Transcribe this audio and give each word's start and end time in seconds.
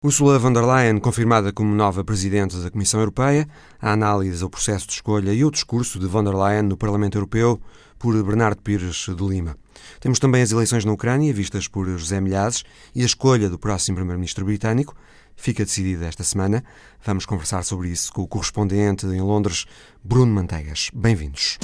Ursula 0.00 0.38
von 0.38 0.52
der 0.52 0.64
Leyen, 0.64 1.00
confirmada 1.00 1.52
como 1.52 1.74
nova 1.74 2.04
Presidente 2.04 2.56
da 2.56 2.70
Comissão 2.70 3.00
Europeia, 3.00 3.48
a 3.80 3.90
análise 3.90 4.44
ao 4.44 4.48
processo 4.48 4.86
de 4.86 4.92
escolha 4.92 5.32
e 5.32 5.44
o 5.44 5.50
discurso 5.50 5.98
de 5.98 6.06
von 6.06 6.22
der 6.22 6.36
Leyen 6.36 6.62
no 6.62 6.76
Parlamento 6.76 7.18
Europeu 7.18 7.60
por 7.98 8.14
Bernardo 8.22 8.62
Pires 8.62 9.06
de 9.08 9.24
Lima. 9.24 9.56
Temos 9.98 10.20
também 10.20 10.40
as 10.40 10.52
eleições 10.52 10.84
na 10.84 10.92
Ucrânia, 10.92 11.34
vistas 11.34 11.66
por 11.66 11.88
José 11.88 12.20
Milhazes, 12.20 12.62
e 12.94 13.02
a 13.02 13.06
escolha 13.06 13.50
do 13.50 13.58
próximo 13.58 13.96
Primeiro-Ministro 13.96 14.44
britânico. 14.44 14.94
Fica 15.34 15.64
decidida 15.64 16.06
esta 16.06 16.22
semana. 16.22 16.62
Vamos 17.04 17.26
conversar 17.26 17.64
sobre 17.64 17.88
isso 17.88 18.12
com 18.12 18.22
o 18.22 18.28
correspondente 18.28 19.04
em 19.04 19.20
Londres, 19.20 19.66
Bruno 20.04 20.32
Manteigas. 20.32 20.90
Bem-vindos. 20.94 21.58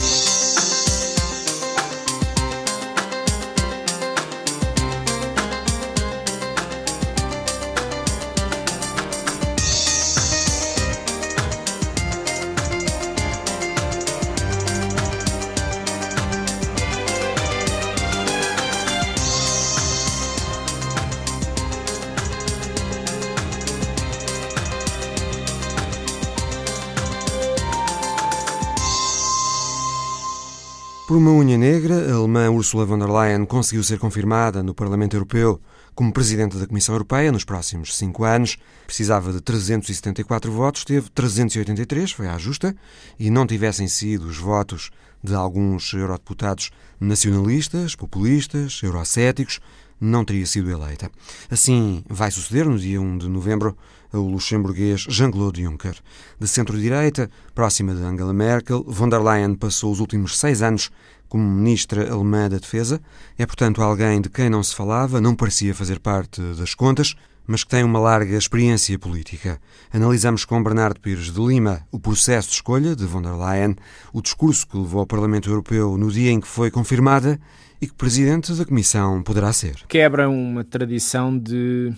Por 31.14 31.18
uma 31.18 31.30
unha 31.30 31.56
negra, 31.56 32.10
a 32.10 32.16
alemã 32.16 32.50
Ursula 32.50 32.84
von 32.84 32.98
der 32.98 33.08
Leyen 33.08 33.46
conseguiu 33.46 33.84
ser 33.84 34.00
confirmada 34.00 34.64
no 34.64 34.74
Parlamento 34.74 35.14
Europeu 35.14 35.60
como 35.94 36.12
Presidente 36.12 36.58
da 36.58 36.66
Comissão 36.66 36.92
Europeia 36.92 37.30
nos 37.30 37.44
próximos 37.44 37.96
cinco 37.96 38.24
anos. 38.24 38.58
Precisava 38.84 39.32
de 39.32 39.40
374 39.40 40.50
votos, 40.50 40.82
teve 40.82 41.08
383, 41.10 42.10
foi 42.10 42.26
à 42.26 42.36
justa, 42.36 42.74
e 43.16 43.30
não 43.30 43.46
tivessem 43.46 43.86
sido 43.86 44.26
os 44.26 44.38
votos 44.38 44.90
de 45.22 45.36
alguns 45.36 45.92
eurodeputados 45.92 46.72
nacionalistas, 46.98 47.94
populistas, 47.94 48.80
eurocéticos, 48.82 49.60
não 50.00 50.24
teria 50.24 50.46
sido 50.46 50.68
eleita. 50.68 51.08
Assim 51.48 52.02
vai 52.08 52.32
suceder 52.32 52.66
no 52.66 52.76
dia 52.76 53.00
1 53.00 53.18
de 53.18 53.28
novembro 53.28 53.76
o 54.18 54.28
luxemburguês 54.28 55.06
Jean-Claude 55.08 55.62
Juncker. 55.62 55.96
De 56.38 56.48
centro-direita, 56.48 57.30
próxima 57.54 57.94
de 57.94 58.02
Angela 58.02 58.32
Merkel, 58.32 58.84
von 58.86 59.08
der 59.08 59.20
Leyen 59.20 59.54
passou 59.54 59.92
os 59.92 60.00
últimos 60.00 60.38
seis 60.38 60.62
anos 60.62 60.90
como 61.28 61.44
ministra 61.44 62.12
alemã 62.12 62.48
da 62.48 62.58
Defesa. 62.58 63.00
É, 63.36 63.44
portanto, 63.44 63.82
alguém 63.82 64.20
de 64.20 64.28
quem 64.28 64.48
não 64.48 64.62
se 64.62 64.74
falava, 64.74 65.20
não 65.20 65.34
parecia 65.34 65.74
fazer 65.74 65.98
parte 65.98 66.40
das 66.56 66.74
contas, 66.74 67.14
mas 67.46 67.62
que 67.62 67.70
tem 67.70 67.84
uma 67.84 67.98
larga 67.98 68.36
experiência 68.36 68.98
política. 68.98 69.60
Analisamos 69.92 70.44
com 70.44 70.62
Bernardo 70.62 71.00
Pires 71.00 71.32
de 71.32 71.40
Lima 71.40 71.82
o 71.90 71.98
processo 71.98 72.48
de 72.48 72.54
escolha 72.54 72.96
de 72.96 73.04
von 73.04 73.20
der 73.20 73.34
Leyen, 73.34 73.76
o 74.12 74.22
discurso 74.22 74.66
que 74.66 74.76
levou 74.76 75.00
ao 75.00 75.06
Parlamento 75.06 75.50
Europeu 75.50 75.96
no 75.98 76.10
dia 76.10 76.30
em 76.30 76.40
que 76.40 76.48
foi 76.48 76.70
confirmada 76.70 77.38
e 77.80 77.86
que 77.86 77.94
presidente 77.94 78.52
da 78.52 78.64
Comissão 78.64 79.22
poderá 79.22 79.52
ser. 79.52 79.74
Quebra 79.88 80.28
uma 80.28 80.64
tradição 80.64 81.36
de 81.36 81.92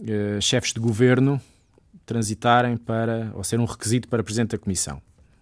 uh, 0.00 0.40
chefes 0.40 0.72
de 0.72 0.78
governo 0.80 1.40
transitarem 2.04 2.76
para, 2.76 3.30
ou 3.34 3.44
ser 3.44 3.58
um 3.58 3.64
requisito 3.64 4.08
para 4.08 4.22
Presidente 4.22 4.50
da 4.50 4.58
Comissão. 4.58 5.00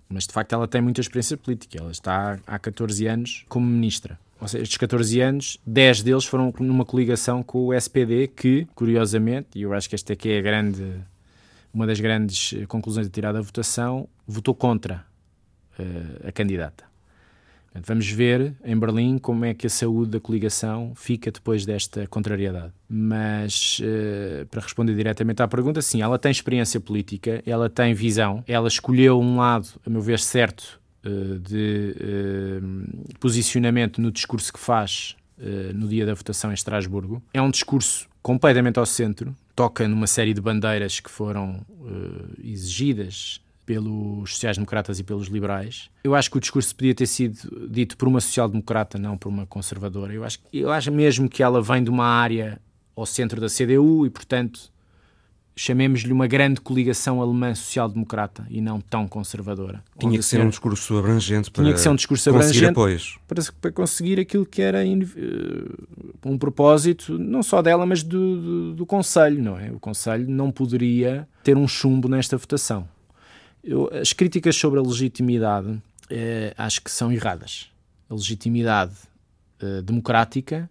Mas 0.08 0.26
de 0.26 0.32
facto 0.32 0.52
ela 0.52 0.68
tem 0.68 0.80
muita 0.80 1.00
experiência 1.00 1.36
política, 1.36 1.78
ela 1.78 1.90
está 1.90 2.38
há 2.46 2.58
14 2.58 3.06
anos 3.06 3.44
como 3.48 3.66
Ministra. 3.66 4.18
Ou 4.40 4.48
seja, 4.48 4.64
estes 4.64 4.76
14 4.76 5.20
anos, 5.20 5.58
10 5.64 6.02
deles 6.02 6.24
foram 6.24 6.52
numa 6.58 6.84
coligação 6.84 7.42
com 7.42 7.66
o 7.66 7.74
SPD, 7.74 8.26
que, 8.26 8.66
curiosamente, 8.74 9.50
e 9.54 9.62
eu 9.62 9.72
acho 9.72 9.88
que 9.88 9.94
esta 9.94 10.12
aqui 10.12 10.30
é 10.30 10.38
a 10.38 10.42
grande, 10.42 10.84
uma 11.72 11.86
das 11.86 12.00
grandes 12.00 12.52
conclusões 12.66 13.06
a 13.06 13.10
tirar 13.10 13.32
da 13.32 13.40
votação, 13.40 14.08
votou 14.26 14.54
contra 14.54 15.04
uh, 15.78 16.28
a 16.28 16.32
candidata. 16.32 16.91
Vamos 17.80 18.08
ver 18.08 18.54
em 18.64 18.78
Berlim 18.78 19.18
como 19.18 19.44
é 19.44 19.54
que 19.54 19.66
a 19.66 19.70
saúde 19.70 20.12
da 20.12 20.20
coligação 20.20 20.92
fica 20.94 21.30
depois 21.30 21.64
desta 21.64 22.06
contrariedade. 22.06 22.72
Mas, 22.88 23.80
uh, 23.80 24.46
para 24.46 24.60
responder 24.60 24.94
diretamente 24.94 25.42
à 25.42 25.48
pergunta, 25.48 25.80
sim, 25.80 26.02
ela 26.02 26.18
tem 26.18 26.30
experiência 26.30 26.78
política, 26.78 27.42
ela 27.46 27.70
tem 27.70 27.94
visão, 27.94 28.44
ela 28.46 28.68
escolheu 28.68 29.18
um 29.18 29.38
lado, 29.38 29.68
a 29.86 29.90
meu 29.90 30.02
ver, 30.02 30.18
certo 30.18 30.80
uh, 31.04 31.38
de 31.38 31.96
uh, 31.98 33.18
posicionamento 33.18 34.00
no 34.00 34.10
discurso 34.10 34.52
que 34.52 34.60
faz 34.60 35.16
no 35.74 35.88
dia 35.88 36.06
da 36.06 36.14
votação 36.14 36.52
em 36.52 36.54
Estrasburgo. 36.54 37.20
É 37.34 37.42
um 37.42 37.50
discurso 37.50 38.06
completamente 38.22 38.78
ao 38.78 38.86
centro, 38.86 39.34
toca 39.56 39.88
numa 39.88 40.06
série 40.06 40.32
de 40.32 40.40
bandeiras 40.40 41.00
que 41.00 41.10
foram 41.10 41.66
exigidas 42.44 43.40
pelos 43.64 44.34
sociais-democratas 44.34 44.98
e 44.98 45.04
pelos 45.04 45.28
liberais. 45.28 45.88
Eu 46.02 46.14
acho 46.14 46.30
que 46.30 46.36
o 46.36 46.40
discurso 46.40 46.74
podia 46.74 46.94
ter 46.94 47.06
sido 47.06 47.68
dito 47.68 47.96
por 47.96 48.08
uma 48.08 48.20
social-democrata, 48.20 48.98
não 48.98 49.16
por 49.16 49.28
uma 49.28 49.46
conservadora. 49.46 50.12
Eu 50.12 50.24
acho, 50.24 50.40
eu 50.52 50.70
acho 50.70 50.90
mesmo 50.90 51.28
que 51.28 51.42
ela 51.42 51.62
vem 51.62 51.82
de 51.82 51.90
uma 51.90 52.06
área 52.06 52.60
ao 52.94 53.06
centro 53.06 53.40
da 53.40 53.48
CDU 53.48 54.06
e, 54.06 54.10
portanto, 54.10 54.72
chamemos-lhe 55.54 56.12
uma 56.12 56.26
grande 56.26 56.60
coligação 56.60 57.20
alemã 57.20 57.54
social-democrata 57.54 58.46
e 58.50 58.60
não 58.60 58.80
tão 58.80 59.06
conservadora. 59.06 59.82
Tinha 59.98 60.18
que 60.18 60.24
ser 60.24 60.40
um 60.40 60.48
discurso 60.48 60.96
abrangente 60.96 61.50
para 61.50 61.62
Tinha 61.62 61.74
que 61.74 61.80
ser 61.80 61.90
um 61.90 61.96
discurso 61.96 62.30
conseguir 62.32 62.66
apoios. 62.66 63.18
Para, 63.28 63.42
para, 63.60 63.72
conseguir 63.72 64.18
aquilo 64.18 64.46
que 64.46 64.62
era 64.62 64.82
uh, 64.84 65.88
um 66.24 66.38
propósito, 66.38 67.18
não 67.18 67.42
só 67.42 67.60
dela, 67.60 67.84
mas 67.84 68.02
do, 68.02 68.40
do, 68.40 68.74
do 68.74 68.86
Conselho, 68.86 69.42
não 69.42 69.58
é? 69.58 69.70
O 69.70 69.78
Conselho 69.78 70.28
não 70.28 70.50
poderia 70.50 71.28
ter 71.44 71.56
um 71.56 71.68
chumbo 71.68 72.08
nesta 72.08 72.36
votação. 72.36 72.88
Eu, 73.62 73.88
as 73.92 74.12
críticas 74.12 74.56
sobre 74.56 74.80
a 74.80 74.82
legitimidade 74.82 75.80
eh, 76.10 76.52
acho 76.58 76.82
que 76.82 76.90
são 76.90 77.12
erradas. 77.12 77.70
A 78.10 78.14
legitimidade 78.14 78.94
eh, 79.60 79.80
democrática 79.82 80.68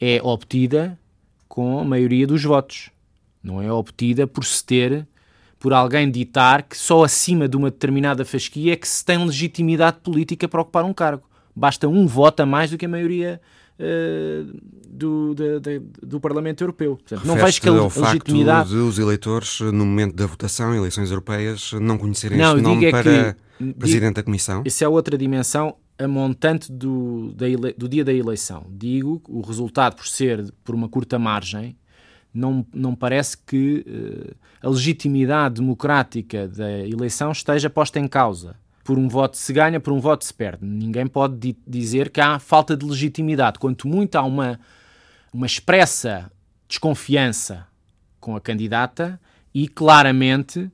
é 0.00 0.20
obtida 0.22 0.98
com 1.48 1.78
a 1.78 1.84
maioria 1.84 2.26
dos 2.26 2.42
votos. 2.42 2.90
Não 3.42 3.62
é 3.62 3.72
obtida 3.72 4.26
por 4.26 4.44
se 4.44 4.64
ter, 4.64 5.06
por 5.58 5.72
alguém 5.72 6.10
ditar 6.10 6.62
que 6.64 6.76
só 6.76 7.04
acima 7.04 7.48
de 7.48 7.56
uma 7.56 7.70
determinada 7.70 8.24
fasquia 8.24 8.72
é 8.72 8.76
que 8.76 8.86
se 8.86 9.04
tem 9.04 9.24
legitimidade 9.24 9.98
política 10.02 10.48
para 10.48 10.60
ocupar 10.60 10.84
um 10.84 10.92
cargo. 10.92 11.22
Basta 11.54 11.88
um 11.88 12.06
voto 12.06 12.40
a 12.40 12.46
mais 12.46 12.70
do 12.70 12.78
que 12.78 12.86
a 12.86 12.88
maioria 12.88 13.40
uh, 13.78 14.60
do, 14.88 15.34
de, 15.34 15.60
de, 15.60 15.78
do 16.02 16.20
Parlamento 16.20 16.62
Europeu. 16.62 16.96
Portanto, 16.96 17.26
não 17.26 17.36
vejo 17.36 17.60
que 17.60 17.68
a, 17.68 17.72
ao 17.72 17.84
legitimidade. 17.84 18.70
Facto 18.70 18.70
de 18.70 18.76
os 18.76 18.98
eleitores, 18.98 19.60
no 19.60 19.86
momento 19.86 20.14
da 20.14 20.26
votação, 20.26 20.74
eleições 20.74 21.10
europeias, 21.10 21.72
não 21.74 21.96
conhecerem 21.96 22.38
não, 22.38 22.56
este 22.56 22.62
nome 22.62 22.90
para 22.90 23.02
que, 23.02 23.72
Presidente 23.74 24.02
digo, 24.02 24.14
da 24.14 24.22
Comissão? 24.22 24.62
Isso 24.64 24.84
é 24.84 24.88
outra 24.88 25.16
dimensão. 25.16 25.76
A 25.98 26.06
montante 26.06 26.70
do, 26.70 27.32
da 27.34 27.48
ele, 27.48 27.72
do 27.72 27.88
dia 27.88 28.04
da 28.04 28.12
eleição. 28.12 28.66
Digo, 28.70 29.20
o 29.28 29.40
resultado, 29.40 29.96
por 29.96 30.06
ser 30.06 30.48
por 30.62 30.72
uma 30.72 30.88
curta 30.88 31.18
margem, 31.18 31.76
não, 32.32 32.64
não 32.72 32.94
parece 32.94 33.36
que 33.36 33.84
uh, 33.84 34.36
a 34.62 34.70
legitimidade 34.70 35.56
democrática 35.56 36.46
da 36.46 36.86
eleição 36.86 37.32
esteja 37.32 37.68
posta 37.68 37.98
em 37.98 38.06
causa 38.06 38.54
por 38.88 38.98
um 38.98 39.06
voto 39.06 39.36
se 39.36 39.52
ganha, 39.52 39.78
por 39.78 39.92
um 39.92 40.00
voto 40.00 40.24
se 40.24 40.32
perde. 40.32 40.64
Ninguém 40.64 41.06
pode 41.06 41.36
di 41.36 41.58
dizer 41.66 42.08
que 42.08 42.22
há 42.22 42.38
falta 42.38 42.74
de 42.74 42.86
legitimidade. 42.86 43.58
Quanto 43.58 43.86
muito 43.86 44.16
há 44.16 44.22
uma, 44.22 44.58
uma 45.30 45.44
expressa 45.44 46.32
desconfiança 46.66 47.66
com 48.18 48.34
a 48.34 48.40
candidata 48.40 49.20
e 49.52 49.68
claramente 49.68 50.70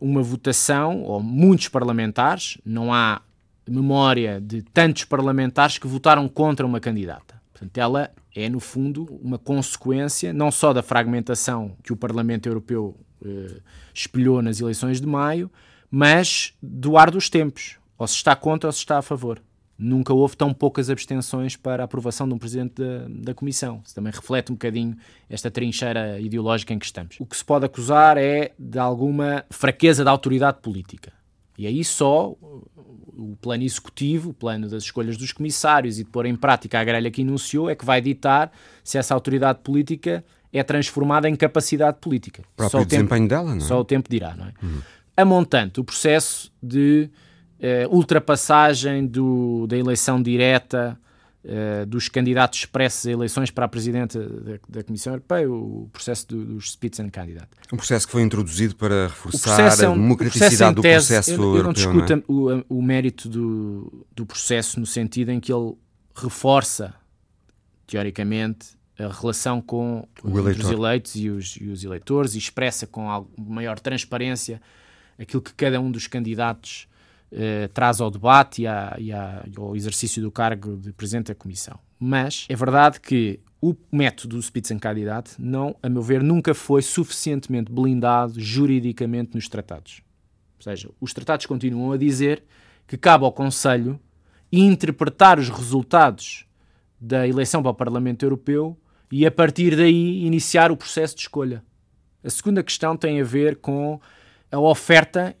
uma 0.00 0.22
votação, 0.22 1.02
ou 1.02 1.22
muitos 1.22 1.68
parlamentares, 1.68 2.56
não 2.64 2.90
há 2.90 3.20
memória 3.68 4.40
de 4.40 4.62
tantos 4.62 5.04
parlamentares 5.04 5.76
que 5.76 5.86
votaram 5.86 6.26
contra 6.26 6.64
uma 6.64 6.80
candidata. 6.80 7.38
Portanto, 7.52 7.76
ela 7.76 8.10
é, 8.34 8.48
no 8.48 8.60
fundo, 8.60 9.04
uma 9.22 9.36
consequência 9.36 10.32
não 10.32 10.50
só 10.50 10.72
da 10.72 10.82
fragmentação 10.82 11.76
que 11.82 11.92
o 11.92 11.96
Parlamento 11.96 12.48
Europeu 12.48 12.96
eh, 13.22 13.60
espelhou 13.92 14.40
nas 14.40 14.58
eleições 14.58 15.02
de 15.02 15.06
maio, 15.06 15.50
mas 15.90 16.54
do 16.62 16.96
ar 16.96 17.10
dos 17.10 17.28
tempos. 17.28 17.76
Ou 17.96 18.06
se 18.06 18.14
está 18.14 18.36
contra 18.36 18.68
ou 18.68 18.72
se 18.72 18.78
está 18.78 18.98
a 18.98 19.02
favor. 19.02 19.42
Nunca 19.76 20.12
houve 20.12 20.36
tão 20.36 20.52
poucas 20.52 20.90
abstenções 20.90 21.54
para 21.56 21.82
a 21.82 21.84
aprovação 21.84 22.26
de 22.26 22.34
um 22.34 22.38
presidente 22.38 22.74
da, 22.74 23.06
da 23.08 23.34
Comissão. 23.34 23.80
Isso 23.84 23.94
também 23.94 24.12
reflete 24.12 24.50
um 24.50 24.56
bocadinho 24.56 24.96
esta 25.30 25.50
trincheira 25.50 26.18
ideológica 26.18 26.74
em 26.74 26.78
que 26.78 26.86
estamos. 26.86 27.16
O 27.20 27.26
que 27.26 27.36
se 27.36 27.44
pode 27.44 27.64
acusar 27.64 28.16
é 28.18 28.52
de 28.58 28.78
alguma 28.78 29.44
fraqueza 29.50 30.04
da 30.04 30.10
autoridade 30.10 30.58
política. 30.60 31.12
E 31.56 31.66
aí 31.66 31.84
só 31.84 32.34
o 33.18 33.36
plano 33.40 33.62
executivo, 33.62 34.30
o 34.30 34.34
plano 34.34 34.68
das 34.68 34.84
escolhas 34.84 35.16
dos 35.16 35.32
comissários 35.32 35.98
e 35.98 36.04
de 36.04 36.10
pôr 36.10 36.26
em 36.26 36.36
prática 36.36 36.80
a 36.80 36.84
grelha 36.84 37.10
que 37.10 37.22
enunciou, 37.22 37.70
é 37.70 37.74
que 37.76 37.84
vai 37.84 38.00
ditar 38.00 38.52
se 38.82 38.98
essa 38.98 39.14
autoridade 39.14 39.60
política 39.62 40.24
é 40.52 40.62
transformada 40.62 41.28
em 41.28 41.36
capacidade 41.36 41.98
política. 42.00 42.42
O 42.42 42.56
próprio 42.56 42.80
só 42.80 42.82
o 42.82 42.86
desempenho 42.86 43.22
tempo, 43.22 43.28
dela, 43.28 43.50
não 43.50 43.56
é? 43.56 43.60
Só 43.60 43.80
o 43.80 43.84
tempo 43.84 44.08
dirá, 44.08 44.34
não 44.34 44.46
é? 44.46 44.52
Uhum 44.62 44.80
a 45.18 45.24
montante, 45.24 45.80
o 45.80 45.84
processo 45.84 46.52
de 46.62 47.10
uh, 47.58 47.92
ultrapassagem 47.92 49.04
do, 49.04 49.66
da 49.66 49.76
eleição 49.76 50.22
direta 50.22 50.96
uh, 51.44 51.84
dos 51.86 52.08
candidatos 52.08 52.60
expressos 52.60 53.04
a 53.04 53.10
eleições 53.10 53.50
para 53.50 53.64
a 53.64 53.68
Presidente 53.68 54.16
da, 54.16 54.58
da 54.68 54.84
Comissão 54.84 55.14
Europeia, 55.14 55.50
o 55.50 55.90
processo 55.92 56.28
do, 56.28 56.44
dos 56.44 56.70
Spitzenkandidat. 56.70 57.48
Um 57.72 57.76
processo 57.76 58.06
que 58.06 58.12
foi 58.12 58.22
introduzido 58.22 58.76
para 58.76 59.08
reforçar 59.08 59.82
é 59.82 59.88
um, 59.88 59.92
a 59.92 59.94
democraticidade 59.96 60.76
do 60.76 60.82
processo 60.82 61.32
eu, 61.32 61.56
eu 61.56 61.64
não 61.64 61.72
discuto 61.72 62.14
não 62.28 62.52
é? 62.52 62.64
o, 62.68 62.78
o, 62.78 62.80
mérito 62.80 63.28
do, 63.28 64.06
do 64.14 64.24
processo 64.24 64.78
no 64.78 64.86
sentido 64.86 65.32
em 65.32 65.40
que 65.40 65.52
ele 65.52 65.74
reforça, 66.14 66.94
teoricamente, 67.88 68.78
a 68.96 69.08
relação 69.08 69.60
com 69.60 70.06
os 70.22 70.70
eleitos 70.70 71.16
e 71.16 71.28
os, 71.28 71.56
e 71.60 71.68
os, 71.70 71.82
eleitores 71.82 72.36
e 72.36 72.38
expressa 72.38 72.86
com 72.86 73.26
maior 73.36 73.80
transparência 73.80 74.60
aquilo 75.18 75.42
que 75.42 75.52
cada 75.54 75.80
um 75.80 75.90
dos 75.90 76.06
candidatos 76.06 76.88
eh, 77.30 77.68
traz 77.74 78.00
ao 78.00 78.10
debate 78.10 78.62
e, 78.62 78.66
à, 78.66 78.96
e, 78.98 79.12
à, 79.12 79.44
e, 79.46 79.52
ao 79.60 79.76
exercício 79.76 80.22
do 80.22 80.30
cargo 80.30 80.76
de 80.76 80.92
Presidente 80.92 81.26
da 81.26 81.34
Comissão. 81.34 81.78
Mas 81.98 82.46
é 82.48 82.56
verdade 82.56 83.00
que 83.00 83.40
o 83.60 83.74
método 83.92 84.36
do 84.36 84.42
Spitzenkandidat, 84.42 85.32
não, 85.38 85.76
a 85.82 85.88
meu 85.88 86.00
ver, 86.00 86.22
nunca 86.22 86.54
foi 86.54 86.80
suficientemente 86.80 87.70
blindado 87.70 88.40
juridicamente 88.40 89.34
nos 89.34 89.48
tratados. 89.48 90.00
Ou 90.58 90.62
seja, 90.62 90.90
os 91.00 91.12
tratados 91.12 91.44
continuam 91.44 91.92
a 91.92 91.96
dizer 91.96 92.42
que 92.86 92.96
cabe 92.96 93.24
ao 93.24 93.32
Conselho 93.32 94.00
interpretar 94.50 95.38
os 95.38 95.50
resultados 95.50 96.46
da 97.00 97.28
eleição 97.28 97.62
para 97.62 97.72
o 97.72 97.74
Parlamento 97.74 98.24
Europeu 98.24 98.78
e, 99.12 99.26
a 99.26 99.30
partir 99.30 99.76
daí, 99.76 100.24
iniciar 100.24 100.72
o 100.72 100.76
processo 100.76 101.14
de 101.14 101.22
escolha. 101.22 101.62
A 102.24 102.30
segunda 102.30 102.62
questão 102.62 102.96
tem 102.96 103.20
a 103.20 103.24
ver 103.24 103.56
com 103.56 104.00
a 104.50 104.58
oferta 104.58 105.36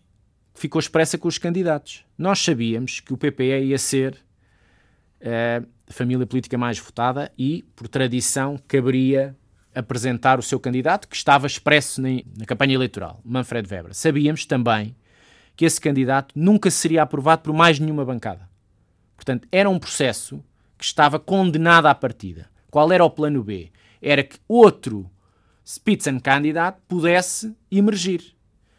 ficou 0.54 0.78
expressa 0.78 1.16
com 1.16 1.28
os 1.28 1.38
candidatos. 1.38 2.04
Nós 2.16 2.40
sabíamos 2.40 3.00
que 3.00 3.12
o 3.12 3.16
PPE 3.16 3.64
ia 3.64 3.78
ser 3.78 4.18
a 5.20 5.92
família 5.92 6.26
política 6.26 6.58
mais 6.58 6.78
votada 6.78 7.32
e, 7.38 7.64
por 7.74 7.88
tradição, 7.88 8.58
caberia 8.68 9.36
apresentar 9.74 10.38
o 10.38 10.42
seu 10.42 10.58
candidato, 10.58 11.06
que 11.06 11.16
estava 11.16 11.46
expresso 11.46 12.02
na, 12.02 12.08
na 12.36 12.44
campanha 12.46 12.74
eleitoral, 12.74 13.20
Manfred 13.24 13.72
Weber. 13.72 13.94
Sabíamos 13.94 14.44
também 14.44 14.96
que 15.56 15.64
esse 15.64 15.80
candidato 15.80 16.32
nunca 16.36 16.70
seria 16.70 17.02
aprovado 17.02 17.42
por 17.42 17.52
mais 17.52 17.78
nenhuma 17.78 18.04
bancada. 18.04 18.48
Portanto, 19.16 19.46
era 19.50 19.68
um 19.68 19.78
processo 19.78 20.42
que 20.76 20.84
estava 20.84 21.18
condenado 21.18 21.86
à 21.86 21.94
partida. 21.94 22.48
Qual 22.70 22.92
era 22.92 23.04
o 23.04 23.10
plano 23.10 23.42
B? 23.42 23.70
Era 24.00 24.22
que 24.22 24.38
outro 24.46 25.10
Spitzenkandidat 25.66 26.78
pudesse 26.86 27.54
emergir. 27.70 28.34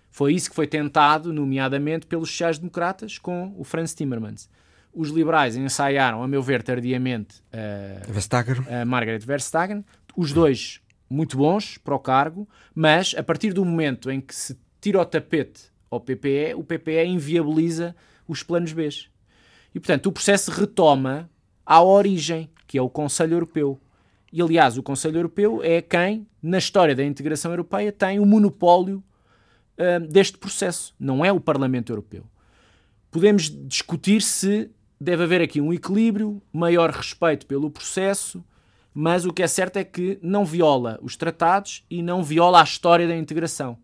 Foi 0.09 0.33
isso 0.33 0.50
que 0.50 0.56
foi 0.56 0.67
tentado, 0.67 1.31
nomeadamente 1.31 2.06
pelos 2.06 2.29
sociais-democratas, 2.29 3.17
com 3.17 3.53
o 3.57 3.63
Franz 3.63 3.94
Timmermans. 3.94 4.50
Os 4.94 5.09
liberais 5.09 5.56
ensaiaram, 5.56 6.23
a 6.23 6.27
meu 6.27 6.41
ver, 6.41 6.63
tardiamente 6.63 7.41
a, 7.53 8.81
a 8.81 8.85
Margaret 8.85 9.19
Verstappen. 9.19 9.85
Os 10.15 10.33
dois 10.33 10.81
muito 11.09 11.38
bons 11.38 11.77
para 11.77 11.95
o 11.95 12.00
cargo, 12.00 12.47
mas 12.73 13.15
a 13.17 13.23
partir 13.23 13.53
do 13.53 13.63
momento 13.65 14.11
em 14.11 14.19
que 14.21 14.33
se 14.35 14.57
tira 14.79 15.00
o 15.00 15.06
tapete 15.06 15.71
ao 15.89 16.00
PPE, 16.00 16.53
o 16.56 16.63
PPE 16.63 17.06
inviabiliza 17.06 17.95
os 18.27 18.44
planos 18.44 18.73
B. 18.73 18.89
E, 19.73 19.79
portanto, 19.79 20.07
o 20.07 20.11
processo 20.11 20.51
retoma 20.51 21.29
à 21.65 21.81
origem, 21.81 22.50
que 22.67 22.77
é 22.77 22.81
o 22.81 22.89
Conselho 22.89 23.33
Europeu. 23.33 23.79
E, 24.31 24.41
aliás, 24.41 24.77
o 24.77 24.83
Conselho 24.83 25.17
Europeu 25.17 25.61
é 25.63 25.81
quem, 25.81 26.27
na 26.41 26.59
história 26.59 26.95
da 26.95 27.03
integração 27.03 27.51
europeia, 27.51 27.91
tem 27.91 28.19
o 28.19 28.25
monopólio 28.25 29.03
deste 30.09 30.37
processo. 30.37 30.93
Não 30.99 31.23
é 31.23 31.31
o 31.31 31.39
Parlamento 31.39 31.91
Europeu. 31.91 32.25
Podemos 33.09 33.49
discutir 33.67 34.21
se 34.21 34.69
deve 34.99 35.23
haver 35.23 35.41
aqui 35.41 35.61
um 35.61 35.73
equilíbrio, 35.73 36.41
maior 36.51 36.89
respeito 36.89 37.45
pelo 37.45 37.71
processo, 37.71 38.43
mas 38.93 39.25
o 39.25 39.31
que 39.31 39.41
é 39.41 39.47
certo 39.47 39.77
é 39.77 39.83
que 39.83 40.19
não 40.21 40.43
viola 40.43 40.99
os 41.01 41.15
tratados 41.15 41.85
e 41.89 42.01
não 42.01 42.21
viola 42.21 42.59
a 42.59 42.63
história 42.63 43.07
da 43.07 43.15
integração. 43.15 43.77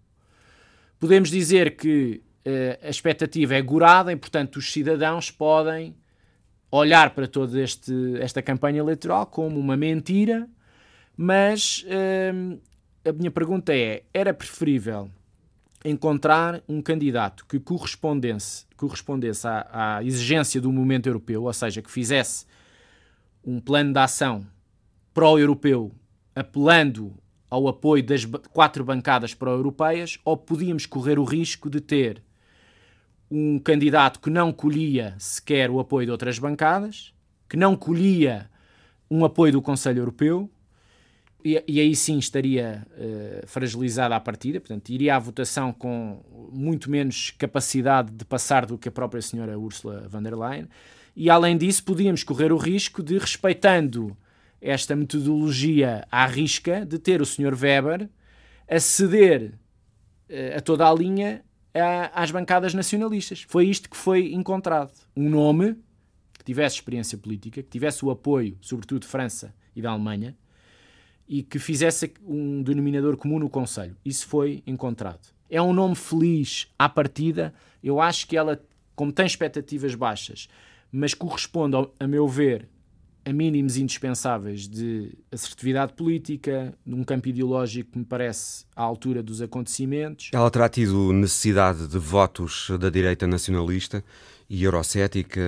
Podemos 1.00 1.30
dizer 1.30 1.77
que 1.77 2.21
uh, 2.45 2.86
a 2.86 2.89
expectativa 2.89 3.56
é 3.56 3.62
gorada 3.62 4.12
e, 4.12 4.15
portanto, 4.15 4.57
os 4.57 4.71
cidadãos 4.71 5.31
podem 5.31 5.95
olhar 6.69 7.12
para 7.12 7.27
toda 7.27 7.57
esta 8.19 8.41
campanha 8.41 8.80
eleitoral 8.80 9.25
como 9.27 9.59
uma 9.59 9.77
mentira, 9.77 10.50
mas 11.15 11.86
uh, 11.88 12.59
a 13.07 13.13
minha 13.13 13.31
pergunta 13.31 13.74
é: 13.74 14.03
era 14.13 14.33
preferível 14.33 15.09
encontrar 15.86 16.62
um 16.68 16.82
candidato 16.82 17.46
que 17.46 17.60
correspondesse, 17.60 18.66
correspondesse 18.76 19.48
à, 19.48 19.98
à 19.98 20.04
exigência 20.04 20.60
do 20.60 20.72
movimento 20.72 21.08
europeu, 21.08 21.44
ou 21.44 21.54
seja, 21.54 21.82
que 21.82 21.92
fizesse 21.92 22.46
um 23.44 23.60
plano 23.60 23.94
de 23.94 24.00
ação 24.00 24.46
pró-europeu 25.14 25.92
apelando 26.36 27.14
ao 27.50 27.68
apoio 27.68 28.04
das 28.04 28.26
quatro 28.52 28.84
bancadas 28.84 29.34
pró-europeias, 29.34 30.20
ou 30.26 30.36
podíamos 30.36 30.86
correr 30.86 31.18
o 31.18 31.24
risco 31.24 31.70
de 31.70 31.80
ter 31.80 32.22
um 33.32 33.60
candidato 33.60 34.20
que 34.20 34.30
não 34.30 34.52
colhia 34.52 35.16
sequer 35.18 35.70
o 35.70 35.80
apoio 35.80 36.08
de 36.08 36.12
outras 36.12 36.38
bancadas, 36.38 37.14
que 37.48 37.56
não 37.56 37.76
colhia 37.76 38.50
um 39.10 39.24
apoio 39.24 39.54
do 39.54 39.62
Conselho 39.62 40.00
Europeu, 40.00 40.50
e, 41.45 41.63
e 41.68 41.80
aí 41.80 41.95
sim 41.95 42.18
estaria 42.18 42.86
uh, 42.97 43.47
fragilizada 43.47 44.15
a 44.15 44.19
partida, 44.19 44.59
portanto, 44.59 44.89
iria 44.89 45.15
à 45.15 45.19
votação 45.19 45.71
com 45.71 46.50
muito 46.51 46.89
menos 46.89 47.30
capacidade 47.38 48.12
de 48.12 48.25
passar 48.25 48.65
do 48.65 48.80
que 48.80 48.89
a 48.89 48.92
própria 48.92 49.21
senhora 49.21 49.57
Ursula 49.57 50.07
von 50.09 50.24
der 50.24 50.36
Leyen, 50.36 50.68
e 51.15 51.30
além 51.30 51.56
disso, 51.56 51.83
podíamos 51.83 52.24
correr 52.24 52.51
o 52.51 52.57
risco 52.57 53.03
de, 53.03 53.19
respeitando 53.19 54.18
esta 54.59 54.95
metodologia 54.95 56.07
à 56.12 56.25
risca, 56.25 56.83
de 56.83 56.97
ter 56.97 57.21
o 57.21 57.25
senhor 57.25 57.53
Weber 57.53 58.09
a 58.68 58.80
ceder 58.80 59.53
uh, 60.27 60.57
a 60.57 60.62
toda 60.62 60.89
a 60.89 60.94
linha 60.94 61.44
às 62.13 62.31
bancadas 62.31 62.74
nacionalistas. 62.74 63.45
Foi 63.48 63.68
isto 63.68 63.89
que 63.89 63.98
foi 63.98 64.33
encontrado. 64.33 64.94
Um 65.15 65.30
nome 65.30 65.75
que 66.33 66.44
tivesse 66.45 66.77
experiência 66.77 67.18
política, 67.18 67.62
que 67.62 67.69
tivesse 67.69 68.03
o 68.06 68.09
apoio, 68.09 68.57
sobretudo 68.62 69.01
de 69.01 69.07
França 69.07 69.53
e 69.75 69.81
da 69.81 69.91
Alemanha, 69.91 70.38
e 71.27 71.44
que 71.44 71.60
fizesse 71.60 72.13
um 72.25 72.62
denominador 72.62 73.18
comum 73.18 73.39
no 73.39 73.50
Conselho. 73.50 73.95
Isso 74.06 74.27
foi 74.27 74.62
encontrado. 74.66 75.33
É 75.50 75.62
um 75.62 75.74
nome 75.74 75.95
feliz 75.95 76.68
à 76.77 76.88
partida. 76.88 77.54
Eu 77.83 78.00
acho 78.00 78.27
que 78.27 78.38
ela, 78.38 78.62
como 78.95 79.12
tem 79.12 79.25
expectativas 79.25 79.95
baixas, 79.95 80.48
mas 80.92 81.13
corresponde, 81.13 81.75
a 82.00 82.07
meu 82.07 82.27
ver, 82.27 82.68
a 83.25 83.33
mínimos 83.33 83.75
indispensáveis 83.75 84.68
de 84.68 85.12
assertividade 85.31 85.94
política, 85.94 86.74
num 86.86 87.04
campo 87.04 87.27
ideológico 87.27 87.92
que 87.92 87.98
me 87.98 88.06
parece 88.06 88.66
à 88.75 88.83
altura 88.83 89.24
dos 89.24 89.42
acontecimentos. 89.42 90.30
Ela 90.31 90.50
terá 90.51 90.69
tido 90.69 91.12
necessidade 91.12 91.88
de 91.88 91.98
votos 91.98 92.70
da 92.79 92.89
direita 92.89 93.25
nacionalista 93.25 94.03
e 94.48 94.63
eurocética 94.63 95.41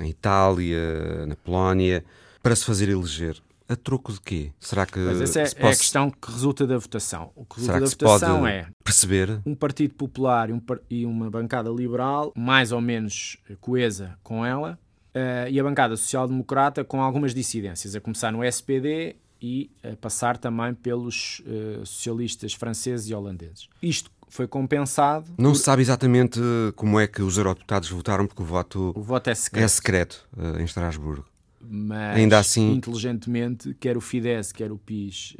em 0.00 0.08
Itália, 0.08 1.24
na 1.26 1.36
Polónia, 1.36 2.04
para 2.42 2.56
se 2.56 2.64
fazer 2.64 2.88
eleger. 2.88 3.40
A 3.72 3.76
troco 3.76 4.12
de 4.12 4.20
quê? 4.20 4.52
Será 4.60 4.84
que. 4.84 4.98
Mas 4.98 5.20
essa 5.20 5.40
é, 5.40 5.42
é 5.42 5.66
a 5.68 5.76
questão 5.76 6.10
que 6.10 6.30
resulta 6.30 6.66
da 6.66 6.76
votação. 6.76 7.30
O 7.34 7.44
que 7.44 7.56
resulta 7.56 7.78
Será 7.78 7.90
que 7.90 7.96
da 7.96 8.06
votação 8.06 8.46
é 8.46 8.66
perceber 8.84 9.40
um 9.46 9.54
Partido 9.54 9.94
Popular 9.94 10.50
e, 10.50 10.52
um, 10.52 10.62
e 10.90 11.06
uma 11.06 11.30
bancada 11.30 11.70
liberal 11.70 12.32
mais 12.36 12.70
ou 12.70 12.80
menos 12.80 13.38
coesa 13.60 14.18
com 14.22 14.44
ela 14.44 14.78
uh, 15.14 15.48
e 15.48 15.58
a 15.58 15.62
bancada 15.62 15.96
social-democrata 15.96 16.84
com 16.84 17.00
algumas 17.00 17.34
dissidências, 17.34 17.94
a 17.94 18.00
começar 18.00 18.30
no 18.30 18.44
SPD 18.44 19.16
e 19.40 19.70
a 19.82 19.96
passar 19.96 20.38
também 20.38 20.74
pelos 20.74 21.40
uh, 21.40 21.84
socialistas 21.84 22.54
franceses 22.54 23.08
e 23.08 23.14
holandeses. 23.14 23.68
Isto 23.82 24.10
foi 24.28 24.46
compensado. 24.46 25.30
Não 25.36 25.50
por... 25.50 25.56
se 25.56 25.64
sabe 25.64 25.82
exatamente 25.82 26.40
como 26.76 26.98
é 26.98 27.06
que 27.06 27.22
os 27.22 27.36
eurodeputados 27.36 27.90
votaram, 27.90 28.26
porque 28.26 28.42
o 28.42 28.46
voto, 28.46 28.92
o 28.96 29.02
voto 29.02 29.28
é 29.28 29.34
secreto, 29.34 29.64
é 29.64 29.68
secreto 29.68 30.28
uh, 30.36 30.60
em 30.60 30.64
Estrasburgo. 30.64 31.31
Mas, 31.62 32.16
Ainda 32.16 32.38
assim... 32.38 32.72
inteligentemente, 32.72 33.74
quer 33.74 33.96
o 33.96 34.00
Fidesz, 34.00 34.52
quer 34.52 34.72
o 34.72 34.78
PIS 34.78 35.36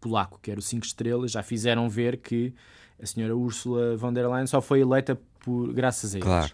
polaco, 0.00 0.38
quer 0.40 0.58
o 0.58 0.62
5 0.62 0.86
Estrelas, 0.86 1.32
já 1.32 1.42
fizeram 1.42 1.88
ver 1.88 2.18
que 2.18 2.54
a 3.00 3.06
senhora 3.06 3.36
Ursula 3.36 3.96
von 3.96 4.12
der 4.12 4.28
Leyen 4.28 4.46
só 4.46 4.60
foi 4.60 4.80
eleita 4.80 5.20
por, 5.40 5.72
graças 5.72 6.14
a 6.14 6.18
eles. 6.18 6.24
Claro. 6.24 6.52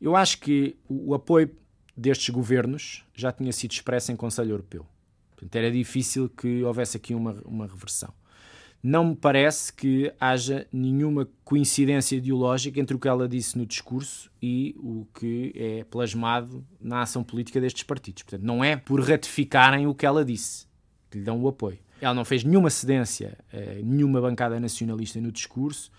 Eu 0.00 0.16
acho 0.16 0.38
que 0.38 0.76
o, 0.88 1.14
apoio 1.14 1.50
destes 1.96 2.28
governos 2.30 3.04
já 3.14 3.32
tinha 3.32 3.52
sido 3.52 3.72
expressa 3.72 4.12
em 4.12 4.16
Conselho 4.16 4.50
Europeu. 4.50 4.86
Portanto, 5.30 5.56
era 5.56 5.70
difícil 5.70 6.28
que 6.28 6.62
houvesse 6.62 6.96
aqui 6.96 7.14
uma, 7.14 7.36
uma 7.44 7.66
reversão. 7.66 8.12
Não 8.86 9.02
me 9.02 9.16
parece 9.16 9.72
que 9.72 10.12
haja 10.20 10.66
nenhuma 10.70 11.26
coincidência 11.42 12.16
ideológica 12.16 12.78
entre 12.78 12.94
o 12.94 12.98
que 12.98 13.08
ela 13.08 13.26
disse 13.26 13.56
no 13.56 13.64
discurso 13.64 14.30
e 14.42 14.76
o 14.78 15.06
que 15.18 15.54
é 15.56 15.84
plasmado 15.84 16.62
na 16.78 17.00
ação 17.00 17.24
política 17.24 17.58
destes 17.58 17.82
partidos. 17.82 18.24
Portanto, 18.24 18.42
não 18.42 18.62
é 18.62 18.76
por 18.76 19.00
ratificarem 19.00 19.86
o 19.86 19.94
que 19.94 20.04
ela 20.04 20.22
disse 20.22 20.66
que 21.10 21.16
lhe 21.16 21.24
dão 21.24 21.40
o 21.40 21.48
apoio. 21.48 21.78
Ela 21.98 22.12
não 22.12 22.26
fez 22.26 22.44
nenhuma 22.44 22.68
cedência 22.68 23.38
a 23.50 23.82
nenhuma 23.82 24.20
bancada 24.20 24.60
nacionalista 24.60 25.18
no 25.18 25.32
discurso, 25.32 25.90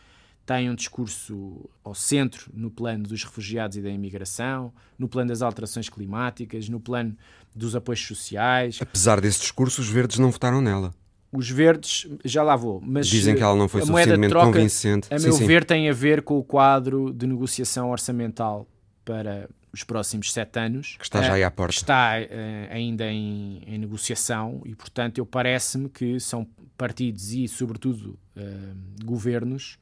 tem 0.45 0.69
um 0.69 0.75
discurso 0.75 1.67
ao 1.83 1.95
centro 1.95 2.51
no 2.53 2.69
plano 2.69 3.07
dos 3.07 3.23
refugiados 3.23 3.77
e 3.77 3.81
da 3.81 3.89
imigração, 3.89 4.71
no 4.95 5.09
plano 5.09 5.29
das 5.29 5.41
alterações 5.41 5.89
climáticas, 5.89 6.69
no 6.69 6.79
plano 6.79 7.17
dos 7.55 7.75
apoios 7.75 8.05
sociais. 8.05 8.77
Apesar 8.79 9.19
desse 9.19 9.39
discurso, 9.39 9.81
os 9.81 9.89
verdes 9.89 10.19
não 10.19 10.29
votaram 10.29 10.61
nela. 10.61 10.93
Os 11.35 11.49
verdes, 11.49 12.07
já 12.23 12.43
lá 12.43 12.55
vou, 12.55 12.81
mas 12.81 13.07
dizem 13.07 13.35
que 13.35 13.43
ela 13.43 13.55
não 13.55 13.67
foi 13.67 13.81
suficientemente 13.81 14.29
troca, 14.29 14.47
convincente. 14.47 15.13
A 15.13 15.19
meu 15.19 15.33
sim, 15.33 15.45
ver, 15.45 15.65
tem 15.65 15.89
a 15.89 15.93
ver 15.93 16.21
com 16.21 16.37
o 16.37 16.43
quadro 16.43 17.13
de 17.13 17.27
negociação 17.27 17.91
orçamental 17.91 18.67
para 19.03 19.49
os 19.71 19.83
próximos 19.83 20.31
sete 20.31 20.57
anos. 20.57 20.95
Que 20.97 21.03
está 21.03 21.21
já 21.21 21.33
aí 21.33 21.43
à 21.43 21.51
porta. 21.51 21.75
Está 21.75 22.13
uh, 22.19 22.73
ainda 22.73 23.05
em, 23.11 23.61
em, 23.67 23.77
negociação 23.77 24.61
e, 24.65 24.73
portanto, 24.73 25.17
eu 25.17 25.25
parece-me 25.25 25.89
que 25.89 26.19
são 26.19 26.47
partidos 26.77 27.31
e, 27.33 27.47
sobretudo, 27.47 28.17
governos, 29.03 29.77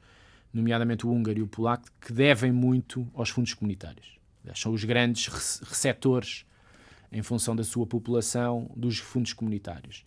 nomeadamente 0.52 1.06
o 1.06 1.10
húngaro 1.10 1.38
e 1.38 1.42
o 1.42 1.46
polaco, 1.46 1.88
que 2.00 2.12
devem 2.12 2.52
muito 2.52 3.06
aos 3.14 3.30
fundos 3.30 3.54
comunitários. 3.54 4.18
São 4.54 4.72
os 4.72 4.84
grandes 4.84 5.26
receptores, 5.62 6.44
em 7.10 7.22
função 7.22 7.56
da 7.56 7.64
sua 7.64 7.86
população, 7.86 8.70
dos 8.76 8.98
fundos 8.98 9.32
comunitários. 9.32 10.04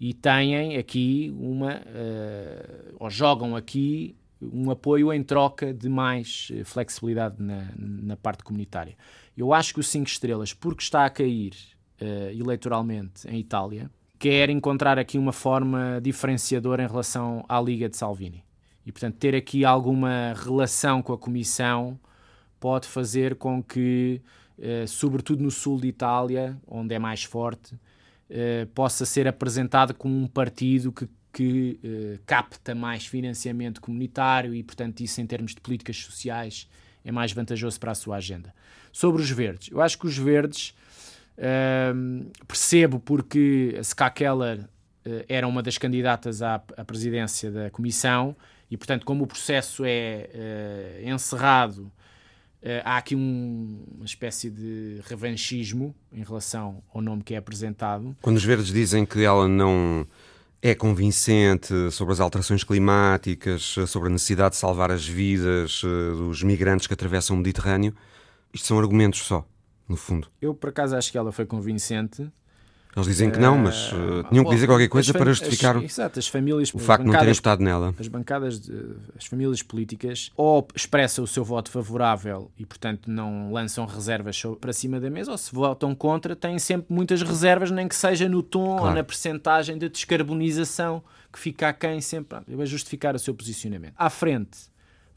E 0.00 0.14
têm 0.14 0.78
aqui 0.78 1.30
uma, 1.38 1.74
uh, 1.74 2.96
ou 2.98 3.10
jogam 3.10 3.54
aqui 3.54 4.16
um 4.40 4.70
apoio 4.70 5.12
em 5.12 5.22
troca 5.22 5.74
de 5.74 5.90
mais 5.90 6.50
flexibilidade 6.64 7.36
na, 7.38 7.68
na 7.76 8.16
parte 8.16 8.42
comunitária. 8.42 8.96
Eu 9.36 9.52
acho 9.52 9.74
que 9.74 9.80
o 9.80 9.82
5 9.82 10.08
estrelas, 10.08 10.54
porque 10.54 10.82
está 10.82 11.04
a 11.04 11.10
cair 11.10 11.52
uh, 12.00 12.30
eleitoralmente 12.30 13.28
em 13.28 13.38
Itália, 13.38 13.90
quer 14.18 14.48
encontrar 14.48 14.98
aqui 14.98 15.18
uma 15.18 15.32
forma 15.32 16.00
diferenciadora 16.02 16.82
em 16.82 16.86
relação 16.86 17.44
à 17.46 17.60
Liga 17.60 17.86
de 17.86 17.98
Salvini. 17.98 18.42
E, 18.86 18.90
portanto, 18.90 19.16
ter 19.16 19.34
aqui 19.34 19.66
alguma 19.66 20.34
relação 20.34 21.02
com 21.02 21.12
a 21.12 21.18
Comissão 21.18 22.00
pode 22.58 22.86
fazer 22.86 23.34
com 23.34 23.62
que, 23.62 24.20
sobretudo 24.88 25.42
no 25.42 25.50
sul 25.50 25.78
de 25.78 25.88
Itália, 25.88 26.58
onde 26.66 26.94
é 26.94 26.98
mais 26.98 27.24
forte, 27.24 27.74
uh, 28.30 28.66
possa 28.68 29.04
ser 29.04 29.28
apresentado 29.28 29.92
como 29.92 30.16
um 30.16 30.26
partido 30.26 30.92
que, 30.92 31.08
que 31.32 32.20
capta 32.26 32.74
mais 32.74 33.06
financiamento 33.06 33.80
comunitário 33.80 34.54
e, 34.54 34.62
portanto, 34.62 35.00
isso 35.00 35.20
em 35.20 35.26
termos 35.26 35.54
de 35.54 35.60
políticas 35.60 35.96
sociais 35.96 36.68
é 37.04 37.12
mais 37.12 37.32
vantajoso 37.32 37.78
para 37.78 37.92
a 37.92 37.94
sua 37.94 38.16
agenda. 38.16 38.54
Sobre 38.92 39.22
os 39.22 39.30
verdes, 39.30 39.70
eu 39.70 39.80
acho 39.80 39.98
que 39.98 40.06
os 40.06 40.16
verdes 40.16 40.74
uh, 41.38 42.30
percebo 42.46 43.00
porque 43.00 43.74
a 43.78 43.80
Ska 43.82 44.10
Keller 44.10 44.60
uh, 44.60 45.24
era 45.28 45.46
uma 45.46 45.62
das 45.62 45.78
candidatas 45.78 46.42
à, 46.42 46.56
à, 46.76 46.84
presidência 46.84 47.50
da 47.50 47.70
Comissão 47.70 48.36
e, 48.70 48.76
portanto, 48.76 49.04
como 49.04 49.24
o 49.24 49.26
processo 49.26 49.84
é 49.84 50.30
uh, 51.04 51.08
encerrado, 51.08 51.90
eh, 51.96 51.99
há 52.84 52.96
aqui 52.98 53.16
um, 53.16 53.84
uma 53.96 54.04
espécie 54.04 54.50
de 54.50 55.00
revanchismo 55.08 55.94
em 56.12 56.22
relação 56.22 56.82
ao 56.92 57.00
nome 57.00 57.22
que 57.22 57.34
é 57.34 57.36
apresentado. 57.36 58.16
Quando 58.20 58.36
os 58.36 58.44
verdes 58.44 58.68
dizem 58.68 59.06
que 59.06 59.22
ela 59.22 59.48
não 59.48 60.06
é 60.62 60.74
convincente 60.74 61.90
sobre 61.90 62.12
as 62.12 62.20
alterações 62.20 62.62
climáticas, 62.62 63.76
sobre 63.86 64.08
a 64.08 64.12
necessidade 64.12 64.54
de 64.54 64.56
salvar 64.60 64.90
as 64.90 65.06
vidas 65.06 65.80
dos 65.82 66.42
migrantes 66.42 66.86
que 66.86 66.92
atravessam 66.92 67.34
o 67.34 67.38
Mediterrâneo. 67.38 67.94
Isto 68.52 68.66
são 68.66 68.78
argumentos 68.78 69.20
só, 69.20 69.46
no 69.88 69.96
fundo. 69.96 70.28
Eu, 70.40 70.54
por 70.54 70.68
acaso, 70.70 70.96
acho 70.96 71.10
que 71.10 71.16
ela 71.16 71.32
foi 71.32 71.46
convincente. 71.46 72.30
Eles 72.96 73.06
dizem 73.06 73.30
que 73.30 73.38
não, 73.38 73.56
mas 73.56 73.92
uh, 73.92 74.24
tinham 74.28 74.44
que 74.44 74.50
dizer 74.50 74.66
qualquer 74.66 74.88
coisa 74.88 75.12
para 75.12 75.26
justificar 75.26 75.76
as, 75.76 75.84
exato, 75.84 76.18
as 76.18 76.26
famílias, 76.26 76.74
o 76.74 76.78
facto 76.78 77.04
de 77.04 77.10
não 77.10 77.18
terem 77.18 77.32
votado 77.32 77.62
nela. 77.62 77.94
As 77.98 78.08
bancadas, 78.08 78.58
de, 78.58 78.72
as 79.16 79.26
famílias 79.26 79.62
políticas, 79.62 80.32
ou 80.36 80.66
expressam 80.74 81.24
o 81.24 81.26
seu 81.26 81.44
voto 81.44 81.70
favorável 81.70 82.50
e, 82.58 82.66
portanto, 82.66 83.08
não 83.08 83.52
lançam 83.52 83.86
reservas 83.86 84.42
para 84.60 84.72
cima 84.72 84.98
da 84.98 85.08
mesa, 85.08 85.30
ou 85.30 85.38
se 85.38 85.54
votam 85.54 85.94
contra, 85.94 86.34
têm 86.34 86.58
sempre 86.58 86.92
muitas 86.92 87.22
reservas, 87.22 87.70
nem 87.70 87.86
que 87.86 87.94
seja 87.94 88.28
no 88.28 88.42
tom 88.42 88.76
claro. 88.76 88.84
ou 88.86 88.94
na 88.94 89.04
percentagem 89.04 89.78
de 89.78 89.88
descarbonização 89.88 91.02
que 91.32 91.38
fica 91.38 91.68
a 91.68 91.72
quem 91.72 92.00
sempre 92.00 92.38
a 92.38 92.64
justificar 92.64 93.14
o 93.14 93.18
seu 93.18 93.32
posicionamento. 93.32 93.94
À 93.96 94.10
frente, 94.10 94.69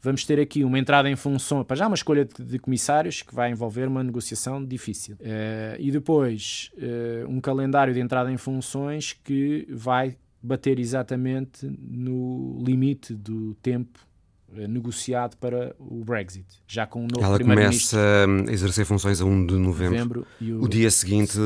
vamos 0.04 0.24
ter 0.26 0.38
aqui 0.38 0.62
uma 0.62 0.78
entrada 0.78 1.08
em 1.08 1.16
função, 1.16 1.64
para 1.64 1.76
já 1.76 1.86
uma 1.86 1.94
escolha 1.94 2.26
de, 2.26 2.44
de, 2.44 2.58
comissários 2.58 3.22
que 3.22 3.34
vai 3.34 3.50
envolver 3.50 3.88
uma 3.88 4.04
negociação 4.04 4.62
difícil. 4.62 5.16
Uh, 5.16 5.76
e 5.78 5.90
depois 5.90 6.70
uh, 6.76 7.28
um 7.28 7.40
calendário 7.40 7.94
de 7.94 8.00
entrada 8.00 8.30
em 8.30 8.36
funções 8.36 9.14
que 9.24 9.66
vai 9.70 10.16
bater 10.42 10.78
exatamente 10.78 11.66
no 11.80 12.62
limite 12.62 13.14
do 13.14 13.54
tempo 13.62 13.98
uh, 14.50 14.68
negociado 14.68 15.38
para 15.38 15.74
o 15.78 16.04
Brexit, 16.04 16.44
já 16.68 16.86
com 16.86 17.06
o 17.06 17.08
novo 17.08 17.24
Ela 17.24 17.38
começa 17.38 17.98
a 17.98 18.52
exercer 18.52 18.84
funções 18.84 19.22
a 19.22 19.24
1 19.24 19.46
de 19.46 19.54
novembro, 19.54 19.96
novembro 19.96 20.26
o... 20.60 20.64
o... 20.64 20.68
dia 20.68 20.90
seguinte 20.90 21.38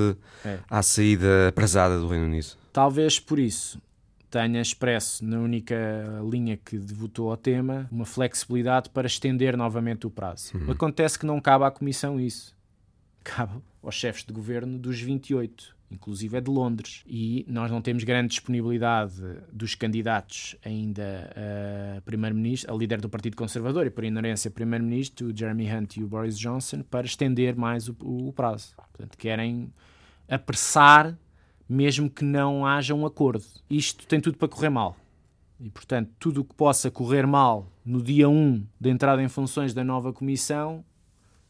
é. 0.44 0.58
à 0.68 0.82
saída 0.82 1.48
aprazada 1.48 1.96
do 2.00 2.08
Reino 2.08 2.24
Unido. 2.24 2.48
Talvez 2.72 3.20
por 3.20 3.38
isso 3.38 3.80
tenha 4.30 4.60
expresso 4.60 5.24
na 5.24 5.38
única 5.38 5.76
linha 6.28 6.56
que 6.56 6.76
votou 6.76 7.30
ao 7.30 7.36
tema 7.36 7.88
uma 7.90 8.04
flexibilidade 8.04 8.90
para 8.90 9.06
estender 9.06 9.56
novamente 9.56 10.06
o 10.06 10.10
prazo. 10.10 10.56
Uhum. 10.56 10.70
Acontece 10.70 11.18
que 11.18 11.26
não 11.26 11.40
cabe 11.40 11.64
à 11.64 11.70
Comissão 11.70 12.20
isso. 12.20 12.56
Cabe 13.24 13.60
aos 13.82 13.94
chefes 13.94 14.24
de 14.24 14.32
governo 14.32 14.78
dos 14.78 15.00
28, 15.00 15.74
inclusive 15.90 16.36
é 16.36 16.40
de 16.40 16.50
Londres. 16.50 17.02
E 17.06 17.44
nós 17.48 17.70
não 17.70 17.80
temos 17.80 18.04
grande 18.04 18.28
disponibilidade 18.28 19.14
dos 19.52 19.74
candidatos 19.74 20.56
ainda 20.64 21.30
a 21.96 22.00
primeiro-ministro, 22.02 22.72
a 22.72 22.76
líder 22.76 23.00
do 23.00 23.08
Partido 23.08 23.36
Conservador 23.36 23.86
e 23.86 23.90
por 23.90 24.04
inerência 24.04 24.50
primeiro-ministro, 24.50 25.28
o 25.28 25.36
Jeremy 25.36 25.72
Hunt 25.72 25.96
e 25.96 26.04
o 26.04 26.08
Boris 26.08 26.38
Johnson, 26.38 26.82
para 26.82 27.06
estender 27.06 27.56
mais 27.56 27.88
o, 27.88 27.96
o 28.00 28.32
prazo. 28.32 28.74
Portanto, 28.76 29.16
querem 29.16 29.72
apressar 30.28 31.16
mesmo 31.68 32.08
que 32.08 32.24
não 32.24 32.64
haja 32.64 32.94
um 32.94 33.04
acordo. 33.04 33.44
Isto 33.68 34.06
tem 34.06 34.20
tudo 34.20 34.38
para 34.38 34.48
correr 34.48 34.70
mal. 34.70 34.96
E, 35.60 35.68
portanto, 35.70 36.10
tudo 36.18 36.40
o 36.40 36.44
que 36.44 36.54
possa 36.54 36.90
correr 36.90 37.26
mal 37.26 37.70
no 37.84 38.00
dia 38.00 38.28
1 38.28 38.64
de 38.80 38.90
entrada 38.90 39.22
em 39.22 39.28
funções 39.28 39.74
da 39.74 39.82
nova 39.82 40.12
Comissão 40.12 40.84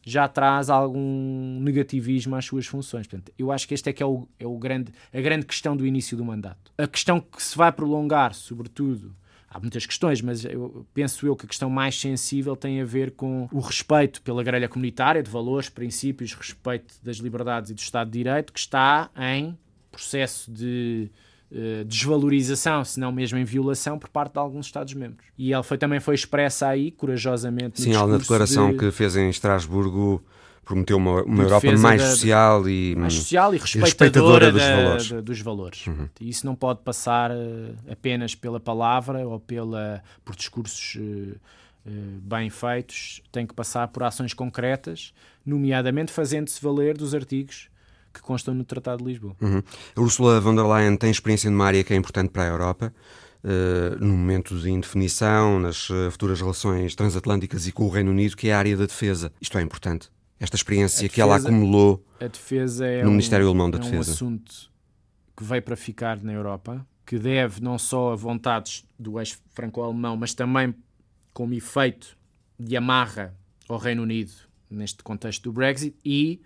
já 0.01 0.27
traz 0.27 0.69
algum 0.69 1.59
negativismo 1.61 2.35
às 2.35 2.45
suas 2.45 2.65
funções. 2.65 3.05
Portanto, 3.05 3.31
eu 3.37 3.51
acho 3.51 3.67
que 3.67 3.73
este 3.73 3.89
é 3.89 3.93
que 3.93 4.01
é, 4.01 4.05
o, 4.05 4.27
é 4.39 4.47
o 4.47 4.57
grande, 4.57 4.91
a 5.13 5.21
grande 5.21 5.45
questão 5.45 5.77
do 5.77 5.85
início 5.85 6.17
do 6.17 6.25
mandato. 6.25 6.71
A 6.77 6.87
questão 6.87 7.19
que 7.19 7.41
se 7.41 7.55
vai 7.55 7.71
prolongar, 7.71 8.33
sobretudo, 8.33 9.15
há 9.49 9.59
muitas 9.59 9.85
questões, 9.85 10.21
mas 10.21 10.45
eu, 10.45 10.85
penso 10.93 11.27
eu 11.27 11.35
que 11.35 11.45
a 11.45 11.49
questão 11.49 11.69
mais 11.69 11.99
sensível 11.99 12.55
tem 12.55 12.81
a 12.81 12.85
ver 12.85 13.11
com 13.11 13.47
o 13.51 13.59
respeito 13.59 14.21
pela 14.21 14.41
grelha 14.43 14.69
comunitária, 14.69 15.21
de 15.21 15.29
valores, 15.29 15.69
princípios, 15.69 16.33
respeito 16.33 16.95
das 17.03 17.17
liberdades 17.17 17.69
e 17.69 17.73
do 17.73 17.79
Estado 17.79 18.09
de 18.09 18.17
Direito, 18.17 18.53
que 18.53 18.59
está 18.59 19.09
em 19.15 19.57
processo 19.99 20.49
de 20.49 21.11
uh, 21.51 21.83
desvalorização, 21.83 22.83
se 22.85 22.99
não 22.99 23.11
mesmo 23.11 23.37
em 23.37 23.43
violação, 23.43 23.99
por 23.99 24.09
parte 24.09 24.33
de 24.33 24.39
alguns 24.39 24.65
Estados-membros. 24.65 25.25
E 25.37 25.53
ela 25.53 25.63
foi, 25.63 25.77
também 25.77 25.99
foi 25.99 26.15
expressa 26.15 26.67
aí, 26.67 26.91
corajosamente, 26.91 27.81
Sim, 27.81 27.93
na 27.93 28.17
declaração 28.17 28.71
de... 28.71 28.77
que 28.77 28.91
fez 28.91 29.15
em 29.15 29.29
Estrasburgo 29.29 30.23
prometeu 30.63 30.97
uma, 30.97 31.23
uma 31.23 31.43
Europa 31.43 31.71
mais 31.77 31.99
da, 31.99 32.09
social 32.09 32.69
e 32.69 32.95
mais 32.95 33.15
social 33.15 33.55
e 33.55 33.57
respeitadora, 33.57 34.45
respeitadora 34.45 34.51
dos, 34.51 34.61
da, 34.61 34.75
valores. 34.75 35.09
Da, 35.09 35.21
dos 35.21 35.41
valores. 35.41 35.87
Uhum. 35.87 36.09
Isso 36.21 36.45
não 36.45 36.53
pode 36.53 36.81
passar 36.81 37.31
uh, 37.31 37.75
apenas 37.91 38.35
pela 38.35 38.59
palavra 38.59 39.27
ou 39.27 39.39
pela 39.39 40.03
por 40.23 40.35
discursos 40.35 40.95
uh, 40.95 41.35
uh, 41.87 42.21
bem 42.21 42.51
feitos, 42.51 43.19
tem 43.31 43.47
que 43.47 43.53
passar 43.55 43.87
por 43.87 44.03
ações 44.03 44.31
concretas, 44.31 45.11
nomeadamente 45.43 46.11
fazendo-se 46.11 46.61
valer 46.61 46.95
dos 46.95 47.15
artigos 47.15 47.67
que 48.13 48.21
constam 48.21 48.53
no 48.53 48.63
Tratado 48.63 49.03
de 49.03 49.09
Lisboa. 49.09 49.35
Uhum. 49.41 49.61
A 49.95 50.01
Ursula 50.01 50.39
von 50.39 50.55
der 50.55 50.65
Leyen 50.65 50.97
tem 50.97 51.11
experiência 51.11 51.49
numa 51.49 51.65
área 51.65 51.83
que 51.83 51.93
é 51.93 51.95
importante 51.95 52.29
para 52.29 52.43
a 52.43 52.47
Europa. 52.47 52.93
Uh, 53.41 54.03
no 54.03 54.17
momento 54.17 54.59
de 54.59 54.69
indefinição, 54.69 55.61
nas 55.61 55.89
uh, 55.89 56.11
futuras 56.11 56.41
relações 56.41 56.93
transatlânticas 56.93 57.67
e 57.67 57.71
com 57.71 57.85
o 57.85 57.89
Reino 57.89 58.11
Unido, 58.11 58.35
que 58.35 58.49
é 58.49 58.53
a 58.53 58.59
área 58.59 58.75
da 58.75 58.85
defesa. 58.85 59.31
Isto 59.39 59.57
é 59.57 59.61
importante. 59.61 60.09
Esta 60.37 60.57
experiência 60.57 61.03
defesa, 61.03 61.13
que 61.13 61.21
ela 61.21 61.37
acumulou 61.37 62.05
é 62.19 63.03
no 63.03 63.09
um, 63.09 63.11
Ministério 63.11 63.47
Alemão 63.47 63.69
da 63.69 63.77
é 63.77 63.81
Defesa. 63.81 63.95
É 63.95 64.11
um 64.11 64.13
assunto 64.13 64.69
que 65.37 65.43
veio 65.43 65.61
para 65.61 65.77
ficar 65.77 66.21
na 66.21 66.33
Europa, 66.33 66.85
que 67.05 67.17
deve 67.17 67.61
não 67.61 67.77
só 67.77 68.11
a 68.11 68.15
vontades 68.15 68.85
do 68.97 69.17
ex-franco-alemão, 69.19 70.17
mas 70.17 70.33
também 70.33 70.75
como 71.33 71.53
efeito 71.53 72.17
de 72.59 72.75
amarra 72.75 73.33
ao 73.69 73.77
Reino 73.77 74.03
Unido 74.03 74.31
neste 74.69 75.01
contexto 75.01 75.43
do 75.43 75.53
Brexit 75.53 75.95
e 76.03 76.41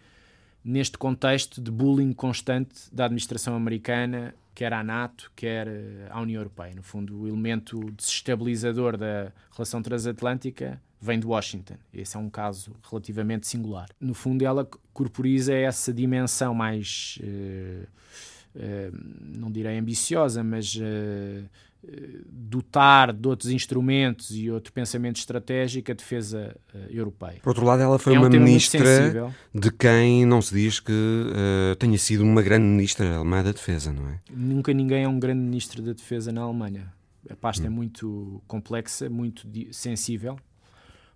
neste 0.64 0.98
contexto 0.98 1.62
de 1.62 1.70
bullying 1.70 2.14
constante 2.14 2.84
da 2.92 3.06
administração 3.06 3.56
americana, 3.56 4.34
quer 4.56 4.72
à 4.72 4.84
NATO, 4.84 5.32
quer 5.36 5.68
eh, 5.68 6.08
à 6.10 6.22
União 6.22 6.40
Europeia. 6.40 6.74
No 6.76 6.84
fundo, 6.84 7.22
o 7.22 7.28
elemento 7.28 7.92
desestabilizador 7.92 8.98
da 8.98 9.32
relação 9.52 9.82
transatlântica 9.82 10.82
vem 11.02 11.20
de 11.20 11.28
Washington. 11.28 11.76
Esse 11.94 12.16
é 12.16 12.20
um 12.20 12.30
caso 12.30 12.74
relativamente 12.90 13.48
singular. 13.48 13.90
No 14.00 14.14
fundo, 14.14 14.46
ela 14.46 14.68
corporiza 14.94 15.54
essa 15.54 15.92
dimensão 15.92 16.54
mais, 16.54 17.20
uh, 17.22 17.88
uh, 18.56 18.98
não 19.20 19.52
direi 19.52 19.78
ambiciosa, 19.78 20.44
mas 20.44 20.76
uh, 20.76 21.44
dotar 22.30 23.12
de 23.12 23.28
outros 23.28 23.52
instrumentos 23.52 24.32
e 24.32 24.50
outro 24.50 24.72
pensamento 24.72 25.18
estratégico 25.18 25.92
a 25.92 25.96
defesa 25.96 26.56
uh, 26.74 26.78
europeia. 26.90 27.40
Por 27.42 27.50
outro 27.50 27.66
lado, 27.66 27.82
ela 27.82 28.00
foi 28.00 28.16
é 28.16 28.20
um 28.20 28.22
uma 28.22 28.30
ministra 28.30 29.34
de 29.54 29.72
quem 29.72 30.26
não 30.26 30.42
se 30.42 30.54
diz 30.54 30.80
que 30.80 30.92
uh, 30.92 31.76
tenha 31.76 31.98
sido 31.98 32.24
uma 32.24 32.42
grande 32.42 32.66
ministra 32.66 33.16
alemã 33.16 33.44
da 33.44 33.52
defesa, 33.52 33.92
não 33.92 34.08
é? 34.08 34.20
Nunca 34.32 34.74
ninguém 34.74 35.04
é 35.04 35.08
um 35.08 35.20
grande 35.20 35.42
ministro 35.42 35.82
da 35.82 35.94
defesa 35.94 36.32
na 36.32 36.42
Alemanha. 36.42 36.94
A 37.30 37.36
pasta 37.36 37.66
é 37.66 37.70
hum. 37.70 37.74
é 37.74 37.76
muito 37.76 38.42
complexa, 38.48 39.10
muito 39.10 39.48
sensível 39.72 40.38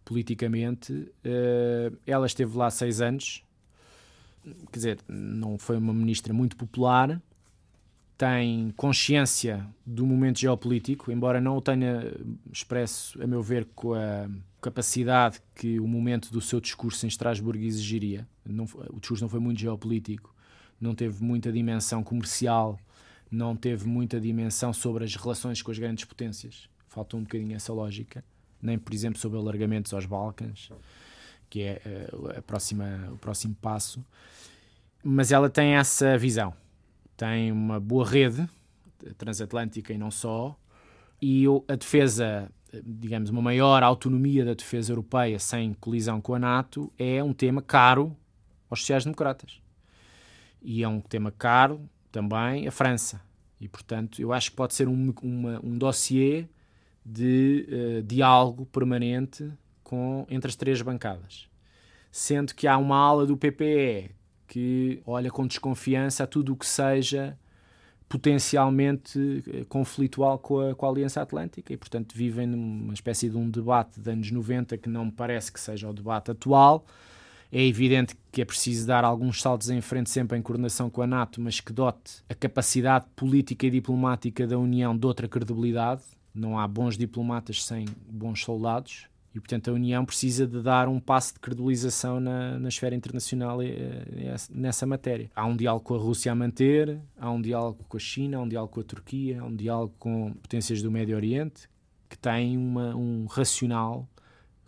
politicamente. 0.04 0.94
Uh, 0.94 1.98
ela 2.06 2.26
esteve 2.26 2.58
lá 2.58 2.70
seis 2.70 3.02
anos, 3.02 3.44
quer 4.72 4.78
dizer, 4.78 5.00
não 5.08 5.58
foi 5.58 5.78
uma 5.78 5.94
ministra 5.94 6.34
muito 6.34 6.56
popular, 6.56 7.22
tem 8.18 8.74
consciência 8.76 9.66
do 9.86 10.06
momento 10.06 10.40
geopolítico, 10.40 11.12
embora 11.12 11.40
não 11.40 11.58
o 11.58 11.62
tenha 11.62 12.12
expresso, 12.52 13.22
a 13.22 13.28
meu 13.28 13.44
ver, 13.44 13.68
com 13.76 13.94
a 13.94 14.28
capacidade 14.60 15.40
que 15.54 15.80
o 15.80 15.88
momento 15.88 16.32
do 16.32 16.42
seu 16.42 16.60
discurso 16.60 17.06
em 17.06 17.10
Estrasburgo 17.10 17.64
exigiria. 17.64 18.28
Não, 18.44 18.66
o 18.90 19.00
discurso 19.00 19.24
não 19.24 19.30
foi 19.30 19.40
muito 19.40 19.60
geopolítico, 19.60 20.34
não 20.82 20.96
teve 20.96 21.24
muita 21.24 21.52
dimensão 21.52 22.04
comercial, 22.04 22.80
não 23.30 23.56
teve 23.56 23.88
muita 23.88 24.20
dimensão 24.20 24.74
sobre 24.74 25.04
as 25.04 25.16
relações 25.16 25.62
com 25.62 25.70
as 25.70 25.78
grandes 25.78 26.06
potências. 26.06 26.68
Faltou 26.88 27.20
um 27.20 27.24
bocadinho 27.24 27.56
essa 27.56 27.72
lógica. 27.72 28.24
Nem, 28.60 28.80
por 28.80 28.94
exemplo, 28.96 29.20
sobre 29.20 29.38
alargamentos 29.38 29.94
aos 29.94 30.08
Balcãs, 30.08 30.72
que 31.48 31.62
é 31.62 31.82
uh, 32.12 32.40
a 32.40 32.42
próxima, 32.42 33.10
o 33.12 33.18
próximo 33.18 33.54
passo. 33.62 34.04
Mas 35.04 35.32
ela 35.32 35.50
tem 35.50 35.76
essa 35.76 36.18
visão 36.18 36.54
tem 37.18 37.52
uma 37.52 37.80
boa 37.80 38.06
rede 38.06 38.48
transatlântica 39.18 39.92
e 39.92 39.98
não 39.98 40.12
só, 40.12 40.58
e 41.22 41.46
a 41.68 41.76
defesa, 41.76 42.52
digamos, 42.84 43.30
uma 43.30 43.42
maior 43.42 43.82
autonomia 43.82 44.46
da 44.46 44.54
defesa 44.54 44.92
europeia 44.92 45.40
sem 45.40 45.74
colisão 45.74 46.22
com 46.22 46.36
a 46.36 46.40
NATO 46.40 46.92
é 46.98 47.24
um 47.24 47.34
tema 47.34 47.62
caro 47.62 48.16
aos 48.70 48.82
sociais-democratas. 48.82 49.60
E 50.62 50.84
é 50.84 50.88
um 50.88 51.00
tema 51.00 51.32
caro 51.32 51.82
também 52.12 52.68
à 52.68 52.72
França. 52.72 53.22
E, 53.60 53.68
portanto, 53.68 54.22
eu 54.22 54.32
acho 54.32 54.52
que 54.52 54.58
pode 54.58 54.76
ser 54.76 54.88
um, 54.88 55.14
uma, 55.24 55.60
um 55.64 55.78
dossiê 55.78 56.48
de 57.04 57.68
uh, 57.70 58.04
diálogo 58.04 58.66
permanente 58.68 59.52
com, 59.84 60.28
entre 60.30 60.50
as 60.50 60.56
três 60.56 60.82
bancadas. 60.82 61.48
Sendo 62.12 62.54
que 62.54 62.68
há 62.68 62.78
uma 62.78 62.98
ala 62.98 63.26
do 63.26 63.38
PPE 63.38 64.12
que 64.48 65.02
olha 65.06 65.30
com 65.30 65.46
desconfiança 65.46 66.24
a 66.24 66.28
tudo 66.28 66.54
o 66.54 66.56
que 66.56 66.66
seja 66.66 67.38
potencialmente 68.10 69.44
eh, 69.48 69.66
conflitual 69.68 70.40
com 70.40 70.62
a, 70.62 70.76
com 70.76 70.86
a 70.86 70.90
Aliança 70.90 71.22
Atlântica 71.22 71.74
e, 71.74 71.78
portanto, 71.78 72.16
vivem 72.16 72.48
numa 72.48 72.94
espécie 72.94 73.30
de 73.30 73.38
um 73.38 73.50
debate 73.50 74.00
de 74.00 74.10
anos 74.10 74.32
90 74.32 74.78
que 74.78 74.88
não 74.88 75.06
me 75.06 75.12
parece 75.12 75.52
que 75.52 75.60
seja 75.60 75.90
o 75.90 75.94
debate 75.94 76.32
atual. 76.32 76.86
É 77.52 77.64
evidente 77.64 78.16
que 78.32 78.42
é 78.42 78.46
preciso 78.46 78.88
dar 78.88 79.04
alguns 79.04 79.42
saltos 79.42 79.70
em 79.70 79.80
frente 79.82 80.10
sempre 80.10 80.38
em 80.38 80.42
coordenação 80.42 80.90
com 80.90 81.02
a 81.02 81.08
NATO, 81.08 81.42
mas 81.42 81.60
que 81.60 81.72
dote 81.72 82.24
a 82.30 82.36
capacidade 82.36 83.06
política 83.16 83.68
e 83.68 83.70
diplomática 83.70 84.46
da 84.46 84.58
União 84.58 84.98
de 84.98 85.06
outra 85.06 85.28
credibilidade. 85.28 86.02
Não 86.34 86.60
há 86.60 86.68
bons 86.68 86.98
diplomatas 86.98 87.64
sem 87.64 87.86
bons 88.10 88.44
soldados. 88.44 89.08
E, 89.36 89.40
portanto, 89.40 89.70
a 89.70 89.74
União 89.74 90.04
precisa 90.04 90.48
de 90.48 90.62
dar 90.64 90.88
um 90.88 91.00
passo 91.00 91.36
de 91.36 91.40
credibilização 91.40 92.20
na, 92.20 92.58
na 92.58 92.70
esfera 92.70 92.96
internacional 92.96 93.62
eh, 93.62 94.36
nessa 94.50 94.86
matéria. 94.86 95.30
Há 95.36 95.46
um 95.46 95.56
diálogo 95.56 95.86
com 95.86 95.96
a 95.96 96.00
Rússia 96.00 96.32
a 96.32 96.36
manter, 96.36 97.00
há 97.20 97.30
um 97.30 97.42
diálogo 97.42 97.84
com 97.88 97.98
a 97.98 98.00
China, 98.00 98.38
há 98.38 98.42
um 98.42 98.48
diálogo 98.48 98.74
com 98.74 98.80
a 98.80 98.84
Turquia, 98.84 99.42
há 99.42 99.46
um 99.46 99.56
diálogo 99.56 99.94
com 100.00 100.34
potências 100.34 100.82
do 100.82 100.90
Médio 100.90 101.16
Oriente, 101.16 101.70
que 102.10 102.18
tem 102.18 102.58
uma, 102.58 102.96
um 102.96 103.26
racional 103.26 104.08